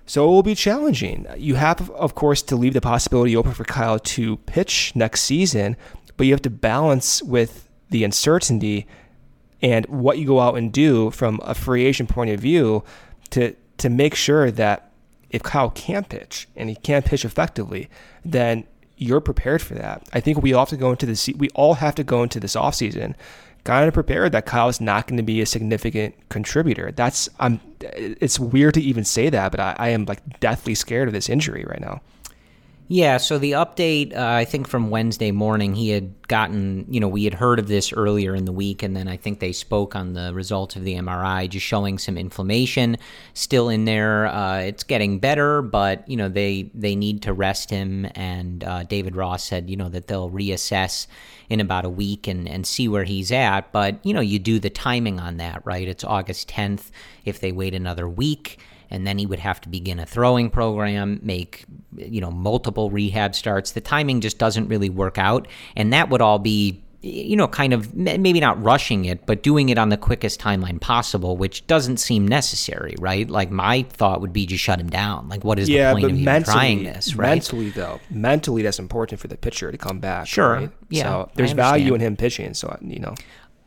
So 0.08 0.24
it 0.26 0.32
will 0.32 0.42
be 0.42 0.56
challenging. 0.56 1.28
You 1.38 1.54
have, 1.54 1.92
of 1.92 2.16
course, 2.16 2.42
to 2.44 2.56
leave 2.56 2.74
the 2.74 2.82
possibility 2.82 3.38
open 3.38 3.54
for 3.54 3.64
Kyle 3.64 4.00
to 4.00 4.38
pitch 4.38 4.92
next 4.96 5.22
season, 5.22 5.78
but 6.18 6.26
you 6.26 6.34
have 6.34 6.42
to 6.42 6.50
balance 6.50 7.22
with 7.22 7.70
the 7.92 8.04
uncertainty 8.04 8.88
and 9.62 9.86
what 9.86 10.18
you 10.18 10.26
go 10.26 10.40
out 10.40 10.58
and 10.58 10.74
do 10.74 11.12
from 11.12 11.40
a 11.44 11.54
free 11.54 11.86
agent 11.86 12.10
point 12.10 12.32
of 12.32 12.40
view 12.40 12.84
to 13.30 13.56
to 13.78 13.90
make 13.90 14.16
sure 14.16 14.50
that 14.52 14.89
if 15.30 15.44
Kyle 15.44 15.70
can't 15.70 16.10
pitch 16.10 16.48
and 16.56 16.70
he 16.70 16.76
can't 16.76 17.06
pitch 17.06 17.26
effectively, 17.26 17.90
then 18.26 18.66
you're 18.98 19.22
prepared 19.22 19.62
for 19.62 19.76
that. 19.76 20.08
I 20.14 20.20
think 20.20 20.42
we 20.42 20.54
all 20.54 20.62
have 20.62 20.70
to 20.70 20.78
go 20.78 20.92
into 20.92 21.06
this. 21.06 21.30
We 21.38 21.50
all 21.50 21.76
have 21.76 21.96
to 21.96 22.04
go 22.04 22.24
into 22.24 22.40
this 22.40 22.56
offseason 22.56 23.16
kind 23.64 23.88
of 23.88 23.94
prepared 23.94 24.32
that 24.32 24.46
Kyle 24.46 24.70
is 24.70 24.82
not 24.82 25.08
going 25.08 25.18
to 25.18 25.24
be 25.24 25.42
a 25.42 25.46
significant 25.46 26.16
contributor. 26.30 26.92
That's 26.92 27.30
I'm. 27.40 27.60
It's 27.82 28.40
weird 28.40 28.74
to 28.76 28.82
even 28.82 29.06
say 29.06 29.30
that, 29.30 29.52
but 29.52 29.60
I, 29.60 29.76
I 29.78 29.90
am 29.90 30.06
like 30.06 30.40
deathly 30.40 30.76
scared 30.76 31.08
of 31.08 31.14
this 31.14 31.30
injury 31.30 31.66
right 31.68 31.80
now. 31.80 32.02
Yeah, 32.92 33.18
so 33.18 33.38
the 33.38 33.52
update, 33.52 34.18
uh, 34.18 34.26
I 34.26 34.46
think 34.46 34.68
from 34.68 34.90
Wednesday 34.90 35.30
morning, 35.30 35.76
he 35.76 35.90
had 35.90 36.28
gotten, 36.28 36.88
you 36.90 37.00
know, 37.00 37.08
we 37.08 37.24
had 37.24 37.36
heard 37.36 37.60
of 37.60 37.68
this 37.68 37.94
earlier 37.94 38.34
in 38.34 38.46
the 38.46 38.52
week, 38.52 38.82
and 38.82 38.98
then 38.98 39.08
I 39.08 39.16
think 39.16 39.40
they 39.40 39.52
spoke 39.52 39.96
on 39.96 40.14
the 40.14 40.34
results 40.34 40.76
of 40.76 40.84
the 40.84 40.96
MRI, 40.96 41.48
just 41.48 41.64
showing 41.64 42.00
some 42.00 42.18
inflammation 42.18 42.98
still 43.36 43.70
in 43.70 43.86
there. 43.86 44.26
Uh, 44.26 44.62
it's 44.62 44.84
getting 44.84 45.20
better, 45.20 45.62
but, 45.62 46.10
you 46.10 46.18
know, 46.18 46.30
they, 46.30 46.72
they 46.74 46.96
need 46.96 47.22
to 47.22 47.32
rest 47.32 47.70
him, 47.70 48.08
and 48.16 48.64
uh, 48.64 48.82
David 48.82 49.16
Ross 49.16 49.44
said, 49.44 49.70
you 49.70 49.78
know, 49.78 49.90
that 49.90 50.08
they'll 50.08 50.32
reassess 50.32 51.06
in 51.48 51.60
about 51.60 51.86
a 51.86 51.90
week 51.92 52.28
and, 52.28 52.50
and 52.50 52.66
see 52.66 52.88
where 52.88 53.04
he's 53.04 53.32
at. 53.32 53.72
But, 53.72 54.04
you 54.04 54.16
know, 54.16 54.20
you 54.20 54.40
do 54.40 54.58
the 54.58 54.72
timing 54.72 55.20
on 55.20 55.38
that, 55.38 55.64
right? 55.64 55.88
It's 55.88 56.04
August 56.04 56.50
10th. 56.50 56.90
If 57.24 57.40
they 57.40 57.52
wait 57.52 57.76
another 57.76 58.10
week, 58.10 58.58
and 58.90 59.06
then 59.06 59.18
he 59.18 59.26
would 59.26 59.40
have 59.40 59.62
to 59.62 59.70
begin 59.70 60.00
a 60.00 60.06
throwing 60.06 60.50
program, 60.50 61.20
make 61.24 61.66
you 61.96 62.22
know 62.22 62.32
multiple 62.32 62.90
rehab 62.90 63.36
starts. 63.36 63.72
The 63.72 63.82
timing 63.82 64.22
just 64.22 64.38
doesn't 64.38 64.68
really 64.68 64.90
work 64.90 65.18
out, 65.18 65.48
and 65.76 65.94
that 65.94 66.10
would 66.10 66.22
all 66.22 66.40
be 66.40 66.82
you 67.02 67.38
know, 67.38 67.48
kind 67.48 67.72
of 67.72 67.96
maybe 67.96 68.42
not 68.42 68.62
rushing 68.62 69.06
it, 69.06 69.26
but 69.26 69.42
doing 69.42 69.70
it 69.70 69.78
on 69.78 69.88
the 69.88 69.96
quickest 69.96 70.40
timeline 70.40 70.82
possible, 70.82 71.38
which 71.38 71.66
doesn't 71.66 71.98
seem 71.98 72.28
necessary, 72.28 72.96
right? 73.00 73.30
Like 73.30 73.50
my 73.50 73.84
thought 73.84 74.20
would 74.20 74.34
be 74.34 74.46
just 74.46 74.62
shut 74.62 74.80
him 74.82 74.90
down. 74.90 75.30
Like, 75.30 75.46
what 75.46 75.60
is 75.60 75.70
yeah, 75.70 75.94
the 75.94 76.02
point 76.02 76.12
of 76.12 76.20
even 76.20 76.44
trying 76.44 76.84
this? 76.84 77.16
Right? 77.16 77.30
Mentally, 77.30 77.70
though, 77.70 78.02
mentally, 78.10 78.64
that's 78.64 78.80
important 78.80 79.22
for 79.22 79.30
the 79.30 79.38
pitcher 79.38 79.72
to 79.72 79.78
come 79.78 80.00
back. 80.00 80.28
Sure, 80.28 80.54
right? 80.56 80.72
yeah. 80.90 81.04
So 81.04 81.32
there's 81.36 81.54
value 81.54 81.94
in 81.96 82.02
him 82.02 82.18
pitching. 82.18 82.54
So 82.54 82.78
you 82.82 83.00
know, 83.00 83.16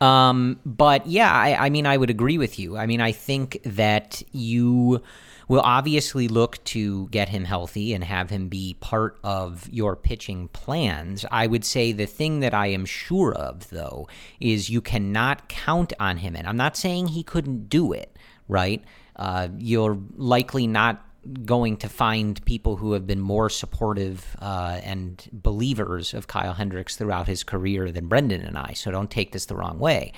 um, 0.03 0.59
but 0.65 1.07
yeah, 1.07 1.31
I, 1.31 1.67
I 1.67 1.69
mean, 1.69 1.85
I 1.85 1.95
would 1.95 2.09
agree 2.09 2.37
with 2.37 2.59
you. 2.59 2.75
I 2.75 2.85
mean, 2.87 2.99
I 2.99 3.13
think 3.13 3.61
that 3.63 4.21
you 4.33 5.01
will 5.47 5.61
obviously 5.61 6.27
look 6.27 6.61
to 6.65 7.07
get 7.07 7.29
him 7.29 7.45
healthy 7.45 7.93
and 7.93 8.03
have 8.03 8.29
him 8.29 8.49
be 8.49 8.75
part 8.81 9.17
of 9.23 9.69
your 9.71 9.95
pitching 9.95 10.49
plans. 10.49 11.25
I 11.31 11.47
would 11.47 11.63
say 11.63 11.93
the 11.93 12.05
thing 12.05 12.41
that 12.41 12.53
I 12.53 12.67
am 12.67 12.83
sure 12.85 13.33
of, 13.33 13.69
though, 13.69 14.09
is 14.41 14.69
you 14.69 14.81
cannot 14.81 15.47
count 15.47 15.93
on 16.01 16.17
him. 16.17 16.35
And 16.35 16.47
I'm 16.47 16.57
not 16.57 16.75
saying 16.75 17.07
he 17.07 17.23
couldn't 17.23 17.69
do 17.69 17.93
it, 17.93 18.17
right? 18.49 18.83
Uh, 19.15 19.47
you're 19.57 19.97
likely 20.17 20.67
not 20.67 21.01
going 21.45 21.77
to 21.77 21.89
find 21.89 22.43
people 22.45 22.75
who 22.75 22.93
have 22.93 23.07
been 23.07 23.19
more 23.19 23.49
supportive 23.49 24.35
uh, 24.39 24.79
and 24.83 25.27
believers 25.31 26.13
of 26.13 26.27
Kyle 26.27 26.53
Hendricks 26.53 26.97
throughout 26.97 27.27
his 27.27 27.43
career 27.43 27.91
than 27.91 28.07
Brendan 28.07 28.41
and 28.41 28.57
I. 28.57 28.73
So 28.73 28.91
don't 28.91 29.09
take 29.09 29.31
this 29.31 29.45
the 29.45 29.55
wrong 29.55 29.79
way. 29.79 30.11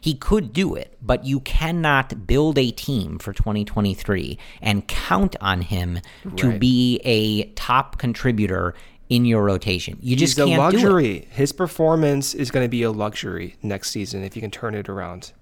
He 0.00 0.14
could 0.14 0.52
do 0.52 0.74
it, 0.74 0.96
but 1.02 1.24
you 1.24 1.40
cannot 1.40 2.26
build 2.26 2.58
a 2.58 2.70
team 2.70 3.18
for 3.18 3.32
2023 3.32 4.38
and 4.60 4.86
count 4.86 5.34
on 5.40 5.62
him 5.62 6.00
right. 6.24 6.36
to 6.36 6.58
be 6.58 7.00
a 7.04 7.44
top 7.52 7.98
contributor 7.98 8.74
in 9.08 9.24
your 9.24 9.42
rotation. 9.42 9.98
You 10.00 10.16
just 10.16 10.38
He's 10.38 10.46
can't 10.46 10.58
a 10.58 10.62
luxury. 10.62 11.28
His 11.30 11.52
performance 11.52 12.34
is 12.34 12.50
going 12.50 12.64
to 12.64 12.70
be 12.70 12.82
a 12.82 12.90
luxury 12.90 13.56
next 13.62 13.90
season 13.90 14.22
if 14.22 14.36
you 14.36 14.42
can 14.42 14.50
turn 14.50 14.74
it 14.74 14.88
around. 14.88 15.32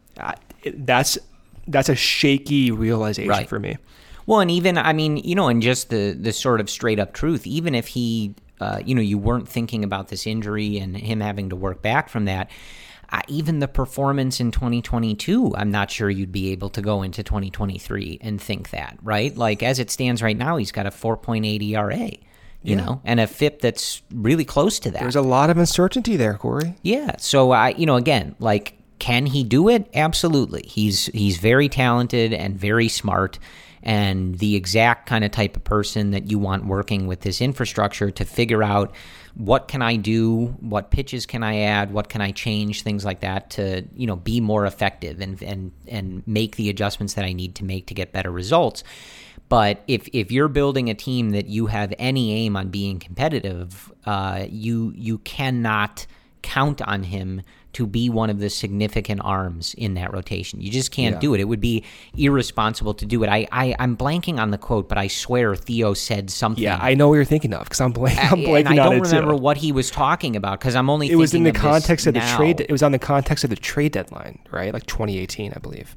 That's 0.64 1.18
that's 1.68 1.88
a 1.88 1.94
shaky 1.94 2.70
realization 2.70 3.28
right. 3.28 3.48
for 3.48 3.60
me. 3.60 3.76
Well, 4.30 4.38
and 4.38 4.50
even 4.52 4.78
I 4.78 4.92
mean, 4.92 5.16
you 5.16 5.34
know, 5.34 5.48
and 5.48 5.60
just 5.60 5.90
the 5.90 6.12
the 6.12 6.32
sort 6.32 6.60
of 6.60 6.70
straight 6.70 7.00
up 7.00 7.12
truth, 7.12 7.48
even 7.48 7.74
if 7.74 7.88
he, 7.88 8.36
uh, 8.60 8.80
you 8.84 8.94
know, 8.94 9.00
you 9.00 9.18
weren't 9.18 9.48
thinking 9.48 9.82
about 9.82 10.06
this 10.06 10.24
injury 10.24 10.78
and 10.78 10.96
him 10.96 11.18
having 11.18 11.48
to 11.50 11.56
work 11.56 11.82
back 11.82 12.08
from 12.08 12.26
that. 12.26 12.48
Uh, 13.08 13.22
even 13.26 13.58
the 13.58 13.66
performance 13.66 14.38
in 14.38 14.52
2022, 14.52 15.52
I'm 15.56 15.72
not 15.72 15.90
sure 15.90 16.08
you'd 16.08 16.30
be 16.30 16.52
able 16.52 16.68
to 16.70 16.80
go 16.80 17.02
into 17.02 17.24
2023 17.24 18.20
and 18.20 18.40
think 18.40 18.70
that, 18.70 18.96
right? 19.02 19.36
Like 19.36 19.64
as 19.64 19.80
it 19.80 19.90
stands 19.90 20.22
right 20.22 20.36
now, 20.36 20.58
he's 20.58 20.70
got 20.70 20.86
a 20.86 20.90
4.8 20.90 21.60
ERA 21.60 21.98
you 22.62 22.76
yeah. 22.76 22.84
know, 22.84 23.00
and 23.04 23.18
a 23.18 23.26
FIP 23.26 23.62
that's 23.62 24.02
really 24.14 24.44
close 24.44 24.78
to 24.80 24.90
that. 24.92 25.00
There's 25.00 25.16
a 25.16 25.22
lot 25.22 25.50
of 25.50 25.56
uncertainty 25.56 26.16
there, 26.16 26.34
Corey. 26.34 26.76
Yeah. 26.82 27.16
So 27.16 27.50
I, 27.50 27.70
you 27.70 27.86
know, 27.86 27.96
again, 27.96 28.36
like 28.38 28.76
can 29.00 29.26
he 29.26 29.42
do 29.42 29.68
it? 29.68 29.90
Absolutely. 29.94 30.62
He's 30.66 31.06
he's 31.06 31.38
very 31.38 31.68
talented 31.68 32.32
and 32.32 32.56
very 32.56 32.88
smart 32.88 33.40
and 33.82 34.38
the 34.38 34.56
exact 34.56 35.08
kind 35.08 35.24
of 35.24 35.30
type 35.30 35.56
of 35.56 35.64
person 35.64 36.10
that 36.10 36.30
you 36.30 36.38
want 36.38 36.66
working 36.66 37.06
with 37.06 37.20
this 37.20 37.40
infrastructure 37.40 38.10
to 38.10 38.24
figure 38.24 38.62
out 38.62 38.94
what 39.34 39.68
can 39.68 39.80
I 39.80 39.96
do, 39.96 40.46
what 40.60 40.90
pitches 40.90 41.24
can 41.24 41.42
I 41.42 41.60
add, 41.60 41.92
what 41.92 42.08
can 42.08 42.20
I 42.20 42.32
change, 42.32 42.82
things 42.82 43.04
like 43.04 43.20
that 43.20 43.50
to 43.50 43.84
you 43.94 44.06
know 44.06 44.16
be 44.16 44.40
more 44.40 44.66
effective 44.66 45.20
and 45.20 45.42
and 45.42 45.72
and 45.88 46.26
make 46.26 46.56
the 46.56 46.68
adjustments 46.68 47.14
that 47.14 47.24
I 47.24 47.32
need 47.32 47.54
to 47.56 47.64
make 47.64 47.86
to 47.86 47.94
get 47.94 48.12
better 48.12 48.30
results. 48.30 48.84
But 49.48 49.82
if 49.88 50.08
if 50.12 50.30
you're 50.30 50.48
building 50.48 50.90
a 50.90 50.94
team 50.94 51.30
that 51.30 51.46
you 51.46 51.66
have 51.66 51.92
any 51.98 52.32
aim 52.32 52.56
on 52.56 52.68
being 52.68 52.98
competitive, 52.98 53.92
uh, 54.04 54.46
you 54.48 54.92
you 54.94 55.18
cannot 55.18 56.06
count 56.42 56.80
on 56.82 57.02
him 57.02 57.42
to 57.72 57.86
be 57.86 58.10
one 58.10 58.30
of 58.30 58.40
the 58.40 58.50
significant 58.50 59.20
arms 59.22 59.74
in 59.74 59.94
that 59.94 60.12
rotation. 60.12 60.60
You 60.60 60.70
just 60.70 60.90
can't 60.90 61.16
yeah. 61.16 61.20
do 61.20 61.34
it. 61.34 61.40
It 61.40 61.44
would 61.44 61.60
be 61.60 61.84
irresponsible 62.16 62.94
to 62.94 63.06
do 63.06 63.22
it. 63.22 63.28
I, 63.28 63.46
I 63.52 63.74
I'm 63.78 63.96
blanking 63.96 64.38
on 64.38 64.50
the 64.50 64.58
quote, 64.58 64.88
but 64.88 64.98
I 64.98 65.06
swear 65.06 65.54
Theo 65.54 65.94
said 65.94 66.30
something. 66.30 66.62
Yeah, 66.62 66.78
I 66.80 66.94
know 66.94 67.08
what 67.08 67.14
you're 67.14 67.24
thinking 67.24 67.54
of 67.54 67.64
because 67.64 67.80
I'm, 67.80 67.92
blank, 67.92 68.18
uh, 68.18 68.28
I'm 68.32 68.40
blanking 68.40 68.70
and 68.70 68.80
I 68.80 68.90
don't 68.90 69.00
remember 69.00 69.32
too. 69.32 69.38
what 69.42 69.56
he 69.56 69.72
was 69.72 69.90
talking 69.90 70.36
about 70.36 70.60
because 70.60 70.74
I'm 70.74 70.90
only. 70.90 71.10
It 71.10 71.16
was 71.16 71.34
in 71.34 71.44
the 71.44 71.50
of 71.50 71.56
context 71.56 72.06
of 72.06 72.14
the 72.14 72.20
now. 72.20 72.36
trade. 72.36 72.60
It 72.60 72.72
was 72.72 72.82
on 72.82 72.92
the 72.92 72.98
context 72.98 73.44
of 73.44 73.50
the 73.50 73.56
trade 73.56 73.92
deadline, 73.92 74.40
right? 74.50 74.72
Like 74.72 74.86
2018, 74.86 75.52
I 75.54 75.58
believe 75.58 75.94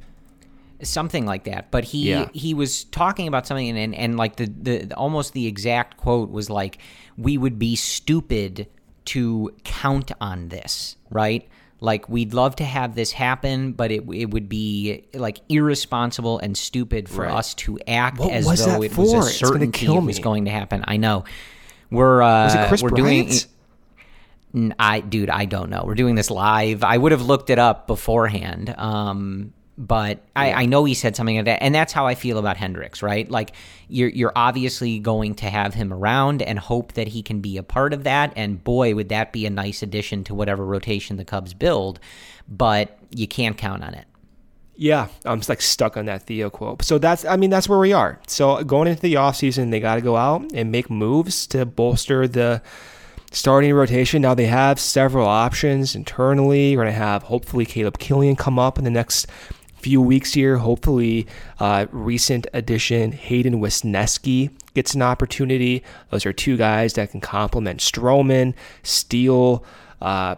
something 0.81 1.25
like 1.25 1.45
that. 1.45 1.71
But 1.71 1.85
he 1.85 2.09
yeah. 2.09 2.29
he 2.33 2.53
was 2.53 2.83
talking 2.85 3.27
about 3.27 3.47
something, 3.47 3.69
and, 3.69 3.77
and, 3.77 3.95
and 3.95 4.17
like 4.17 4.35
the, 4.35 4.45
the 4.45 4.93
almost 4.95 5.33
the 5.33 5.47
exact 5.47 5.97
quote 5.97 6.29
was 6.29 6.49
like, 6.49 6.77
"We 7.17 7.37
would 7.37 7.57
be 7.57 7.75
stupid 7.75 8.67
to 9.05 9.53
count 9.63 10.11
on 10.21 10.49
this, 10.49 10.97
right? 11.09 11.47
Like 11.79 12.07
we'd 12.07 12.33
love 12.33 12.55
to 12.57 12.63
have 12.63 12.95
this 12.95 13.11
happen, 13.11 13.73
but 13.73 13.91
it 13.91 14.03
it 14.13 14.31
would 14.31 14.47
be 14.47 15.05
like 15.13 15.39
irresponsible 15.49 16.39
and 16.39 16.57
stupid 16.57 17.09
for 17.09 17.23
right. 17.23 17.33
us 17.33 17.53
to 17.55 17.77
act 17.87 18.19
what 18.19 18.31
as 18.31 18.45
though 18.65 18.81
it 18.81 18.95
was 18.97 19.13
a 19.13 19.21
certainty 19.23 19.85
it 19.85 20.01
was 20.01 20.19
going 20.19 20.45
to 20.45 20.51
happen. 20.51 20.83
I 20.87 20.97
know. 20.97 21.25
We're 21.91 22.21
uh, 22.21 22.45
was 22.45 22.55
it 22.55 22.67
Chris 22.69 22.83
we're 22.83 22.89
Bryant? 22.89 23.47
doing. 24.53 24.73
I 24.79 25.01
dude, 25.01 25.29
I 25.29 25.45
don't 25.45 25.69
know. 25.69 25.83
We're 25.85 25.95
doing 25.95 26.15
this 26.15 26.31
live. 26.31 26.83
I 26.83 26.97
would 26.97 27.11
have 27.11 27.23
looked 27.23 27.49
it 27.49 27.59
up 27.59 27.87
beforehand. 27.87 28.73
Um, 28.77 29.53
but 29.77 30.19
I, 30.35 30.53
I, 30.53 30.65
know 30.65 30.85
he 30.85 30.93
said 30.93 31.15
something 31.15 31.35
like 31.35 31.45
that, 31.45 31.63
and 31.63 31.73
that's 31.73 31.93
how 31.93 32.05
I 32.05 32.13
feel 32.13 32.37
about 32.37 32.57
Hendricks, 32.57 33.01
right? 33.01 33.29
Like 33.29 33.53
you're 33.87 34.09
you're 34.09 34.33
obviously 34.35 34.99
going 34.99 35.35
to 35.35 35.49
have 35.49 35.73
him 35.73 35.91
around 35.91 36.43
and 36.43 36.59
hope 36.59 36.93
that 36.93 37.07
he 37.07 37.23
can 37.23 37.39
be 37.39 37.57
a 37.57 37.63
part 37.63 37.93
of 37.93 38.03
that. 38.03 38.33
And 38.35 38.63
boy, 38.63 38.93
would 38.93 39.09
that 39.09 39.33
be 39.33 39.45
a 39.45 39.49
nice 39.49 39.81
addition 39.81 40.23
to 40.25 40.35
whatever 40.35 40.63
rotation 40.65 41.17
the 41.17 41.25
Cubs 41.25 41.53
build. 41.53 41.99
But 42.47 42.97
you 43.09 43.27
can't 43.27 43.57
count 43.57 43.83
on 43.83 43.93
it. 43.93 44.05
Yeah, 44.75 45.07
I'm 45.25 45.39
just 45.39 45.49
like 45.49 45.61
stuck 45.61 45.97
on 45.97 46.05
that 46.05 46.23
Theo 46.23 46.49
quote. 46.49 46.83
So 46.83 46.97
that's 46.97 47.25
I 47.25 47.35
mean 47.35 47.49
that's 47.49 47.69
where 47.69 47.79
we 47.79 47.93
are. 47.93 48.19
So 48.27 48.63
going 48.63 48.87
into 48.87 49.01
the 49.01 49.15
offseason, 49.15 49.71
they 49.71 49.79
got 49.79 49.95
to 49.95 50.01
go 50.01 50.15
out 50.15 50.51
and 50.53 50.71
make 50.71 50.89
moves 50.89 51.47
to 51.47 51.65
bolster 51.65 52.27
the 52.27 52.61
starting 53.31 53.73
rotation. 53.73 54.21
Now 54.21 54.33
they 54.33 54.45
have 54.45 54.79
several 54.79 55.27
options 55.27 55.95
internally. 55.95 56.75
We're 56.75 56.83
going 56.83 56.93
to 56.93 56.99
have 56.99 57.23
hopefully 57.23 57.65
Caleb 57.65 57.97
Killian 57.97 58.35
come 58.35 58.59
up 58.59 58.77
in 58.77 58.83
the 58.83 58.91
next 58.91 59.27
few 59.83 60.01
weeks 60.01 60.33
here. 60.33 60.57
Hopefully, 60.57 61.27
uh, 61.59 61.85
recent 61.91 62.47
addition 62.53 63.11
Hayden 63.11 63.59
Wesneski 63.59 64.49
gets 64.73 64.93
an 64.95 65.01
opportunity. 65.01 65.83
Those 66.09 66.25
are 66.25 66.33
two 66.33 66.55
guys 66.57 66.93
that 66.93 67.11
can 67.11 67.19
complement 67.19 67.81
Stroman, 67.81 68.53
Steele, 68.81 69.63
uh, 70.01 70.35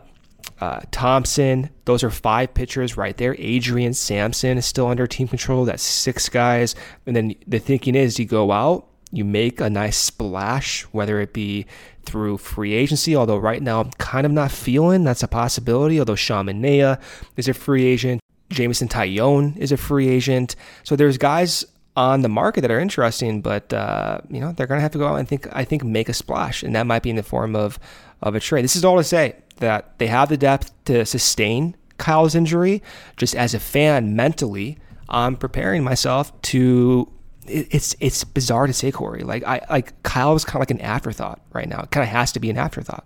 uh, 0.59 0.81
Thompson. 0.91 1.69
Those 1.85 2.03
are 2.03 2.09
five 2.09 2.53
pitchers 2.53 2.97
right 2.97 3.15
there. 3.17 3.35
Adrian 3.37 3.93
Sampson 3.93 4.57
is 4.57 4.65
still 4.65 4.87
under 4.87 5.05
team 5.05 5.27
control. 5.27 5.65
That's 5.65 5.83
six 5.83 6.27
guys. 6.27 6.75
And 7.05 7.15
then 7.15 7.35
the 7.45 7.59
thinking 7.59 7.93
is 7.93 8.17
you 8.17 8.25
go 8.25 8.51
out, 8.51 8.87
you 9.11 9.25
make 9.25 9.61
a 9.61 9.69
nice 9.69 9.97
splash, 9.97 10.83
whether 10.91 11.21
it 11.21 11.33
be 11.33 11.65
through 12.05 12.37
free 12.37 12.73
agency, 12.73 13.15
although 13.15 13.37
right 13.37 13.61
now 13.61 13.81
I'm 13.81 13.91
kind 13.91 14.25
of 14.25 14.31
not 14.31 14.51
feeling 14.51 15.03
that's 15.03 15.23
a 15.23 15.27
possibility, 15.27 15.99
although 15.99 16.15
Sean 16.15 16.47
Manaea 16.47 16.99
is 17.37 17.47
a 17.47 17.53
free 17.53 17.85
agent. 17.85 18.21
Jameson 18.49 18.87
Taillon 18.87 19.57
is 19.57 19.71
a 19.71 19.77
free 19.77 20.07
agent. 20.09 20.55
So 20.83 20.95
there's 20.95 21.17
guys 21.17 21.65
on 21.95 22.21
the 22.21 22.29
market 22.29 22.61
that 22.61 22.71
are 22.71 22.79
interesting, 22.79 23.41
but 23.41 23.71
uh, 23.73 24.19
you 24.29 24.39
know 24.39 24.51
they're 24.51 24.67
going 24.67 24.77
to 24.77 24.81
have 24.81 24.91
to 24.91 24.97
go 24.97 25.07
out 25.07 25.15
and 25.15 25.27
think. 25.27 25.47
I 25.53 25.63
think 25.63 25.83
make 25.83 26.09
a 26.09 26.13
splash, 26.13 26.63
and 26.63 26.75
that 26.75 26.85
might 26.85 27.03
be 27.03 27.09
in 27.09 27.15
the 27.15 27.23
form 27.23 27.55
of 27.55 27.79
of 28.21 28.35
a 28.35 28.39
trade. 28.39 28.63
This 28.63 28.75
is 28.75 28.85
all 28.85 28.97
to 28.97 29.03
say 29.03 29.35
that 29.57 29.97
they 29.99 30.07
have 30.07 30.29
the 30.29 30.37
depth 30.37 30.71
to 30.85 31.05
sustain 31.05 31.75
Kyle's 31.97 32.35
injury. 32.35 32.83
Just 33.17 33.35
as 33.35 33.53
a 33.53 33.59
fan, 33.59 34.15
mentally, 34.15 34.77
I'm 35.09 35.35
preparing 35.35 35.83
myself 35.83 36.39
to. 36.43 37.11
It, 37.47 37.67
it's 37.71 37.95
it's 37.99 38.23
bizarre 38.23 38.67
to 38.67 38.73
say, 38.73 38.91
Corey. 38.91 39.21
Like 39.23 39.43
I 39.43 39.61
like 39.69 40.01
Kyle 40.03 40.35
is 40.35 40.45
kind 40.45 40.57
of 40.57 40.61
like 40.61 40.71
an 40.71 40.81
afterthought 40.81 41.41
right 41.53 41.67
now. 41.67 41.81
It 41.81 41.91
kind 41.91 42.03
of 42.03 42.09
has 42.09 42.31
to 42.33 42.39
be 42.39 42.49
an 42.49 42.57
afterthought. 42.57 43.05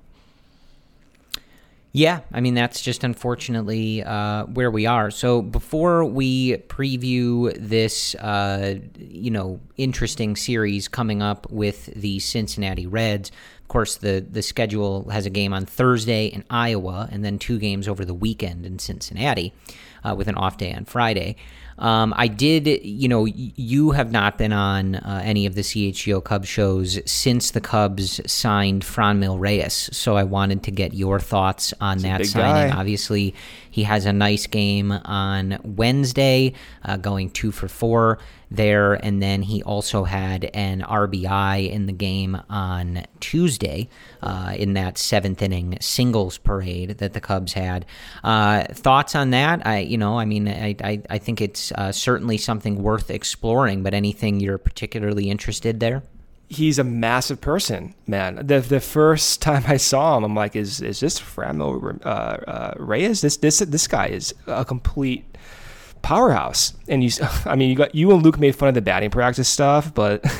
Yeah, 1.91 2.19
I 2.31 2.39
mean 2.39 2.53
that's 2.53 2.81
just 2.81 3.03
unfortunately 3.03 4.03
uh, 4.03 4.45
where 4.45 4.69
we 4.69 4.85
are. 4.85 5.09
So 5.09 5.41
before 5.41 6.05
we 6.05 6.57
preview 6.57 7.51
this, 7.57 8.13
uh, 8.15 8.75
you 8.99 9.31
know, 9.31 9.59
interesting 9.75 10.35
series 10.35 10.87
coming 10.87 11.23
up 11.23 11.49
with 11.49 11.87
the 11.87 12.19
Cincinnati 12.19 12.85
Reds, 12.85 13.31
of 13.61 13.67
course 13.69 13.95
the 13.95 14.23
the 14.29 14.43
schedule 14.43 15.09
has 15.09 15.25
a 15.25 15.31
game 15.31 15.51
on 15.51 15.65
Thursday 15.65 16.27
in 16.27 16.43
Iowa, 16.51 17.09
and 17.11 17.25
then 17.25 17.39
two 17.39 17.57
games 17.57 17.87
over 17.87 18.05
the 18.05 18.13
weekend 18.13 18.67
in 18.67 18.77
Cincinnati, 18.77 19.51
uh, 20.03 20.13
with 20.15 20.27
an 20.27 20.35
off 20.35 20.57
day 20.57 20.71
on 20.71 20.85
Friday. 20.85 21.37
Um, 21.79 22.13
I 22.17 22.27
did, 22.27 22.67
you 22.83 23.07
know, 23.07 23.25
you 23.25 23.91
have 23.91 24.11
not 24.11 24.37
been 24.37 24.51
on 24.53 24.95
uh, 24.95 25.21
any 25.23 25.45
of 25.45 25.55
the 25.55 25.61
CHGO 25.61 26.23
Cubs 26.23 26.47
shows 26.47 26.99
since 27.09 27.51
the 27.51 27.61
Cubs 27.61 28.19
signed 28.29 28.83
Franmil 28.83 29.39
Reyes, 29.39 29.89
so 29.93 30.17
I 30.17 30.23
wanted 30.23 30.63
to 30.63 30.71
get 30.71 30.93
your 30.93 31.19
thoughts 31.19 31.73
on 31.79 31.99
that 31.99 32.25
signing. 32.25 32.71
Guy. 32.71 32.77
Obviously, 32.77 33.33
he 33.71 33.83
has 33.83 34.05
a 34.05 34.13
nice 34.13 34.45
game 34.45 34.91
on 34.91 35.57
Wednesday, 35.63 36.53
uh, 36.83 36.97
going 36.97 37.29
two 37.29 37.51
for 37.51 37.69
four 37.69 38.19
there, 38.51 38.93
and 38.93 39.21
then 39.21 39.41
he 39.41 39.61
also 39.63 40.03
had 40.03 40.49
an 40.53 40.81
RBI 40.81 41.69
in 41.69 41.85
the 41.85 41.93
game 41.93 42.41
on 42.49 43.05
Tuesday 43.19 43.89
uh, 44.21 44.53
in 44.57 44.73
that 44.73 44.97
seventh 44.97 45.41
inning 45.41 45.77
singles 45.81 46.37
parade 46.37 46.97
that 46.97 47.13
the 47.13 47.21
Cubs 47.21 47.53
had. 47.53 47.85
Uh, 48.23 48.63
thoughts 48.71 49.15
on 49.15 49.31
that? 49.31 49.65
I, 49.65 49.79
you 49.79 49.97
know, 49.97 50.17
I 50.17 50.25
mean, 50.25 50.47
I, 50.47 50.75
I, 50.83 51.01
I 51.09 51.17
think 51.17 51.41
it's 51.41 51.71
uh, 51.73 51.91
certainly 51.91 52.37
something 52.37 52.81
worth 52.81 53.09
exploring. 53.09 53.83
But 53.83 53.93
anything 53.93 54.39
you're 54.39 54.57
particularly 54.57 55.29
interested 55.29 55.79
there? 55.79 56.03
he's 56.49 56.79
a 56.79 56.83
massive 56.83 57.39
person, 57.39 57.93
man. 58.07 58.47
The 58.47 58.59
the 58.59 58.79
first 58.79 59.41
time 59.43 59.63
I 59.67 59.77
saw 59.77 60.17
him, 60.17 60.23
I'm 60.23 60.35
like, 60.35 60.55
is 60.55 60.81
is 60.81 60.99
this 60.99 61.19
Franmil 61.19 62.05
uh, 62.05 62.09
uh, 62.09 62.73
Reyes? 62.77 63.21
This 63.21 63.37
this 63.37 63.59
this 63.59 63.87
guy 63.87 64.07
is 64.07 64.33
a 64.47 64.65
complete 64.65 65.23
powerhouse. 66.01 66.73
And 66.87 67.03
you, 67.03 67.11
I 67.45 67.55
mean, 67.55 67.69
you 67.69 67.75
got 67.75 67.95
you 67.95 68.11
and 68.11 68.23
Luke 68.23 68.39
made 68.39 68.55
fun 68.55 68.69
of 68.69 68.75
the 68.75 68.81
batting 68.81 69.09
practice 69.09 69.49
stuff, 69.49 69.93
but. 69.93 70.23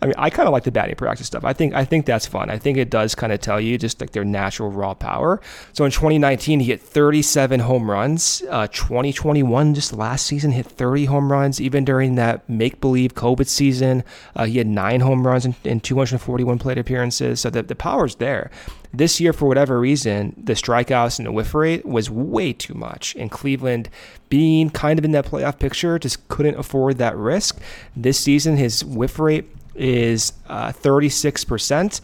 I 0.00 0.06
mean, 0.06 0.14
I 0.18 0.30
kind 0.30 0.46
of 0.46 0.52
like 0.52 0.64
the 0.64 0.72
batting 0.72 0.96
practice 0.96 1.26
stuff. 1.26 1.44
I 1.44 1.52
think 1.52 1.74
I 1.74 1.84
think 1.84 2.06
that's 2.06 2.26
fun. 2.26 2.50
I 2.50 2.58
think 2.58 2.78
it 2.78 2.90
does 2.90 3.14
kind 3.14 3.32
of 3.32 3.40
tell 3.40 3.60
you 3.60 3.78
just 3.78 4.00
like 4.00 4.12
their 4.12 4.24
natural 4.24 4.70
raw 4.70 4.94
power. 4.94 5.40
So 5.72 5.84
in 5.84 5.90
2019, 5.90 6.60
he 6.60 6.66
hit 6.66 6.80
37 6.80 7.60
home 7.60 7.90
runs. 7.90 8.42
Uh, 8.50 8.66
2021, 8.68 9.74
just 9.74 9.92
last 9.92 10.26
season, 10.26 10.52
hit 10.52 10.66
30 10.66 11.06
home 11.06 11.30
runs. 11.30 11.60
Even 11.60 11.84
during 11.84 12.14
that 12.16 12.48
make 12.48 12.80
believe 12.80 13.14
COVID 13.14 13.46
season, 13.46 14.04
uh, 14.36 14.44
he 14.44 14.58
had 14.58 14.66
nine 14.66 15.00
home 15.00 15.26
runs 15.26 15.46
in 15.64 15.80
241 15.80 16.58
plate 16.58 16.78
appearances. 16.78 17.40
So 17.40 17.50
the 17.50 17.62
the 17.62 17.76
power's 17.76 18.16
there. 18.16 18.50
This 18.94 19.20
year, 19.20 19.32
for 19.32 19.46
whatever 19.46 19.80
reason, 19.80 20.34
the 20.42 20.52
strikeouts 20.52 21.18
and 21.18 21.26
the 21.26 21.32
whiff 21.32 21.54
rate 21.54 21.86
was 21.86 22.10
way 22.10 22.52
too 22.52 22.74
much. 22.74 23.14
And 23.16 23.30
Cleveland, 23.30 23.88
being 24.28 24.68
kind 24.68 24.98
of 24.98 25.04
in 25.04 25.12
that 25.12 25.26
playoff 25.26 25.58
picture, 25.58 25.98
just 25.98 26.28
couldn't 26.28 26.58
afford 26.58 26.98
that 26.98 27.16
risk. 27.16 27.58
This 27.96 28.20
season, 28.20 28.56
his 28.56 28.84
whiff 28.84 29.18
rate 29.18 29.46
is 29.74 30.34
uh, 30.46 30.72
36%. 30.72 32.00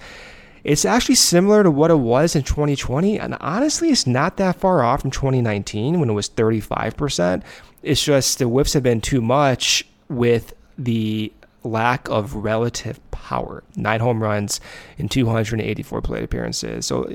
It's 0.65 0.85
actually 0.85 1.15
similar 1.15 1.63
to 1.63 1.71
what 1.71 1.91
it 1.91 1.99
was 1.99 2.35
in 2.35 2.43
2020. 2.43 3.19
And 3.19 3.37
honestly, 3.41 3.91
it's 3.91 4.07
not 4.07 4.39
that 4.39 4.57
far 4.57 4.83
off 4.83 5.03
from 5.03 5.11
2019 5.11 6.01
when 6.01 6.09
it 6.09 6.15
was 6.15 6.29
35%. 6.31 7.43
It's 7.83 8.03
just 8.03 8.39
the 8.39 8.47
whiffs 8.47 8.73
have 8.73 8.83
been 8.83 9.01
too 9.01 9.21
much 9.21 9.87
with 10.09 10.55
the 10.79 11.33
lack 11.71 12.09
of 12.09 12.35
relative 12.35 12.99
power. 13.11 13.63
Nine 13.77 14.01
home 14.01 14.23
runs 14.23 14.61
in 14.97 15.09
284 15.09 16.03
plate 16.03 16.25
appearances. 16.25 16.87
So 16.87 17.09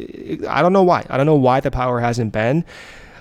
I 0.47 0.62
don't 0.62 0.74
know 0.74 0.84
why. 0.84 1.06
I 1.10 1.18
don't 1.18 1.26
know 1.26 1.36
why 1.36 1.60
the 1.60 1.72
power 1.72 1.99
hasn't 1.99 2.32
been 2.32 2.66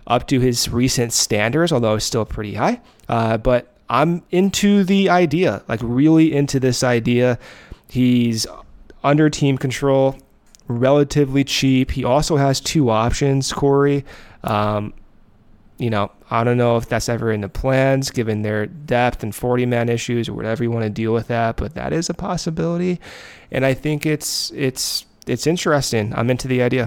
up 0.07 0.27
to 0.29 0.41
his 0.41 0.69
recent 0.69 1.13
standards, 1.13 1.73
although 1.73 1.95
it's 1.95 2.05
still 2.05 2.25
pretty 2.25 2.55
high. 2.55 2.81
Uh, 3.09 3.37
but 3.39 3.77
I'm 3.89 4.23
into 4.31 4.85
the 4.85 5.11
idea, 5.11 5.63
like 5.69 5.81
really 5.83 6.35
into 6.35 6.59
this 6.59 6.83
idea. 6.83 7.39
He's 7.89 8.47
under 9.05 9.29
team 9.29 9.59
control, 9.59 10.17
relatively 10.67 11.45
cheap. 11.45 11.91
He 11.91 12.05
also 12.05 12.37
has 12.37 12.61
two 12.61 12.91
options, 12.91 13.53
Corey. 13.53 14.05
Um, 14.45 14.95
you 15.83 15.91
know, 15.91 16.13
I 16.31 16.45
don't 16.45 16.57
know 16.57 16.77
if 16.77 16.89
that's 16.89 17.09
ever 17.09 17.33
in 17.33 17.41
the 17.41 17.49
plans 17.49 18.11
given 18.11 18.43
their 18.43 18.67
depth 18.67 19.23
and 19.25 19.35
40 19.35 19.67
man 19.67 19.89
issues 19.89 20.29
or 20.29 20.35
whatever 20.35 20.63
you 20.63 20.71
want 20.71 20.85
to 20.85 20.91
deal 20.91 21.13
with 21.13 21.27
that, 21.27 21.57
but 21.57 21.75
that 21.75 21.93
is 21.93 22.09
a 22.09 22.15
possibility. 22.15 23.01
And 23.51 23.67
I 23.67 23.75
think 23.75 24.07
it's 24.07 24.53
it's 24.53 25.05
it's 25.27 25.47
interesting. 25.47 26.15
I'm 26.15 26.31
into 26.31 26.47
the 26.47 26.63
idea. 26.63 26.85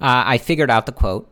Uh, 0.00 0.22
I 0.26 0.38
figured 0.38 0.70
out 0.70 0.86
the 0.86 0.92
quote. 0.92 1.30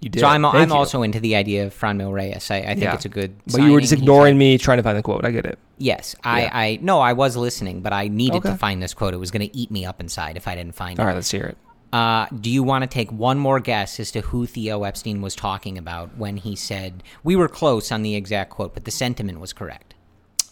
You 0.00 0.08
did. 0.08 0.20
So 0.20 0.28
I'm, 0.28 0.44
I'm 0.44 0.70
also 0.70 1.02
into 1.02 1.18
the 1.18 1.34
idea 1.34 1.66
of 1.66 1.76
Franmil 1.76 2.12
Reyes. 2.12 2.48
I, 2.52 2.58
I 2.58 2.66
think 2.66 2.82
Yeah. 2.82 2.94
it's 2.94 3.04
a 3.04 3.08
good. 3.08 3.36
But 3.50 3.62
you 3.62 3.72
were 3.72 3.80
just 3.80 3.90
signing. 3.90 4.02
He's 4.02 4.04
ignoring 4.04 4.38
me 4.38 4.56
trying 4.56 4.76
to 4.78 4.84
find 4.84 4.96
the 4.96 5.02
quote. 5.02 5.24
I 5.24 5.32
get 5.32 5.44
it. 5.44 5.58
Yes, 5.78 6.14
I, 6.22 6.42
Yeah. 6.42 6.50
I 6.52 6.78
no, 6.80 7.00
I 7.00 7.12
was 7.14 7.36
listening, 7.36 7.80
but 7.82 7.92
I 7.92 8.06
needed 8.06 8.36
Okay. 8.38 8.50
to 8.50 8.56
find 8.56 8.80
this 8.80 8.94
quote. 8.94 9.14
It 9.14 9.18
was 9.18 9.32
going 9.32 9.48
to 9.48 9.56
eat 9.56 9.72
me 9.72 9.84
up 9.84 9.98
inside 10.00 10.36
if 10.36 10.46
I 10.46 10.54
didn't 10.54 10.76
find 10.76 11.00
All 11.00 11.02
it. 11.02 11.04
All 11.04 11.06
right, 11.08 11.14
let's 11.16 11.30
hear 11.32 11.44
it. 11.44 11.58
Uh, 11.92 12.26
do 12.40 12.50
you 12.50 12.62
want 12.62 12.82
to 12.82 12.86
take 12.88 13.10
one 13.10 13.38
more 13.38 13.60
guess 13.60 13.98
as 13.98 14.10
to 14.12 14.20
who 14.20 14.44
Theo 14.46 14.82
Epstein 14.84 15.22
was 15.22 15.34
talking 15.34 15.78
about 15.78 16.16
when 16.18 16.36
he 16.36 16.54
said 16.54 17.02
we 17.24 17.34
were 17.34 17.48
close 17.48 17.90
on 17.90 18.02
the 18.02 18.14
exact 18.14 18.50
quote, 18.50 18.74
but 18.74 18.84
the 18.84 18.90
sentiment 18.90 19.40
was 19.40 19.52
correct? 19.52 19.94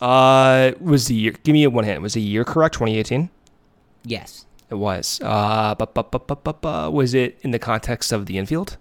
Uh, 0.01 0.73
was 0.81 1.07
the 1.09 1.15
year? 1.15 1.35
Give 1.43 1.53
me 1.53 1.65
a 1.65 1.71
one 1.71 1.85
hand. 1.85 2.03
Was 2.03 2.15
the 2.15 2.21
year 2.21 2.45
correct? 2.45 2.75
2018. 2.75 3.31
Yes. 4.05 4.47
It 4.71 4.75
was. 4.75 5.21
Uh, 5.23 5.75
bu- 5.75 5.87
bu- 5.87 6.03
bu- 6.11 6.19
bu- 6.19 6.35
bu- 6.37 6.53
bu- 6.55 6.91
was 6.91 7.15
it 7.15 7.39
in 7.43 7.51
the 7.51 7.59
context 7.59 8.13
of 8.13 8.27
the 8.27 8.37
infield? 8.39 8.77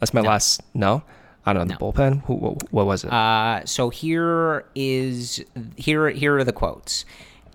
That's 0.00 0.14
my 0.14 0.22
No. 0.22 0.28
last. 0.30 0.62
No, 0.74 1.02
I 1.44 1.52
don't 1.52 1.68
know. 1.68 1.76
No. 1.80 1.92
The 1.92 1.98
bullpen. 1.98 2.22
Who, 2.24 2.34
what, 2.34 2.72
what 2.72 2.86
was 2.86 3.04
it? 3.04 3.12
Uh, 3.12 3.64
so 3.64 3.90
here 3.90 4.64
is 4.74 5.44
here 5.76 6.08
here 6.10 6.36
are 6.38 6.44
the 6.44 6.52
quotes. 6.52 7.04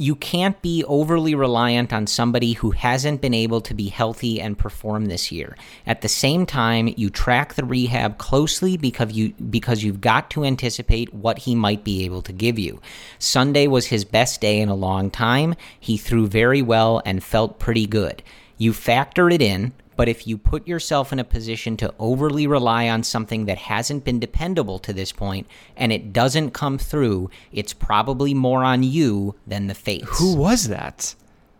You 0.02 0.16
can't 0.16 0.60
be 0.64 0.84
overly 0.86 1.36
reliant 1.36 1.93
on 1.93 2.08
somebody 2.08 2.54
who 2.54 2.72
hasn't 2.72 3.22
been 3.22 3.36
able 3.36 3.62
to 3.62 3.76
be 3.76 3.88
healthy 3.88 4.41
and 4.41 4.58
perform 4.58 5.06
this 5.06 5.32
year. 5.32 5.56
At 5.86 6.02
the 6.02 6.08
same 6.08 6.47
time, 6.47 6.91
you 6.97 7.12
track 7.12 7.54
the 7.54 7.64
rehab 7.64 8.18
closely 8.18 8.78
because 8.78 9.12
you 9.12 9.34
because 9.52 9.84
you've 9.84 10.02
got 10.02 10.32
to 10.32 10.43
anticipate 10.43 11.14
what 11.14 11.38
he 11.38 11.54
might 11.54 11.84
be 11.84 12.04
able 12.04 12.24
to 12.24 12.34
give 12.34 12.58
you. 12.58 12.82
Sunday 13.20 13.68
was 13.68 13.86
his 13.86 14.04
best 14.04 14.41
day 14.41 14.60
in 14.60 14.70
a 14.70 14.74
long 14.74 15.12
time. 15.12 15.54
He 15.80 15.97
threw 15.97 16.26
very 16.26 16.64
well 16.64 17.04
and 17.06 17.24
felt 17.24 17.60
pretty 17.60 17.86
good. 17.86 18.24
You 18.58 18.74
factor 18.74 19.30
it 19.30 19.39
in, 19.39 19.72
but 20.02 20.10
if 20.10 20.26
you 20.26 20.36
put 20.36 20.68
yourself 20.68 21.14
in 21.14 21.20
a 21.20 21.24
position 21.24 21.78
to 21.78 21.93
overly 21.99 22.47
rely 22.47 22.89
on 22.89 23.04
something 23.04 23.45
that 23.45 23.60
hasn't 23.60 24.04
been 24.04 24.20
dependable 24.20 24.80
to 24.80 24.91
this 24.91 25.12
point 25.12 25.45
and 25.78 25.93
it 25.93 26.12
doesn't 26.12 26.49
come 26.56 26.80
through, 26.80 27.30
it's 27.52 27.72
probably 27.72 28.34
more 28.34 28.64
on 28.64 28.82
you 28.82 29.36
than 29.45 29.68
the 29.68 29.76
fates. 29.76 30.18
Who 30.18 30.36
was 30.36 30.70
that? 30.70 31.14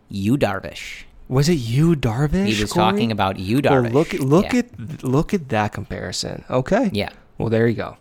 Yu, 0.08 0.36
Darvish. 0.36 1.04
Was 1.28 1.48
it 1.48 1.52
Yu, 1.54 1.94
Darvish? 1.94 2.46
He 2.52 2.60
was 2.60 2.72
Corey? 2.72 2.84
talking 2.90 3.12
about 3.12 3.38
Yu, 3.38 3.60
Well, 3.62 3.84
Darvish. 3.84 3.92
look, 3.92 4.12
look 4.14 4.52
Yeah. 4.52 4.58
at 4.58 5.04
look 5.04 5.32
at 5.32 5.48
that 5.50 5.72
comparison. 5.72 6.42
Okay. 6.50 6.90
Yeah. 6.92 7.10
Well, 7.38 7.48
there 7.48 7.68
you 7.68 7.76
go. 7.76 7.96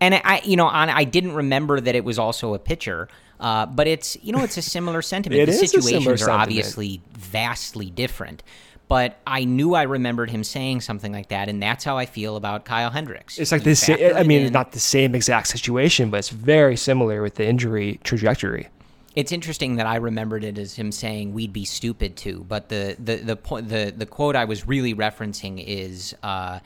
And 0.00 0.14
I, 0.14 0.40
you 0.44 0.56
know, 0.56 0.66
on, 0.68 0.88
I 0.88 1.04
didn't 1.04 1.34
remember 1.34 1.78
that 1.78 1.94
it 1.94 2.04
was 2.04 2.18
also 2.18 2.54
a 2.54 2.58
pitcher, 2.58 3.08
uh, 3.38 3.66
but 3.66 3.86
it's, 3.86 4.16
you 4.22 4.32
know, 4.32 4.42
it's 4.44 4.56
a 4.56 4.62
similar 4.62 5.02
sentiment. 5.12 5.42
It 5.42 5.46
the 5.46 5.52
is 5.52 5.62
a 5.62 5.66
similar 5.68 5.82
situations 5.82 6.06
are 6.06 6.16
sentiment. 6.18 6.40
obviously 6.42 7.00
vastly 7.12 7.90
different, 7.90 8.42
but 8.88 9.18
I 9.26 9.44
knew 9.44 9.74
I 9.74 9.82
remembered 9.82 10.30
him 10.30 10.42
saying 10.42 10.80
something 10.80 11.12
like 11.12 11.28
that, 11.28 11.48
and 11.48 11.62
that's 11.62 11.84
how 11.84 11.98
I 11.98 12.06
feel 12.06 12.36
about 12.36 12.64
Kyle 12.64 12.90
Hendricks. 12.90 13.38
It's 13.38 13.52
like 13.52 13.60
You 13.60 13.66
this. 13.66 13.88
I 13.88 14.22
mean, 14.22 14.46
in. 14.46 14.52
not 14.52 14.72
the 14.72 14.80
same 14.80 15.14
exact 15.14 15.48
situation, 15.48 16.10
but 16.10 16.18
it's 16.18 16.30
very 16.30 16.76
similar 16.76 17.22
with 17.22 17.34
the 17.34 17.46
injury 17.46 18.00
trajectory. 18.02 18.68
It's 19.14 19.32
interesting 19.32 19.76
that 19.76 19.86
I 19.86 19.96
remembered 19.96 20.44
it 20.44 20.58
as 20.58 20.74
him 20.76 20.92
saying 20.92 21.34
we'd 21.34 21.52
be 21.52 21.64
stupid 21.64 22.16
too, 22.16 22.46
but 22.48 22.68
the 22.70 22.96
the 22.98 23.16
the 23.16 23.36
point 23.36 23.68
the 23.68 23.92
the 23.94 24.06
quote 24.06 24.36
I 24.36 24.46
was 24.46 24.66
really 24.66 24.94
referencing 24.94 25.62
is 25.64 26.14
uh, 26.22 26.60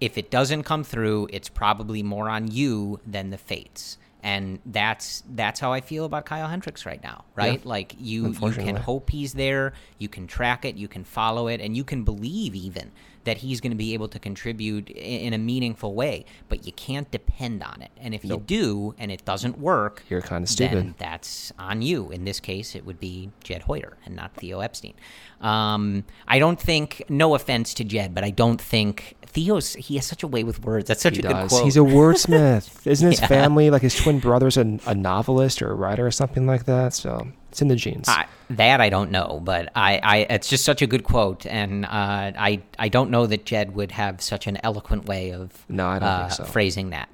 if 0.00 0.18
it 0.18 0.30
doesn't 0.30 0.64
come 0.64 0.84
through, 0.84 1.28
it's 1.32 1.48
probably 1.48 2.02
more 2.02 2.28
on 2.28 2.50
you 2.50 3.00
than 3.06 3.30
the 3.30 3.38
fates. 3.38 3.98
And 4.22 4.58
that's 4.66 5.22
that's 5.30 5.60
how 5.60 5.72
I 5.72 5.80
feel 5.80 6.04
about 6.04 6.26
Kyle 6.26 6.48
Hendricks 6.48 6.84
right 6.84 7.02
now, 7.02 7.24
right? 7.36 7.64
Like 7.64 7.94
you 7.98 8.32
you 8.32 8.50
can 8.52 8.74
hope 8.76 9.10
he's 9.10 9.34
there, 9.34 9.74
you 9.98 10.08
can 10.08 10.26
track 10.26 10.64
it, 10.64 10.74
you 10.74 10.88
can 10.88 11.04
follow 11.04 11.46
it, 11.46 11.60
and 11.60 11.76
you 11.76 11.84
can 11.84 12.02
believe 12.02 12.54
even 12.56 12.90
that 13.28 13.36
he's 13.38 13.60
going 13.60 13.70
to 13.72 13.76
be 13.76 13.92
able 13.92 14.08
to 14.08 14.18
contribute 14.18 14.88
in 14.88 15.34
a 15.34 15.38
meaningful 15.38 15.94
way, 15.94 16.24
but 16.48 16.64
you 16.64 16.72
can't 16.72 17.10
depend 17.10 17.62
on 17.62 17.82
it. 17.82 17.90
And 17.98 18.14
if 18.14 18.24
you 18.24 18.38
do 18.38 18.94
and 18.96 19.12
it 19.12 19.22
doesn't 19.26 19.58
work, 19.58 20.02
You're 20.08 20.22
kinda 20.22 20.38
then 20.38 20.46
stupid. 20.46 20.94
that's 20.96 21.52
on 21.58 21.82
you. 21.82 22.10
In 22.10 22.24
this 22.24 22.40
case, 22.40 22.74
it 22.74 22.86
would 22.86 22.98
be 22.98 23.30
Jed 23.44 23.62
Hoyer 23.62 23.98
and 24.06 24.16
not 24.16 24.32
Theo 24.34 24.60
Epstein. 24.60 24.94
Um, 25.42 26.04
I 26.26 26.38
don't 26.38 26.58
think, 26.58 27.02
no 27.10 27.34
offense 27.34 27.74
to 27.74 27.84
Jed, 27.84 28.14
but 28.14 28.24
I 28.24 28.30
don't 28.30 28.60
think 28.60 29.14
Theo's, 29.38 29.74
he 29.74 29.94
has 29.96 30.06
such 30.06 30.22
a 30.22 30.26
way 30.26 30.42
with 30.42 30.64
words. 30.64 30.88
That's 30.88 31.00
such 31.00 31.14
He 31.14 31.20
a 31.20 31.22
good 31.22 31.28
does. 31.28 31.50
quote. 31.50 31.64
He's 31.64 31.76
a 31.76 31.80
wordsmith. 31.80 32.84
Isn't 32.86 33.10
his 33.10 33.20
Yeah. 33.20 33.26
family 33.28 33.70
like 33.70 33.82
his 33.82 33.94
twin 33.94 34.18
brother's 34.18 34.56
a, 34.56 34.78
a 34.86 34.94
novelist 34.94 35.62
or 35.62 35.70
a 35.70 35.74
writer 35.74 36.04
or 36.06 36.10
something 36.10 36.46
like 36.46 36.64
that? 36.64 36.92
So 36.94 37.28
it's 37.50 37.62
in 37.62 37.68
the 37.68 37.76
genes. 37.76 38.08
I, 38.08 38.26
that 38.50 38.80
I 38.80 38.88
don't 38.88 39.10
know, 39.10 39.40
but 39.44 39.70
I, 39.76 40.00
I, 40.02 40.16
it's 40.30 40.48
just 40.48 40.64
such 40.64 40.82
a 40.82 40.86
good 40.86 41.04
quote, 41.04 41.46
and 41.46 41.84
uh, 41.84 41.88
I, 42.36 42.62
I 42.78 42.88
don't 42.88 43.10
know 43.10 43.26
that 43.26 43.44
Jed 43.44 43.74
would 43.74 43.92
have 43.92 44.20
such 44.20 44.46
an 44.46 44.58
eloquent 44.64 45.06
way 45.06 45.32
of 45.32 45.64
No, 45.68 45.86
I 45.86 45.98
don't 45.98 46.08
uh, 46.08 46.20
think 46.28 46.32
so. 46.32 46.44
phrasing 46.44 46.90
that. 46.90 47.08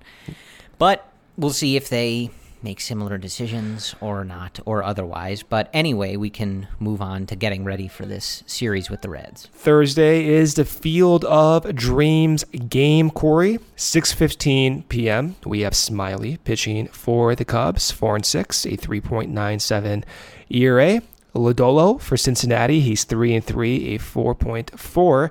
But 0.78 1.06
we'll 1.36 1.50
see 1.52 1.76
if 1.76 1.88
they 1.88 2.30
make 2.64 2.80
similar 2.80 3.18
decisions 3.18 3.94
or 4.00 4.24
not, 4.24 4.58
or 4.64 4.82
otherwise. 4.82 5.42
But 5.42 5.70
anyway, 5.72 6.16
we 6.16 6.30
can 6.30 6.66
move 6.80 7.00
on 7.00 7.26
to 7.26 7.36
getting 7.36 7.62
ready 7.64 7.86
for 7.86 8.06
this 8.06 8.42
series 8.46 8.90
with 8.90 9.02
the 9.02 9.10
Reds. 9.10 9.48
Thursday 9.52 10.26
is 10.26 10.54
the 10.54 10.64
Field 10.64 11.24
of 11.26 11.72
Dreams 11.74 12.44
game, 12.68 13.10
Corey. 13.10 13.58
6:15 13.76 14.88
p.m. 14.88 15.36
We 15.44 15.60
have 15.60 15.74
Smyly 15.74 16.38
pitching 16.42 16.88
for 16.88 17.34
the 17.34 17.44
Cubs, 17.44 17.90
four 17.90 18.16
and 18.16 18.24
six, 18.24 18.64
a 18.64 18.76
3.97 18.76 20.04
ERA. 20.50 21.02
Lodolo 21.34 22.00
for 22.00 22.16
Cincinnati, 22.16 22.80
he's 22.80 23.04
three 23.04 23.34
and 23.34 23.44
three, 23.44 23.94
a 23.94 23.98
4.4 23.98 25.30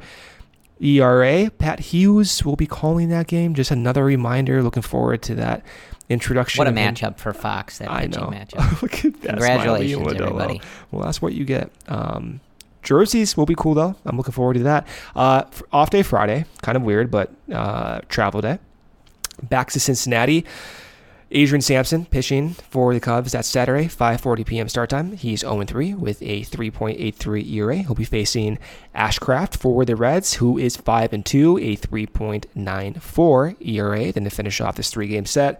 ERA. 0.81 1.49
Pat 1.51 1.79
Hughes 1.79 2.43
will 2.43 2.57
be 2.57 2.67
calling 2.67 3.09
that 3.09 3.27
game. 3.27 3.53
Just 3.53 3.71
another 3.71 4.03
reminder. 4.03 4.61
Looking 4.61 4.84
forward 4.84 5.21
to 5.23 5.36
that 5.36 5.63
introduction. 6.10 6.60
What 6.60 6.68
a 6.68 6.72
matchup 6.72 7.18
for 7.18 7.34
Fox! 7.34 7.78
That 7.80 7.89
I 7.89 8.08
pitching 8.08 8.22
know. 8.22 8.28
matchup. 8.32 8.82
Look 8.82 9.06
at 9.06 9.22
that. 9.22 9.30
Congratulations, 9.30 10.01
Smyly 10.01 10.12
and 10.12 10.20
Lodolo. 10.20 10.26
everybody. 10.28 10.62
Well, 10.91 11.06
that's 11.06 11.22
what 11.22 11.34
you 11.34 11.45
get. 11.45 11.72
Um, 11.88 12.39
jerseys 12.82 13.36
will 13.38 13.45
be 13.45 13.56
cool 13.56 13.74
though. 13.74 13.95
I'm 14.06 14.18
looking 14.18 14.34
forward 14.34 14.56
to 14.56 14.64
that. 14.64 14.88
Uh, 15.16 15.43
off 15.72 15.89
day 15.89 16.04
Friday, 16.04 16.45
kind 16.62 16.76
of 16.76 16.84
weird, 16.84 17.10
but 17.12 17.32
uh, 17.51 18.01
travel 18.10 18.41
day. 18.41 18.60
Back 19.41 19.72
to 19.72 19.80
Cincinnati. 19.80 20.45
Adrian 21.36 21.63
Sampson 21.63 22.05
pitching 22.05 22.49
for 22.51 22.93
the 22.93 22.99
Cubs 22.99 23.31
that 23.31 23.43
Saturday, 23.43 23.86
5:40 23.86 24.45
p.m. 24.45 24.69
start 24.69 24.91
time. 24.91 25.13
He's 25.13 25.41
0-3 25.41 25.97
with 25.97 26.21
a 26.21 26.41
3.83 26.41 27.51
ERA. 27.53 27.77
He'll 27.77 27.95
be 27.95 28.05
facing 28.05 28.59
Ashcraft 28.95 29.57
for 29.57 29.84
the 29.84 29.95
Reds, 29.95 30.36
who 30.36 30.59
is 30.59 30.77
5 30.77 31.11
and 31.11 31.25
2, 31.25 31.57
a 31.57 31.75
3.94 31.75 33.67
ERA. 33.67 34.11
Then 34.11 34.25
to 34.25 34.29
finish 34.29 34.61
off 34.61 34.75
this 34.75 34.91
three-game 34.91 35.25
set, 35.25 35.59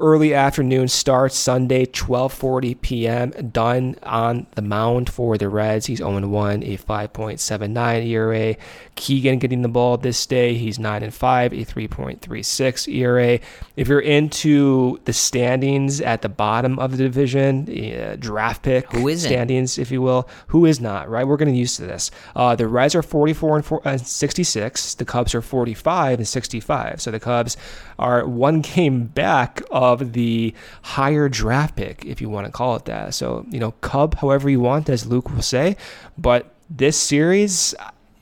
early 0.00 0.34
afternoon 0.34 0.88
start 0.88 1.32
Sunday, 1.32 1.86
12:40 1.86 2.80
p.m. 2.80 3.30
Dunn 3.52 3.96
on 4.02 4.46
the 4.54 4.62
mound 4.62 5.10
for 5.10 5.38
the 5.38 5.48
Reds. 5.48 5.86
He's 5.86 6.00
0-1, 6.00 6.66
a 6.66 6.78
5.79 6.78 8.06
ERA. 8.06 8.56
Keegan 8.96 9.38
getting 9.38 9.62
the 9.62 9.68
ball 9.68 9.96
this 9.96 10.26
day. 10.26 10.54
He's 10.54 10.78
9 10.78 11.02
and 11.02 11.14
5, 11.14 11.52
a 11.52 11.56
3.36 11.56 12.94
ERA. 12.94 13.38
If 13.76 13.88
you're 13.88 14.00
into 14.00 14.98
the 15.04 15.12
standings 15.12 16.00
at 16.00 16.22
the 16.22 16.28
bottom 16.28 16.78
of 16.78 16.92
the 16.92 16.96
division, 16.96 17.68
uh, 17.68 18.16
draft 18.18 18.62
pick 18.62 18.90
Who 18.92 19.08
standings, 19.16 19.78
if 19.78 19.90
you 19.90 20.02
will, 20.02 20.28
who 20.48 20.64
is 20.64 20.80
not, 20.80 21.08
right? 21.08 21.26
We're 21.26 21.36
getting 21.36 21.54
used 21.54 21.76
to 21.76 21.82
this. 21.82 22.10
Uh, 22.34 22.56
the 22.56 22.66
Reds 22.66 22.94
are 22.94 23.02
44 23.02 23.56
and, 23.56 23.64
four, 23.64 23.86
uh, 23.86 23.98
66. 23.98 24.94
The 24.94 25.04
Cubs 25.04 25.34
are 25.34 25.42
45 25.42 26.18
and 26.18 26.28
65. 26.28 27.00
So 27.00 27.10
the 27.10 27.20
Cubs 27.20 27.56
are 27.98 28.26
one 28.26 28.60
game 28.70 29.06
back 29.06 29.62
of 29.70 29.89
the 29.98 30.54
higher 30.82 31.28
draft 31.28 31.76
pick, 31.76 32.04
if 32.04 32.20
you 32.20 32.28
want 32.28 32.46
to 32.46 32.52
call 32.52 32.76
it 32.76 32.84
that. 32.86 33.14
So, 33.14 33.44
you 33.50 33.58
know, 33.58 33.72
Cub, 33.80 34.16
however 34.16 34.48
you 34.48 34.60
want, 34.60 34.88
as 34.88 35.06
Luke 35.06 35.30
will 35.30 35.42
say. 35.42 35.76
But 36.16 36.54
this 36.68 36.96
series, 36.96 37.74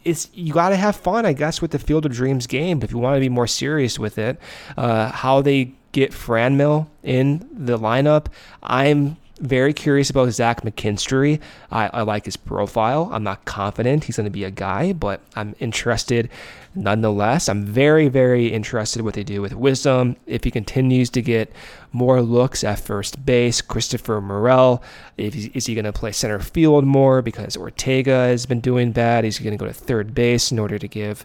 it's 0.04 0.28
you 0.32 0.52
got 0.52 0.70
to 0.70 0.76
have 0.76 0.96
fun, 0.96 1.26
I 1.26 1.32
guess, 1.32 1.60
with 1.60 1.70
the 1.70 1.78
Field 1.78 2.06
of 2.06 2.12
Dreams 2.12 2.46
game. 2.46 2.82
If 2.82 2.92
you 2.92 2.98
want 2.98 3.16
to 3.16 3.20
be 3.20 3.28
more 3.28 3.46
serious 3.46 3.98
with 3.98 4.18
it, 4.18 4.40
uh, 4.76 5.10
how 5.10 5.42
they 5.42 5.72
get 5.92 6.12
Franmil 6.12 6.86
in 7.02 7.48
the 7.52 7.78
lineup, 7.78 8.26
I'm 8.62 9.16
very 9.40 9.72
curious 9.72 10.10
about 10.10 10.30
Zach 10.30 10.62
McKinstry. 10.62 11.40
I, 11.70 11.88
I 11.88 12.02
like 12.02 12.24
his 12.24 12.36
profile. 12.36 13.08
I'm 13.12 13.22
not 13.22 13.44
confident 13.44 14.04
he's 14.04 14.16
going 14.16 14.24
to 14.24 14.30
be 14.30 14.44
a 14.44 14.50
guy, 14.50 14.92
but 14.92 15.20
I'm 15.36 15.54
interested 15.60 16.28
nonetheless. 16.74 17.48
I'm 17.48 17.64
very, 17.64 18.08
very 18.08 18.48
interested 18.48 19.02
what 19.02 19.14
they 19.14 19.24
do 19.24 19.40
with 19.42 19.54
Wisdom. 19.54 20.16
If 20.26 20.44
he 20.44 20.50
continues 20.50 21.10
to 21.10 21.22
get 21.22 21.52
more 21.92 22.20
looks 22.20 22.62
at 22.64 22.78
first 22.78 23.24
base, 23.24 23.60
Christopher 23.60 24.20
Morel, 24.20 24.82
is 25.16 25.66
he 25.66 25.74
going 25.74 25.84
to 25.84 25.92
play 25.92 26.12
center 26.12 26.38
field 26.38 26.84
more 26.84 27.22
because 27.22 27.56
Ortega 27.56 28.28
has 28.28 28.46
been 28.46 28.60
doing 28.60 28.92
bad? 28.92 29.24
Is 29.24 29.38
he 29.38 29.44
going 29.44 29.56
to 29.56 29.62
go 29.62 29.68
to 29.68 29.74
third 29.74 30.14
base 30.14 30.52
in 30.52 30.58
order 30.58 30.78
to 30.78 30.88
give 30.88 31.24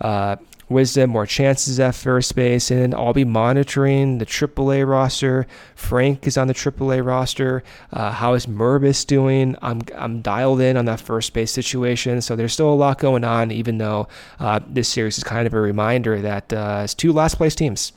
uh, 0.00 0.36
Wisdom 0.68 1.10
more 1.10 1.26
chances 1.26 1.78
at 1.78 1.94
first 1.94 2.34
base, 2.34 2.70
and 2.70 2.94
I'll 2.94 3.12
be 3.12 3.24
monitoring 3.24 4.18
the 4.18 4.26
AAA 4.26 4.88
roster. 4.88 5.46
Frank 5.74 6.26
is 6.26 6.38
on 6.38 6.46
the 6.46 6.54
AAA 6.54 7.04
roster. 7.04 7.62
Uh, 7.92 8.10
how 8.10 8.34
is 8.34 8.46
Mervis 8.46 9.06
doing? 9.06 9.56
I'm 9.60 9.82
I'm 9.94 10.22
dialed 10.22 10.60
in 10.60 10.76
on 10.76 10.86
that 10.86 11.00
first 11.00 11.32
base 11.34 11.52
situation. 11.52 12.22
So 12.22 12.34
there's 12.34 12.52
still 12.52 12.72
a 12.72 12.74
lot 12.74 12.98
going 12.98 13.24
on, 13.24 13.50
even 13.50 13.78
though 13.78 14.08
uh, 14.40 14.60
this 14.66 14.88
series 14.88 15.18
is 15.18 15.24
kind 15.24 15.46
of 15.46 15.52
a 15.52 15.60
reminder 15.60 16.20
that 16.22 16.52
uh, 16.52 16.82
it's 16.84 16.94
two 16.94 17.12
last 17.12 17.36
place 17.36 17.54
teams. 17.54 17.92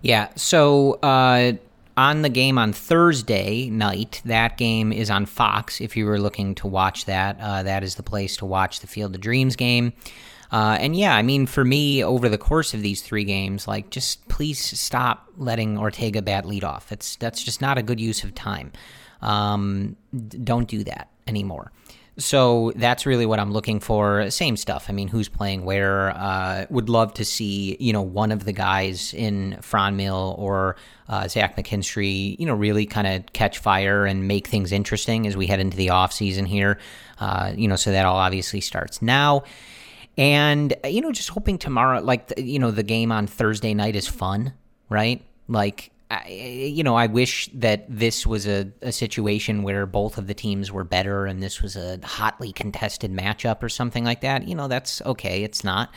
Yeah. 0.00 0.28
So 0.36 0.94
uh, 1.02 1.52
on 1.96 2.22
the 2.22 2.28
game 2.28 2.58
on 2.58 2.72
Thursday 2.72 3.68
night, 3.68 4.22
that 4.24 4.56
game 4.56 4.92
is 4.92 5.10
on 5.10 5.26
Fox. 5.26 5.80
If 5.80 5.96
you 5.96 6.06
were 6.06 6.18
looking 6.18 6.54
to 6.56 6.66
watch 6.66 7.04
that, 7.06 7.38
uh, 7.40 7.62
that 7.62 7.82
is 7.82 7.96
the 7.96 8.02
place 8.02 8.36
to 8.38 8.46
watch 8.46 8.80
the 8.80 8.86
Field 8.86 9.14
of 9.14 9.20
Dreams 9.20 9.56
game. 9.56 9.92
Uh, 10.52 10.76
and 10.78 10.94
yeah, 10.94 11.16
I 11.16 11.22
mean, 11.22 11.46
for 11.46 11.64
me, 11.64 12.04
over 12.04 12.28
the 12.28 12.36
course 12.36 12.74
of 12.74 12.82
these 12.82 13.00
three 13.00 13.24
games, 13.24 13.66
like, 13.66 13.88
just 13.88 14.28
please 14.28 14.58
stop 14.78 15.26
letting 15.38 15.78
Ortega 15.78 16.20
bat 16.20 16.44
lead 16.44 16.62
off. 16.62 16.92
It's 16.92 17.16
that's 17.16 17.42
just 17.42 17.62
not 17.62 17.78
a 17.78 17.82
good 17.82 17.98
use 17.98 18.22
of 18.22 18.34
time. 18.34 18.70
Um, 19.22 19.96
don't 20.44 20.68
do 20.68 20.84
that 20.84 21.08
anymore. 21.26 21.72
So 22.18 22.72
that's 22.76 23.06
really 23.06 23.24
what 23.24 23.40
I'm 23.40 23.52
looking 23.52 23.80
for. 23.80 24.30
Same 24.30 24.58
stuff. 24.58 24.86
I 24.90 24.92
mean, 24.92 25.08
who's 25.08 25.30
playing 25.30 25.64
where? 25.64 26.10
Uh, 26.10 26.66
would 26.68 26.90
love 26.90 27.14
to 27.14 27.24
see 27.24 27.78
you 27.80 27.94
know 27.94 28.02
one 28.02 28.30
of 28.30 28.44
the 28.44 28.52
guys 28.52 29.14
in 29.14 29.56
Franmil 29.62 30.38
or 30.38 30.76
uh, 31.08 31.28
Zach 31.28 31.56
McKinstry, 31.56 32.38
you 32.38 32.44
know, 32.44 32.54
really 32.54 32.84
kind 32.84 33.06
of 33.06 33.32
catch 33.32 33.58
fire 33.58 34.04
and 34.04 34.28
make 34.28 34.48
things 34.48 34.72
interesting 34.72 35.26
as 35.26 35.34
we 35.34 35.46
head 35.46 35.60
into 35.60 35.78
the 35.78 35.88
off 35.88 36.12
season 36.12 36.44
here. 36.44 36.78
Uh, 37.18 37.54
you 37.56 37.68
know, 37.68 37.76
so 37.76 37.90
that 37.90 38.04
all 38.04 38.18
obviously 38.18 38.60
starts 38.60 39.00
now. 39.00 39.44
And, 40.18 40.74
you 40.84 41.00
know, 41.00 41.12
just 41.12 41.30
hoping 41.30 41.58
tomorrow, 41.58 42.00
like, 42.00 42.32
you 42.36 42.58
know, 42.58 42.70
the 42.70 42.82
game 42.82 43.10
on 43.10 43.26
Thursday 43.26 43.72
night 43.72 43.96
is 43.96 44.06
fun, 44.06 44.52
right? 44.88 45.24
Like, 45.48 45.90
I, 46.10 46.28
you 46.28 46.84
know, 46.84 46.94
I 46.94 47.06
wish 47.06 47.48
that 47.54 47.86
this 47.88 48.26
was 48.26 48.46
a, 48.46 48.70
a 48.82 48.92
situation 48.92 49.62
where 49.62 49.86
both 49.86 50.18
of 50.18 50.26
the 50.26 50.34
teams 50.34 50.70
were 50.70 50.84
better 50.84 51.24
and 51.24 51.42
this 51.42 51.62
was 51.62 51.76
a 51.76 51.98
hotly 52.04 52.52
contested 52.52 53.10
matchup 53.10 53.62
or 53.62 53.70
something 53.70 54.04
like 54.04 54.20
that. 54.20 54.46
You 54.46 54.54
know, 54.54 54.68
that's 54.68 55.00
okay. 55.02 55.42
It's 55.44 55.64
not. 55.64 55.90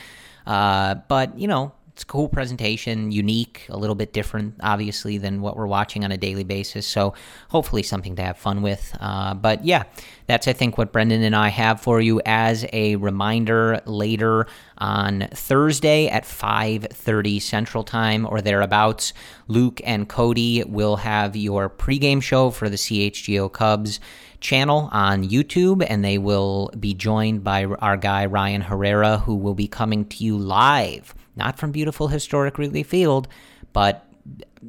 Uh, 0.46 0.94
but, 1.08 1.38
you 1.38 1.48
know, 1.48 1.72
it's 1.96 2.02
a 2.02 2.06
cool 2.06 2.28
presentation, 2.28 3.10
unique, 3.10 3.64
a 3.70 3.76
little 3.78 3.94
bit 3.94 4.12
different, 4.12 4.56
obviously, 4.60 5.16
than 5.16 5.40
what 5.40 5.56
we're 5.56 5.66
watching 5.66 6.04
on 6.04 6.12
a 6.12 6.18
daily 6.18 6.44
basis. 6.44 6.86
So 6.86 7.14
hopefully 7.48 7.82
something 7.82 8.16
to 8.16 8.22
have 8.22 8.36
fun 8.36 8.60
with. 8.60 8.94
Uh, 9.00 9.32
but 9.32 9.64
yeah, 9.64 9.84
that's 10.26 10.46
I 10.46 10.52
think 10.52 10.76
what 10.76 10.92
Brendan 10.92 11.22
and 11.22 11.34
I 11.34 11.48
have 11.48 11.80
for 11.80 12.02
you 12.02 12.20
as 12.26 12.66
a 12.74 12.96
reminder 12.96 13.80
later 13.86 14.46
on 14.76 15.28
Thursday 15.32 16.06
at 16.08 16.24
5:30 16.24 17.40
Central 17.40 17.82
Time 17.82 18.26
or 18.26 18.42
thereabouts. 18.42 19.14
Luke 19.48 19.80
and 19.82 20.06
Cody 20.06 20.64
will 20.64 20.96
have 20.96 21.34
your 21.34 21.70
pregame 21.70 22.22
show 22.22 22.50
for 22.50 22.68
the 22.68 22.76
CHGO 22.76 23.50
Cubs 23.50 24.00
channel 24.40 24.90
on 24.92 25.24
YouTube, 25.24 25.82
and 25.88 26.04
they 26.04 26.18
will 26.18 26.70
be 26.78 26.92
joined 26.92 27.42
by 27.42 27.64
our 27.64 27.96
guy 27.96 28.26
Ryan 28.26 28.60
Herrera, 28.60 29.16
who 29.16 29.34
will 29.34 29.54
be 29.54 29.66
coming 29.66 30.04
to 30.04 30.22
you 30.22 30.36
live 30.36 31.14
not 31.36 31.58
from 31.58 31.72
beautiful 31.72 32.08
historic 32.08 32.58
Wrigley 32.58 32.82
Field, 32.82 33.28
but 33.72 34.06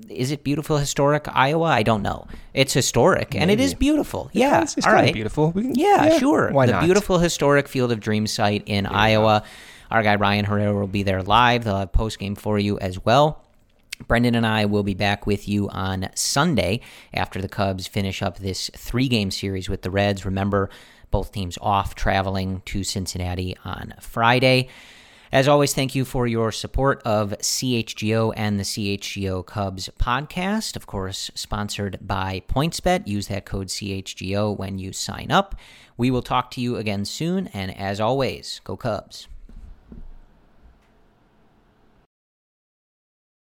is 0.09 0.31
it 0.31 0.43
beautiful 0.43 0.77
historic 0.77 1.27
Iowa? 1.33 1.65
I 1.65 1.83
don't 1.83 2.03
know. 2.03 2.27
It's 2.53 2.73
historic 2.73 3.33
Maybe. 3.33 3.41
and 3.41 3.51
it 3.51 3.59
is 3.59 3.73
beautiful. 3.73 4.29
Yeah, 4.33 4.61
it's, 4.63 4.77
it's 4.77 4.85
all 4.85 4.93
right. 4.93 5.13
beautiful. 5.13 5.51
Can, 5.51 5.73
yeah, 5.75 6.05
yeah, 6.05 6.19
sure. 6.19 6.51
Why 6.51 6.65
the 6.65 6.73
not? 6.73 6.83
beautiful 6.83 7.17
historic 7.17 7.67
Field 7.67 7.91
of 7.91 7.99
Dreams 7.99 8.31
site 8.31 8.63
in 8.65 8.85
yeah. 8.85 8.91
Iowa. 8.91 9.43
Our 9.89 10.03
guy 10.03 10.15
Ryan 10.15 10.45
Herrera 10.45 10.73
will 10.73 10.87
be 10.87 11.03
there 11.03 11.23
live. 11.23 11.63
They'll 11.63 11.77
have 11.77 11.93
post 11.93 12.19
game 12.19 12.35
for 12.35 12.59
you 12.59 12.77
as 12.79 13.03
well. 13.03 13.43
Brendan 14.07 14.35
and 14.35 14.45
I 14.45 14.65
will 14.65 14.83
be 14.83 14.93
back 14.93 15.25
with 15.25 15.47
you 15.47 15.69
on 15.69 16.09
Sunday 16.13 16.81
after 17.13 17.41
the 17.41 17.49
Cubs 17.49 17.87
finish 17.87 18.21
up 18.21 18.37
this 18.37 18.69
three 18.75 19.07
game 19.07 19.31
series 19.31 19.69
with 19.69 19.81
the 19.81 19.89
Reds. 19.89 20.23
Remember, 20.23 20.69
both 21.09 21.31
teams 21.31 21.57
off 21.61 21.95
traveling 21.95 22.61
to 22.65 22.83
Cincinnati 22.83 23.57
on 23.65 23.93
Friday. 23.99 24.67
As 25.31 25.47
always, 25.47 25.73
thank 25.73 25.93
you 25.93 26.05
for 26.05 26.25
your 26.25 26.53
support 26.53 27.01
of 27.03 27.31
CHGO 27.41 28.33
and 28.37 28.57
the 28.57 28.63
CHGO 28.63 29.45
Cubs 29.45 29.89
podcast. 29.99 30.77
Of 30.77 30.87
course, 30.87 31.29
sponsored 31.35 31.99
by 32.01 32.43
PointsBet. 32.47 33.07
Use 33.07 33.27
that 33.27 33.45
code 33.45 33.67
CHGO 33.67 34.57
when 34.57 34.79
you 34.79 34.93
sign 34.93 35.29
up. 35.29 35.55
We 35.97 36.11
will 36.11 36.21
talk 36.21 36.49
to 36.51 36.61
you 36.61 36.77
again 36.77 37.03
soon, 37.03 37.47
and 37.47 37.75
as 37.77 37.99
always, 37.99 38.61
go 38.63 38.77
Cubs. 38.77 39.27